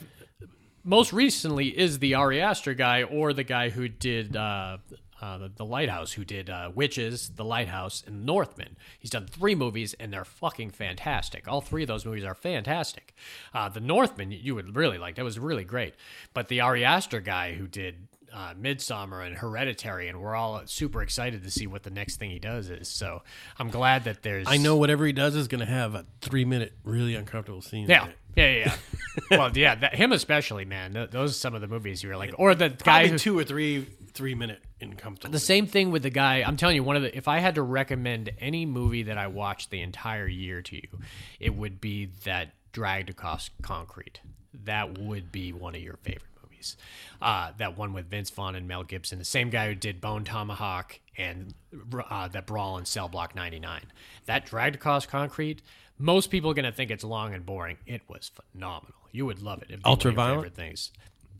[0.84, 4.78] Most recently is the Ari Aster guy or the guy who did uh,
[5.22, 8.78] uh, the, the Lighthouse, who did uh, Witches, The Lighthouse, and Northman.
[9.00, 11.48] He's done three movies and they're fucking fantastic.
[11.48, 13.14] All three of those movies are fantastic.
[13.54, 15.16] Uh, the Northman you would really like.
[15.16, 15.96] That was really great.
[16.34, 21.02] But the Ari Aster guy who did uh, Midsommar and Hereditary, and we're all super
[21.02, 22.88] excited to see what the next thing he does is.
[22.88, 23.24] So
[23.58, 24.48] I'm glad that there's.
[24.48, 27.88] I know whatever he does is going to have a three minute really uncomfortable scene.
[27.90, 28.08] Yeah.
[28.36, 28.76] Yeah, yeah, yeah.
[29.38, 30.94] well, yeah, that, him especially, man.
[30.94, 33.18] Th- those are some of the movies you were like, or the guy Probably who.
[33.18, 35.32] two or three three minute uncomfortable.
[35.32, 36.44] The same thing with the guy.
[36.46, 37.16] I'm telling you, one of the.
[37.16, 40.88] If I had to recommend any movie that I watched the entire year to you,
[41.40, 44.22] it would be that Dragged Across Concrete.
[44.66, 46.50] That would be one of your favorite movies.
[46.60, 46.78] movies.
[47.22, 50.24] Uh, that one with Vince Vaughn and Mel Gibson, the same guy who did Bone
[50.24, 51.54] Tomahawk and
[52.10, 53.82] uh, that Brawl in Cell Block 99.
[54.26, 55.62] That dragged across concrete.
[56.00, 57.78] Most people are going to think it's long and boring.
[57.86, 58.96] It was phenomenal.
[59.12, 59.66] You would love it.
[59.70, 60.42] It'd be one of your Ultra-violent?
[60.44, 60.92] favorite things.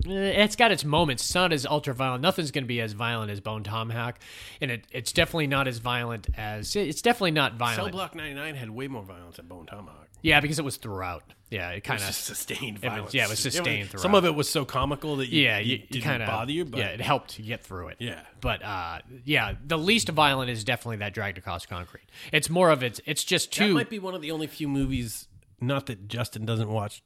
[0.06, 1.24] Eh, It's got its moments.
[1.24, 2.22] It's not as ultra violent.
[2.22, 4.20] Nothing's going to be as violent as Bone Tomahawk,
[4.62, 7.76] and it, it's definitely not as violent as it's definitely not violent.
[7.76, 7.94] Cell violent.
[7.96, 10.09] Block 99 had way more violence than Bone Tomahawk.
[10.22, 11.24] Yeah, because it was throughout.
[11.50, 13.14] Yeah, it It kind of sustained it was- violence.
[13.14, 14.02] yeah, it was sustained throughout.
[14.04, 16.52] Some of it was so comical that you, yeah, you, you, didn't kind of bother
[16.52, 17.98] you, but yeah, it helped you get through it.
[18.00, 18.22] Yeah.
[18.40, 22.04] but uh, yeah, the least violent is definitely that dragged across concrete.
[22.32, 23.74] It's more of it's it's just that too.
[23.74, 25.28] might be one of the only few movies.
[25.60, 27.02] Not that Justin doesn't watch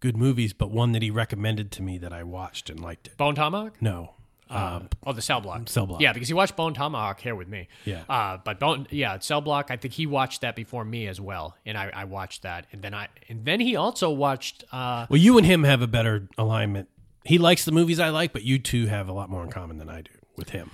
[0.00, 3.16] good movies, but one that he recommended to me that I watched and liked it.
[3.16, 3.80] Bone Tomahawk.
[3.82, 4.14] No,
[4.48, 5.68] um, Oh, the cell block.
[5.68, 6.00] Cell Block.
[6.00, 7.68] Yeah, because he watched Bone Tomahawk here with me.
[7.84, 8.02] Yeah.
[8.08, 9.70] Uh, but Bone, yeah, Cell Block.
[9.70, 12.82] I think he watched that before me as well, and I, I watched that, and
[12.82, 14.64] then I, and then he also watched.
[14.72, 16.88] Uh, well, you and him have a better alignment.
[17.24, 19.78] He likes the movies I like, but you two have a lot more in common
[19.78, 20.70] than I do with him.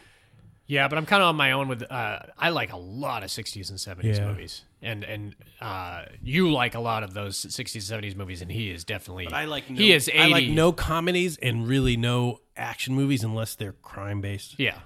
[0.67, 1.83] Yeah, but I'm kind of on my own with.
[1.91, 4.27] Uh, I like a lot of '60s and '70s Yeah.
[4.27, 8.71] movies, and and uh, you like a lot of those '60s '70s movies, and he
[8.71, 9.27] is definitely.
[9.29, 10.19] I like no, he is 80.
[10.19, 14.79] I like no comedies and really no action movies unless they're crime based Yeah.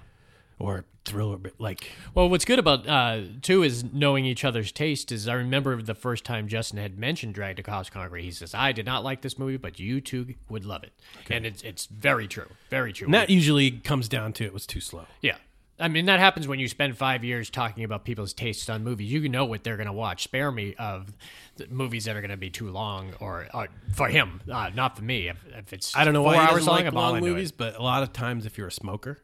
[0.59, 1.37] or thriller.
[1.37, 5.11] But like, Well, what's good about uh, too is knowing each other's taste.
[5.11, 8.23] Is I remember the first time Justin had mentioned Dragged Across Concrete.
[8.23, 10.91] He says, "I did not like this movie, but you two would love it,"
[11.29, 13.05] and it's it's very true, very true.
[13.05, 15.05] and that usually comes down to it was too slow.
[15.21, 15.37] yeah,
[15.79, 19.11] I mean that happens when you spend five years talking about people's tastes on movies.
[19.11, 20.23] You know what they're going to watch.
[20.23, 21.13] Spare me of
[21.57, 24.95] the movies that are going to be too long, or, or for him, uh, not
[24.95, 25.27] for me.
[25.27, 27.77] If, if it's I don't know four why hours long, like I'm long movies, but
[27.77, 29.19] a lot of times if you're a smoker,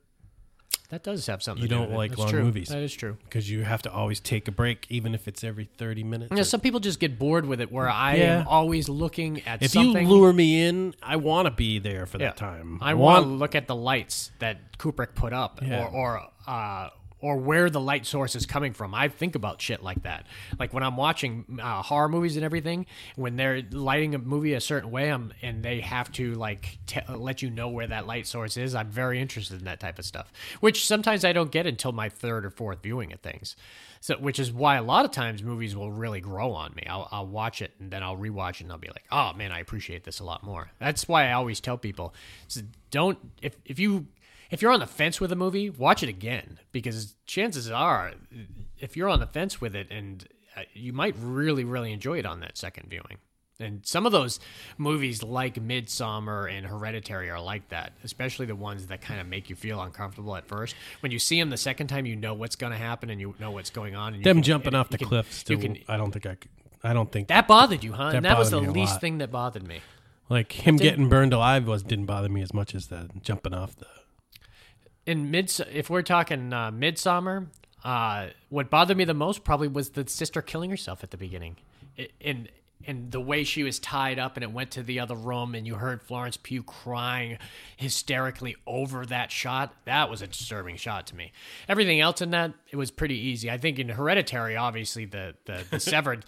[0.94, 1.64] That does have something.
[1.64, 2.44] You to do don't with like That's long true.
[2.44, 2.68] movies.
[2.70, 3.18] That is true.
[3.24, 6.32] because you have to always take a break, even if it's every thirty minutes.
[6.32, 7.72] Yeah, or- some people just get bored with it.
[7.72, 8.42] Where I Yeah.
[8.42, 10.06] am always looking at if something.
[10.08, 12.28] you lure me in, I want to be there for Yeah.
[12.28, 12.78] that time.
[12.80, 15.84] I want to look at the lights that Kubrick put up, Yeah.
[15.86, 16.90] or or uh,
[17.24, 18.94] or where the light source is coming from.
[18.94, 20.28] I think about shit like that.
[20.60, 22.86] Like when I'm watching uh, horror movies and everything,
[23.16, 27.00] when they're lighting a movie a certain way, I'm, and they have to like t-
[27.08, 28.76] let you know where that light source is.
[28.76, 32.10] I'm very interested in that type of stuff, which sometimes I don't get until my
[32.10, 33.56] third or fourth viewing of things.
[34.02, 36.84] So, which is why a lot of times movies will really grow on me.
[36.90, 39.54] I'll, I'll watch it and then I'll rewatch it and I'll be like, oh man,
[39.54, 40.72] I appreciate this a lot more.
[40.78, 42.14] That's why I always tell people,
[42.50, 44.08] is don't if if you
[44.52, 48.14] if you're on the fence with a movie, watch it again because chances are,
[48.80, 52.26] if you're on the fence with it, and uh, you might really really enjoy it
[52.26, 53.18] on that second viewing.
[53.60, 54.40] And some of those
[54.80, 57.94] movies, like Midsommar and Hereditary, are like that.
[58.04, 60.76] Especially the ones that kind of make you feel uncomfortable at first.
[61.02, 63.36] When you see them the second time, you know what's going to happen and you
[63.40, 64.14] know what's going on.
[64.16, 65.32] And you them can- jumping and off the can- cliff.
[65.32, 66.50] Still, You can, I don't think I could.
[66.84, 68.12] I don't think that bothered you, huh?
[68.12, 69.02] That that was the bothered me a least lot.
[69.02, 69.80] thing that bothered me.
[70.30, 73.76] like him getting burned alive was didn't bother me as much as the jumping off
[73.78, 73.86] the.
[75.06, 77.48] In mid if we're talking uh, Midsommar
[77.84, 81.58] uh, what bothered me the most probably was the sister killing herself at the beginning.
[82.20, 82.48] In
[82.86, 85.66] and the way she was tied up and it went to the other room and
[85.66, 87.38] you heard Florence Pugh crying
[87.78, 91.32] hysterically over that shot that was a disturbing shot to me.
[91.70, 93.50] Everything else in that it was pretty easy.
[93.50, 96.26] I think in Hereditary obviously the the, the severed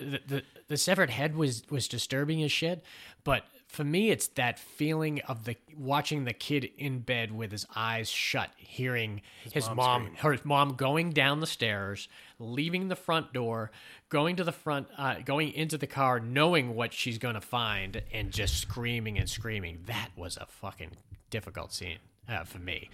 [0.00, 2.82] the, the the severed head was was disturbing as shit
[3.24, 7.66] but for me it's that feeling of the watching the kid in bed with his
[7.74, 12.06] eyes shut hearing his, mom, her mom going down the stairs
[12.38, 13.70] leaving the front door
[14.10, 18.02] going to the front uh, going into the car knowing what she's going to find
[18.12, 19.78] and just screaming and screaming.
[19.86, 20.90] That was a fucking
[21.30, 22.88] difficult scene uh, for me,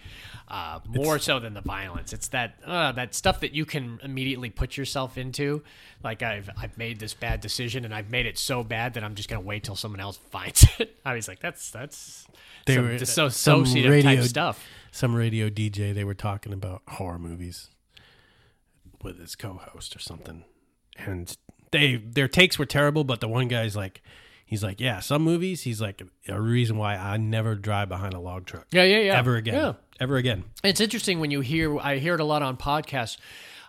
[0.47, 2.13] uh, more so than the violence.
[2.13, 5.63] It's that uh, that stuff that you can immediately put yourself into.
[6.03, 9.15] Like I've I've made this bad decision and I've made it so bad that I'm
[9.15, 10.97] just gonna wait till someone else finds it.
[11.05, 12.25] I was like, that's that's
[12.65, 14.65] They some were- disso- some radio- type stuff.
[14.91, 17.69] Some radio DJ they were talking about horror movies
[19.03, 20.43] with his co-host or something,
[20.97, 21.37] and
[21.71, 23.03] they their takes were terrible.
[23.03, 24.01] But the one guy's like,
[24.49, 25.61] he's like, yeah, some movies.
[25.61, 28.65] He's like a reason why I never drive behind a log truck.
[28.71, 29.17] Yeah, yeah, yeah.
[29.17, 29.53] Ever again.
[29.53, 29.73] Yeah.
[29.99, 30.43] Ever again.
[30.63, 31.77] It's interesting when you hear.
[31.77, 33.17] I hear it a lot on podcasts.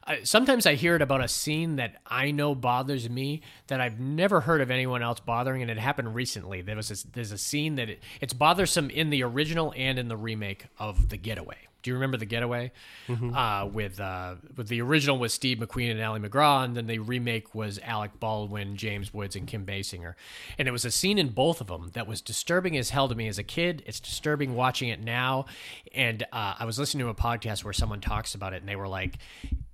[0.02, 4.00] I, sometimes I hear it about a scene that I know bothers me that I've
[4.00, 6.62] never heard of anyone else bothering, and it happened recently.
[6.62, 10.08] There was a, there's a scene that it, it's bothersome in the original and in
[10.08, 11.58] the remake of The Getaway.
[11.82, 12.72] Do you remember The Getaway?
[13.34, 16.98] Uh, with uh, with the original was Steve McQueen and Ali MacGraw, and then the
[16.98, 20.14] remake was Alec Baldwin, James Woods, and Kim Basinger.
[20.58, 23.14] And it was a scene in both of them that was disturbing as hell to
[23.14, 23.82] me as a kid.
[23.86, 25.46] It's disturbing watching it now.
[25.94, 28.76] And uh, I was listening to a podcast where someone talks about it, and they
[28.76, 29.18] were like,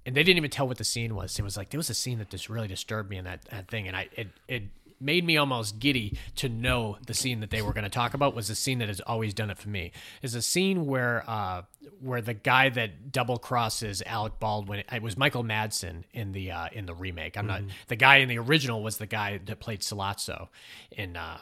[0.04, 1.38] and they didn't even tell what the scene was.
[1.38, 3.68] It was like there was a scene that just really disturbed me in that, that
[3.68, 4.62] thing, and I it it
[5.00, 8.34] made me almost giddy to know the scene that they were going to talk about
[8.34, 9.92] was the scene that has always done it for me.
[10.22, 11.62] Is a scene where uh,
[12.00, 14.84] where the guy that double crosses Alec Baldwin.
[14.92, 17.36] It was Michael Madsen in the uh, in the remake.
[17.36, 20.48] I'm not the guy in the original was the guy that played Sollozzo
[20.90, 21.38] in uh,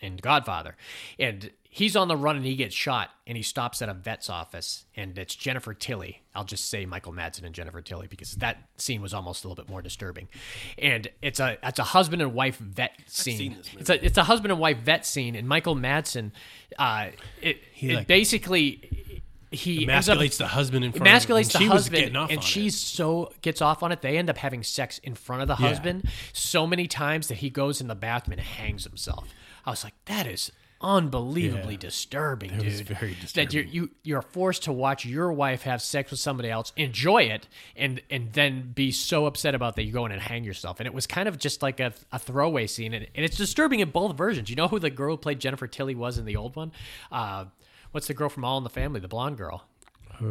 [0.00, 0.76] in Godfather,
[1.18, 4.28] and he's on the run and he gets shot and he stops at a vet's
[4.28, 6.20] office and it's Jennifer Tilly.
[6.34, 9.64] I'll just say Michael Madsen and Jennifer Tilly because that scene was almost a little
[9.64, 10.28] bit more disturbing.
[10.76, 13.56] And it's a it's a husband and wife vet scene.
[13.78, 16.32] It's a it's a husband and wife vet scene and Michael Madsen
[16.78, 17.06] uh
[17.40, 19.11] it, it like- basically
[19.52, 22.16] he ends up- the husband in front of him, emasculates and the she husband getting
[22.16, 25.14] off and on she's so gets off on it they end up having sex in
[25.14, 25.68] front of the Yeah.
[25.68, 29.28] husband so many times that he goes in the bathroom and hangs himself.
[29.66, 30.50] I was like that is
[30.80, 31.78] unbelievably Yeah.
[31.78, 36.10] disturbing It dude very that you're you, you're forced to watch your wife have sex
[36.10, 37.46] with somebody else enjoy it
[37.76, 40.80] and and then be so upset about that you go in and hang yourself.
[40.80, 43.80] And it was kind of just like a, a throwaway scene and, and it's disturbing
[43.80, 44.50] in both versions.
[44.50, 46.72] You know who the girl who played jennifer tilly was in the old one?
[47.10, 47.44] Uh,
[47.92, 49.64] what's the girl from all in the family the blonde girl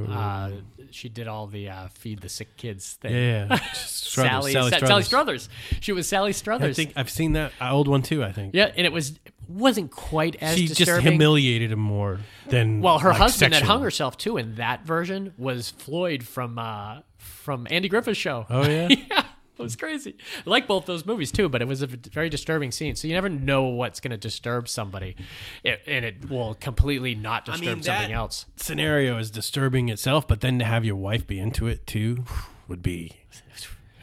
[0.10, 0.52] uh,
[0.92, 3.14] she did all the uh, feed the sick kids thing.
[3.14, 3.56] Yeah, yeah.
[3.74, 5.44] Sally, Struthers, Sa- Sally Sally, Struthers.
[5.44, 5.50] Struthers.
[5.82, 8.24] She was Sally I think I've seen that uh, old one too.
[8.24, 8.54] I think.
[8.54, 13.10] yeah, and it was wasn't quite as she just humiliated him more than well, her
[13.10, 17.90] like, husband that hung herself too in that version was Floyd from uh, from Andy
[17.90, 18.46] Griffith's show.
[18.50, 18.88] Oh yeah.
[19.10, 19.21] yeah,
[19.58, 20.16] it was crazy.
[20.46, 22.96] I like both those movies too, but it was a very disturbing scene.
[22.96, 25.16] So you never know what's going to disturb somebody,
[25.64, 28.46] it, and it will completely not I disturb mean, something else.
[28.56, 32.26] scenario is disturbing itself, but then to have your wife be into it too
[32.68, 33.12] would be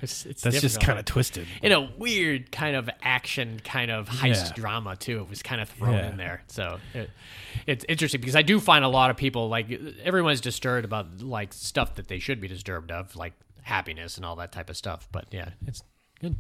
[0.01, 1.49] It's, it's that's just kind of twisted.
[1.61, 4.53] in a weird kind of action kind of heist Yeah.
[4.55, 5.21] drama too.
[5.23, 6.11] It was kind of thrown Yeah.
[6.11, 7.11] in there, so it,
[7.67, 9.67] it's interesting because I do find a lot of people like
[10.05, 13.33] everyone's disturbed about like stuff that they should be disturbed of, like
[13.69, 15.09] happiness and all that type of stuff.
[15.13, 15.83] But yeah, it's
[16.21, 16.37] good.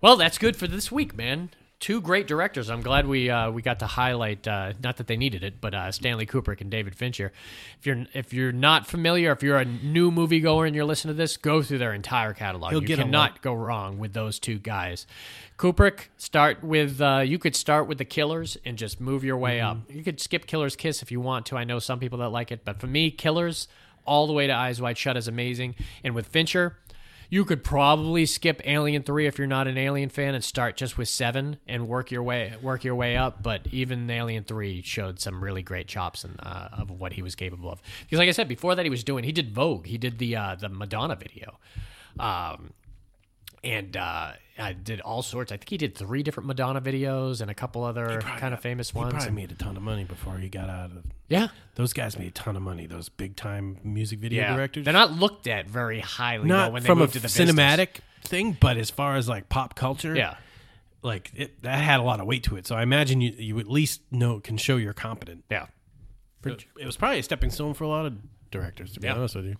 [0.00, 1.50] Well, that's good for this week, man.
[1.80, 2.70] Two great directors.
[2.70, 4.46] I'm glad we uh, we got to highlight.
[4.46, 7.32] Uh, not that they needed it, but uh, Stanley Kubrick and David Fincher.
[7.80, 11.18] If you're if you're not familiar, if you're a new moviegoer and you're listening to
[11.18, 12.70] this, go through their entire catalog.
[12.70, 15.08] You'll you cannot go wrong with those two guys.
[15.58, 19.60] Kubrick, start with uh, you could start with the Killers and just move your way
[19.60, 19.78] up.
[19.78, 19.98] Mm-hmm.
[19.98, 21.56] You could skip Killer's Kiss if you want to.
[21.56, 23.66] I know some people that like it, but for me, Killers
[24.04, 25.74] all the way to Eyes Wide Shut is amazing.
[26.04, 26.76] And with Fincher,
[27.30, 30.98] you could probably skip Alien Three if you're not an Alien fan and start just
[30.98, 33.42] with Seven and work your way work your way up.
[33.42, 37.34] But even Alien Three showed some really great chops and uh, of what he was
[37.34, 37.80] capable of.
[38.02, 40.36] Because like I said before, that he was doing he did Vogue, he did the
[40.36, 41.58] uh, the Madonna video.
[42.20, 42.72] Um,
[43.64, 45.52] and uh, I did all sorts.
[45.52, 48.90] I think he did three different Madonna videos and a couple other kind of famous
[48.90, 49.12] He ones.
[49.12, 51.04] probably And- made a ton of money before he got out of.
[51.32, 52.86] Yeah, Those guys made a ton of money.
[52.86, 54.54] Those big time music video yeah.
[54.54, 54.84] directors.
[54.84, 57.26] They're not looked at very highly though, not when from they a move to the
[57.28, 57.50] business.
[57.50, 57.88] cinematic
[58.24, 60.36] thing, but as far as like pop culture, Yeah,
[61.02, 62.66] like it, that had a lot of weight to it.
[62.66, 65.44] So I imagine you you at least know can show you're competent.
[65.50, 65.66] yeah.
[66.44, 68.14] It, it was probably a stepping stone for a lot of
[68.50, 69.14] directors, to be Yeah.
[69.14, 69.56] honest with you.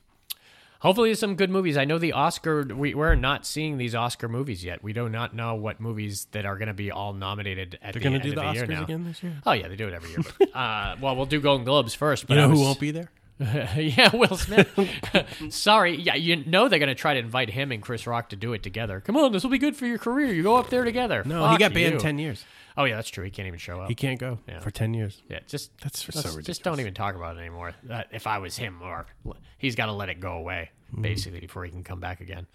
[0.82, 1.76] Hopefully, some good movies.
[1.76, 2.64] I know the Oscar.
[2.64, 4.82] We, we're not seeing these Oscar movies yet.
[4.82, 8.02] We do not know what movies that are going to be all nominated at They're
[8.02, 8.82] the to end do of the the year Oscars now.
[8.82, 9.32] again this year.
[9.46, 10.20] Oh yeah, they do it every year.
[10.40, 12.26] But, uh, well, we'll do Golden Globes first.
[12.26, 13.10] But You know I who won't be there?
[13.76, 14.68] yeah, Will Smith.
[15.50, 15.96] Sorry.
[16.00, 18.52] Yeah, you know they're going to try to invite him and Chris Rock to do
[18.52, 19.00] it together.
[19.00, 20.32] Come on, this will be good for your career.
[20.32, 21.22] You go up there together.
[21.24, 21.98] No, he got banned you.
[22.00, 22.44] ten years.
[22.77, 23.24] Oh yeah, that's true.
[23.24, 23.89] He can't even show up.
[23.89, 24.61] He can't go Yeah.
[24.61, 25.23] for ten years.
[25.28, 26.47] yeah, just That's so ridiculous.
[26.47, 27.73] Just don't even talk about it anymore.
[27.90, 29.07] Uh, if I was him, or
[29.59, 31.03] he's got to let it go away Mm-hmm.
[31.03, 32.47] basically before he can come back again.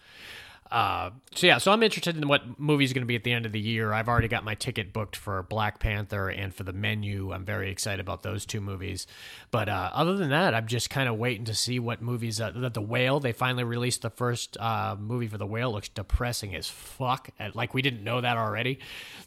[0.71, 3.45] Uh, so yeah, so I'm interested in what movie's going to be at the end
[3.45, 3.93] of the year.
[3.93, 7.31] I've already got my ticket booked for Black Panther and for the Menu.
[7.31, 9.07] I'm very excited about those two movies.
[9.49, 12.41] But uh, other than that, I'm just kind of waiting to see what movies.
[12.41, 15.71] Uh, the, the Whale, they finally released the first uh, movie for the Whale.
[15.71, 17.29] Looks depressing as fuck.
[17.53, 18.79] Like we didn't know that already.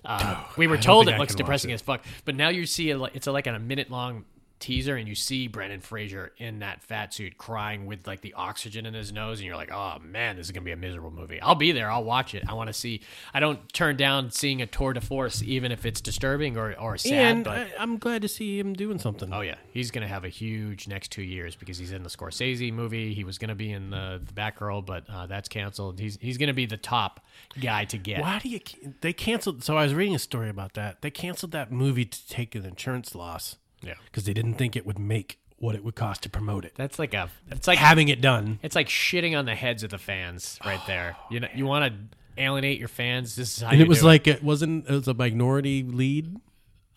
[0.05, 1.75] Uh, we were told it I looks depressing it.
[1.75, 4.25] as fuck, but now you see it, it's a, like a minute long
[4.61, 8.87] teaser and you see Brendan Fraser in that fat suit crying with like the oxygen
[8.87, 11.11] in his nose and you're like, "Oh man, this is going to be a miserable
[11.11, 11.91] movie." I'll be there.
[11.91, 12.45] I'll watch it.
[12.49, 13.01] I want to see
[13.35, 16.97] I don't turn down seeing a tour de force even if it's disturbing or or
[16.97, 19.33] sad, and but I, I'm glad to see him doing something.
[19.33, 22.73] Oh yeah, he's gonna have a huge next two years because he's in the Scorsese
[22.73, 23.15] movie.
[23.15, 25.99] He was gonna be in the, the Batgirl, but uh, that's canceled.
[25.99, 27.25] He's he's gonna be the top
[27.61, 28.21] guy to get.
[28.21, 28.61] Why do you?
[29.01, 29.65] They canceled.
[29.65, 31.03] So I was reading a story about that.
[31.03, 33.57] They canceled that movie to take an insurance loss.
[33.83, 33.95] Yeah.
[34.07, 36.73] because they didn't think it would make what it would cost to promote it.
[36.77, 37.29] That's like a.
[37.51, 40.81] It's like Having it done, It's like shitting on the heads of the fans right
[40.87, 41.17] there.
[41.31, 43.37] You know, you want to alienate your fans.
[43.37, 44.89] This is how and you it was do like it wasn't.
[44.89, 46.37] It was a minority lead.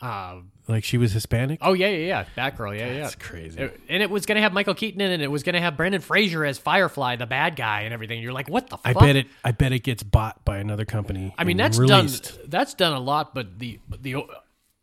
[0.02, 1.60] Uh, Like she was Hispanic.
[1.62, 3.02] oh yeah, yeah, yeah, Batgirl, yeah, yeah.
[3.04, 3.60] That's crazy.
[3.60, 5.14] It- and it was going to have Michael Keaton in it.
[5.16, 8.22] and It was going to have Brendan Fraser as Firefly, the bad guy, and everything.
[8.22, 8.78] You're like, what the?
[8.84, 9.02] I fuck?
[9.04, 9.28] bet it.
[9.44, 11.34] I bet it gets bought by another company.
[11.38, 12.36] I mean, and that's released.
[12.38, 12.46] done.
[12.50, 14.24] That's done a lot, but the the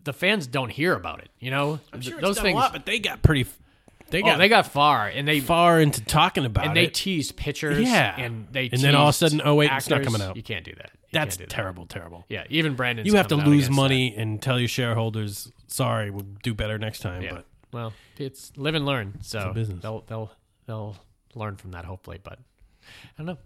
[0.04, 1.30] the fans don't hear about it.
[1.38, 1.80] You know,
[2.20, 2.60] those things.
[2.72, 3.46] but they got pretty.
[4.10, 6.68] They oh, got they got far, and they far into talking about it.
[6.68, 6.94] and they it.
[6.94, 7.80] tease pictures.
[7.80, 8.18] Yeah.
[8.18, 10.36] and they And then all of a sudden, oh, wait, it's not coming out.
[10.36, 10.90] You can't do that.
[10.92, 11.50] You that's do that.
[11.50, 11.86] terrible.
[11.86, 12.24] Terrible.
[12.28, 13.06] Yeah, even Brandon.
[13.06, 17.22] You have to lose money and tell your shareholders, "Sorry, we'll do better next time."
[17.22, 17.34] Yeah.
[17.34, 19.18] But Well, it's live and learn.
[19.22, 19.80] So business.
[19.82, 20.30] they'll they'll
[20.66, 20.96] they'll
[21.34, 22.18] learn from that hopefully.
[22.22, 22.38] But
[22.82, 23.38] I don't know.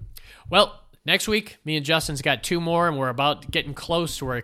[0.50, 4.22] Well, next week, me and Justin's got two more, and we're about getting close.
[4.22, 4.42] We're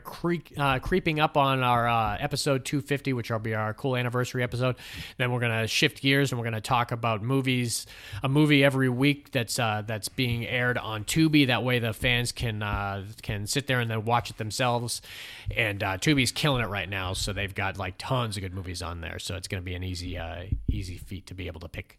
[0.56, 4.76] uh, creeping up on our uh, episode 250, which will be our cool anniversary episode.
[5.16, 7.86] Then we're gonna shift gears, and we're gonna talk about movies,
[8.22, 11.46] a movie every week that's uh, that's being aired on Tubi.
[11.46, 15.02] That way, the fans can uh, can sit there and then watch it themselves.
[15.56, 18.82] And uh, Tubi's killing it right now, so they've got like tons of good movies
[18.82, 19.18] on there.
[19.18, 21.98] So it's gonna be an easy uh, easy feat to be able to pick.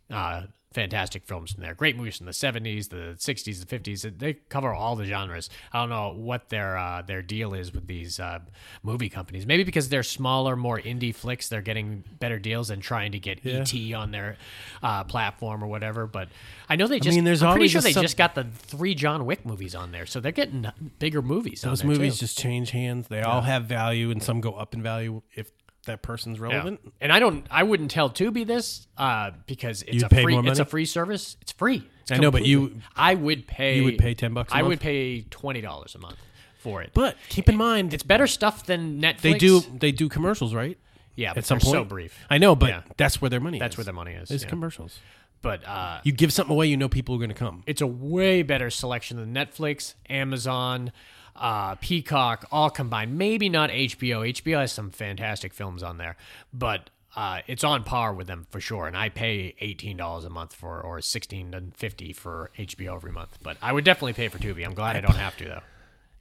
[0.74, 1.74] Fantastic films from there.
[1.74, 4.18] Great movies from the 70s, the 60s, the 50s.
[4.20, 5.50] They cover all the genres.
[5.74, 8.40] I don't know what their uh, their deal is with these uh,
[8.82, 9.46] movie companies.
[9.46, 13.46] Maybe because they're smaller, more indie flicks, they're getting better deals than trying to get
[13.46, 14.38] ET on their
[14.82, 16.08] uh, platform or whatever.
[16.08, 16.30] But
[16.70, 17.16] I know they just.
[17.16, 19.92] mean, there's I'm pretty sure they some- just got the three John Wick movies on
[19.92, 21.62] there, so they're getting bigger movies.
[21.62, 22.22] those movies too.
[22.22, 23.10] just change hands.
[23.10, 25.52] They all have value, and some go up in value if
[25.86, 26.46] that person's Yeah.
[26.48, 26.94] relevant.
[27.02, 27.46] And I don't.
[27.50, 30.38] I wouldn't tell Tubi this uh, because it's You'd a free.
[30.48, 31.38] It's a free service.
[31.42, 31.84] It's free.
[32.04, 33.78] It's I know, but you- I would pay.
[33.78, 34.70] You would pay 10 bucks a I month?
[34.70, 36.18] would pay twenty dollars a month
[36.60, 36.92] for it.
[36.94, 39.22] But keep in mind, it's better stuff than Netflix.
[39.22, 40.78] they do they do commercials, right?
[41.16, 42.18] Yeah, but At some point, so brief.
[42.30, 42.82] I know, but Yeah.
[42.98, 43.60] that's where their money.
[43.60, 43.78] That's is.
[43.80, 44.32] where their money is.
[44.32, 44.50] It's yeah.
[44.50, 44.98] commercials.
[45.42, 47.64] But uh, You give something away, you know people are going to come.
[47.66, 50.92] it's a way better selection than Netflix, Amazon,
[51.36, 53.18] uh, Peacock, all combined.
[53.18, 54.30] Maybe not HBO.
[54.32, 56.16] HBO has some fantastic films on there,
[56.54, 58.88] but uh, it's on par with them for sure.
[58.88, 63.12] And I pay eighteen dollars a month for, or sixteen and fifty for HBO every
[63.12, 63.38] month.
[63.44, 64.66] But I would definitely pay for Tubi.
[64.66, 65.62] I'm glad I don't have to though,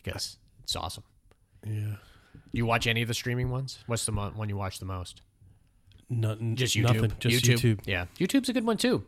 [0.02, 1.04] because it's awesome.
[1.66, 1.96] Yeah,
[2.52, 3.78] You watch any of the streaming ones?
[3.86, 5.20] What's the mo- one you watch the most?
[6.08, 6.56] nothing.
[6.56, 6.82] Just YouTube.
[6.94, 7.12] Nothing.
[7.20, 7.80] Just YouTube.
[7.84, 9.04] Yeah, YouTube's a good one too.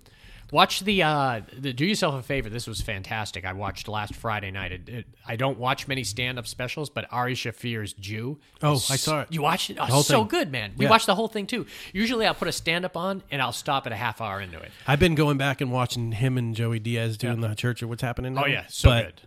[0.52, 1.72] Watch the, uh, the.
[1.72, 2.48] Do yourself a favor.
[2.50, 3.44] This was fantastic.
[3.44, 4.70] I watched last Friday night.
[4.70, 8.38] It, it, I don't watch many stand-up specials, but Ari Shaffir's Jew.
[8.62, 9.28] Oh, I saw it.
[9.30, 9.78] You watched it?
[9.80, 10.28] Oh, so thing.
[10.28, 10.74] good, man.
[10.76, 10.90] We Yeah.
[10.90, 11.66] watched the whole thing too.
[11.94, 14.70] Usually, I'll put a stand-up on and I'll stop at a half hour into it.
[14.86, 18.02] I've been going back and watching him and Joey Diaz doing the church of what's
[18.02, 18.34] happening.
[18.34, 19.22] Now, Oh yeah, so good.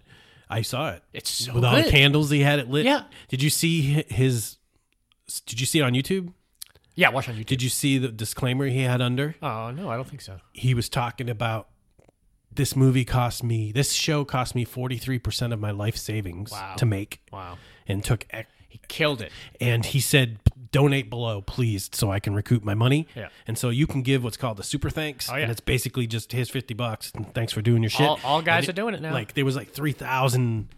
[0.48, 1.02] I saw it.
[1.12, 1.56] It's so good.
[1.56, 2.30] with all the candles.
[2.30, 2.86] He had it lit.
[2.86, 3.06] Yeah.
[3.30, 4.58] Did you see his?
[5.48, 6.34] Did you see it on YouTube?
[6.96, 7.46] Yeah, watch on YouTube.
[7.48, 9.36] Did you see the disclaimer he had under?
[9.42, 10.38] Oh no, I don't think so.
[10.54, 11.68] He was talking about
[12.52, 13.72] this movie cost me.
[13.74, 16.76] This show cost me forty three percent of my life savings Wow.
[16.78, 17.58] to make, Wow,
[17.88, 18.26] and took.
[18.32, 19.32] ec- he killed it.
[19.62, 20.40] And he said,
[20.72, 23.30] "Donate below, please, so I can recoup my money." Yeah.
[23.48, 25.44] And so you can give what's called the super thanks, Oh, yeah.
[25.44, 28.06] and it's basically just here's fifty bucks, and thanks for doing your shit.
[28.08, 29.14] All- all guys are doing it now.
[29.14, 30.70] Like there was like 3,000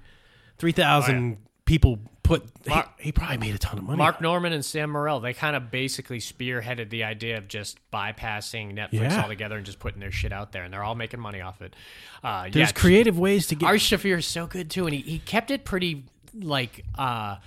[0.60, 1.38] 3,000
[1.68, 2.44] people put.
[2.64, 3.98] he- Mark- he, probably made a ton of money.
[4.00, 8.74] Mark Normand and Sam Morril, they kind of basically spearheaded the idea of just bypassing
[8.76, 9.22] Netflix Yeah.
[9.22, 11.76] altogether and just putting their shit out there, and they're all making money off it.
[12.24, 13.68] Uh, There's yeah, creative ways to get.
[13.68, 17.38] Ari Shaffir is so good too, and he, he kept it pretty like uh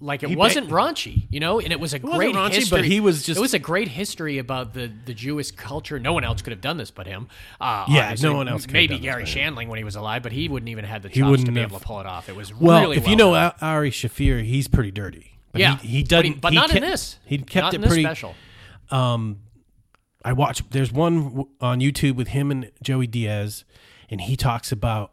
[0.00, 2.54] like it He wasn't ba- raunchy, you know, and it was a wasn't great raunchy,
[2.54, 2.78] history.
[2.78, 5.98] but he was just- it was a great history about the the Jewish culture.
[5.98, 7.28] No one else could have done this but him.
[7.60, 9.24] Uh, Yeah, no one else could have Maybe Gary.
[9.24, 11.60] Shandling when he was alive, but he wouldn't even have the He chops to be
[11.60, 12.28] have- able to pull it off.
[12.28, 13.52] It was well, really if you know done.
[13.60, 15.38] Ari Shaffir, he's pretty dirty.
[15.52, 16.40] But yeah, he, he but doesn't.
[16.40, 17.18] but he not in kept- this.
[17.24, 18.04] He kept not it in this pretty.
[18.04, 18.34] special.
[18.90, 19.38] Um,
[20.24, 20.70] I watched.
[20.70, 23.64] There's one on YouTube with him and Joey Diaz,
[24.10, 25.12] and he talks about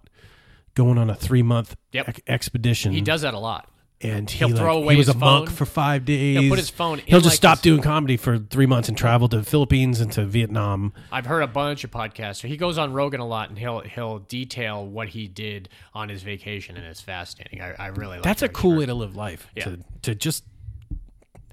[0.76, 2.20] going on a three month Yep.
[2.28, 2.92] expedition.
[2.92, 3.70] He does that a lot.
[4.02, 5.56] And he, like, he was his a monk phone.
[5.56, 6.40] for five days.
[6.40, 8.98] He'll put his phone in He'll just like stop doing comedy for three months and
[8.98, 10.94] travel to the Philippines and to Vietnam.
[11.12, 12.42] I've heard a bunch of podcasts.
[12.42, 16.10] So he goes on Rogan a lot, and he'll he'll detail what he did on
[16.10, 17.62] his vacation, and it's fascinating.
[17.62, 19.48] I, I really like That's a cool way to live life.
[19.56, 19.64] Yeah.
[19.64, 20.44] To to just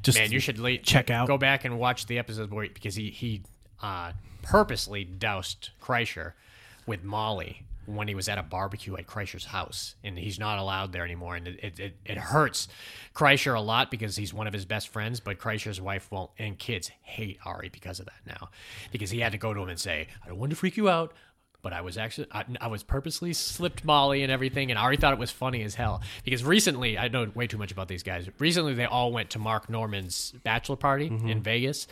[0.02, 1.28] just Man, you should late, check out.
[1.28, 3.42] Go back and watch the episode where because he he
[3.80, 4.12] uh,
[4.42, 6.32] purposely doused Kreischer
[6.86, 10.92] with Molly when he was at a barbecue at Kreischer's house, and he's not allowed
[10.92, 11.36] there anymore.
[11.36, 12.68] And it it, it, hurts
[13.14, 16.58] Kreischer a lot because he's one of his best friends, but Kreischer's wife won't, and
[16.58, 18.50] kids hate Ari because of that now,
[18.90, 20.88] because he had to go to him and say, "I don't want to freak you
[20.88, 21.12] out."
[21.62, 25.12] But I was actually, I, I was purposely slipped Molly and everything, and Ari thought
[25.12, 26.02] it was funny as hell.
[26.24, 28.28] Because recently, I know way too much about these guys.
[28.40, 31.86] Recently, they all went to Mark Normand's bachelor party in Vegas,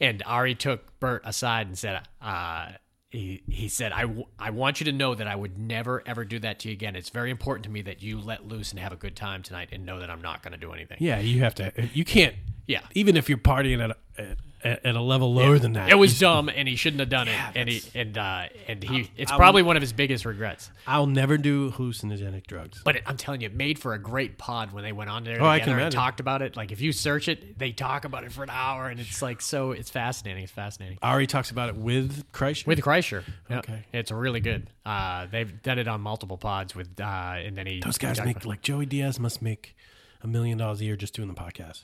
[0.00, 2.68] and Ari took Bert aside and said, uh,
[3.16, 6.24] he, he said, I, w- I want you to know that I would never, ever
[6.24, 6.94] do that to you again.
[6.96, 9.70] It's very important to me that you let loose and have a good time tonight
[9.72, 10.98] and know that I'm not going to do anything.
[11.00, 11.72] yeah, you have to.
[11.94, 12.34] You can't.
[12.66, 12.80] Yeah.
[12.94, 15.90] even if you're partying at a, at, at a level lower than that.
[15.90, 17.38] It was you- dumb, and he shouldn't have done it.
[17.54, 20.70] And he and uh, and he, it's I'll- probably one of his biggest regrets.
[20.86, 22.80] I'll never do hallucinogenic drugs.
[22.84, 25.24] But it, I'm telling you, it made for a great pod when they went on
[25.24, 25.96] there Oh, I can and imagine.
[25.98, 26.56] talked about it.
[26.56, 29.40] Like if you search it, they talk about it for an hour, and it's like
[29.40, 29.72] so.
[29.72, 30.42] It's fascinating.
[30.44, 30.98] It's fascinating.
[31.02, 32.66] Ari talks about it with Kreischer.
[32.66, 33.58] With Kreischer, Yep.
[33.60, 33.84] Okay.
[33.92, 34.70] it's really good.
[34.84, 38.44] Uh, they've done it on multiple pods with, uh, and then he those guys make
[38.44, 39.76] like Joey Diaz must make
[40.22, 41.82] a million dollars a year just doing the podcast.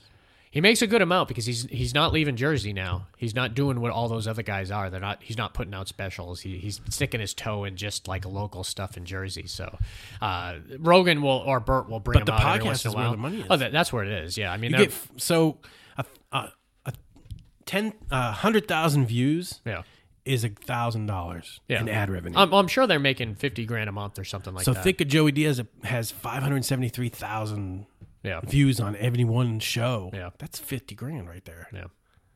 [0.53, 3.07] He makes a good amount because he's he's not leaving Jersey now.
[3.17, 4.91] He's not doing what all those other guys are.
[4.91, 5.23] They're not.
[5.23, 6.41] He's not putting out specials.
[6.41, 9.47] He, he's sticking his toe in just like local stuff in Jersey.
[9.47, 9.75] So
[10.21, 13.09] uh, Rogan will or Bert will bring But the podcast once in a is where
[13.09, 13.47] the money is.
[13.49, 14.37] Oh, that, that's where it is.
[14.37, 15.57] Yeah, I mean, get so
[15.97, 16.51] a, a,
[16.85, 16.93] a
[17.65, 19.81] ten a hundred thousand views yeah,
[20.23, 22.37] is a thousand dollars in ad revenue.
[22.37, 24.81] I'm, I'm sure they're making fifty grand a month or something like so that.
[24.81, 27.87] So think of Joey Diaz has five hundred seventy three thousand
[28.23, 30.09] yeah, views on every one show.
[30.13, 30.31] Yeah.
[30.37, 31.67] that's fifty grand right there.
[31.73, 31.85] yeah.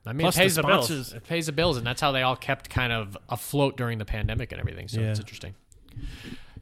[0.05, 1.13] I mean, Plus it pays the the, bills.
[1.13, 4.05] It pays the bills, and that's how they all kept kind of afloat during the
[4.05, 4.87] pandemic and everything.
[4.87, 5.53] So it's interesting.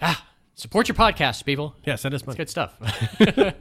[0.01, 0.25] Ah,
[0.55, 1.75] support your podcast, people.
[1.85, 2.37] Yeah, send us money.
[2.37, 2.73] Good stuff.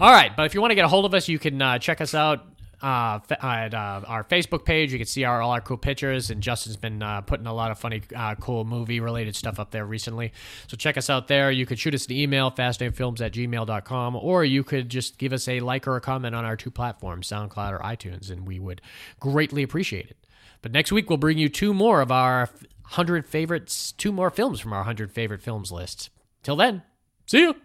[0.00, 1.78] All right, but if you want to get a hold of us, you can uh,
[1.78, 2.44] check us out
[2.82, 4.92] uh, at uh, our Facebook page.
[4.92, 7.70] You can see our all our cool pictures, and Justin's been uh, putting a lot
[7.70, 10.32] of funny, uh, cool movie related stuff up there recently.
[10.66, 11.50] So check us out there.
[11.50, 15.46] You could shoot us an email, fastnamefilms at gmail.com, or you could just give us
[15.48, 18.80] a like or a comment on our two platforms, SoundCloud or iTunes, and we would
[19.20, 20.16] greatly appreciate it.
[20.60, 22.48] But next week, we'll bring you two more of our
[22.82, 26.10] 100 favorites, two more films from our 100 favorite films list.
[26.42, 26.82] Till then,
[27.26, 27.56] see you.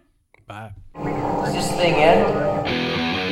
[0.46, 0.72] Bye.
[0.94, 3.27] Does this thing end?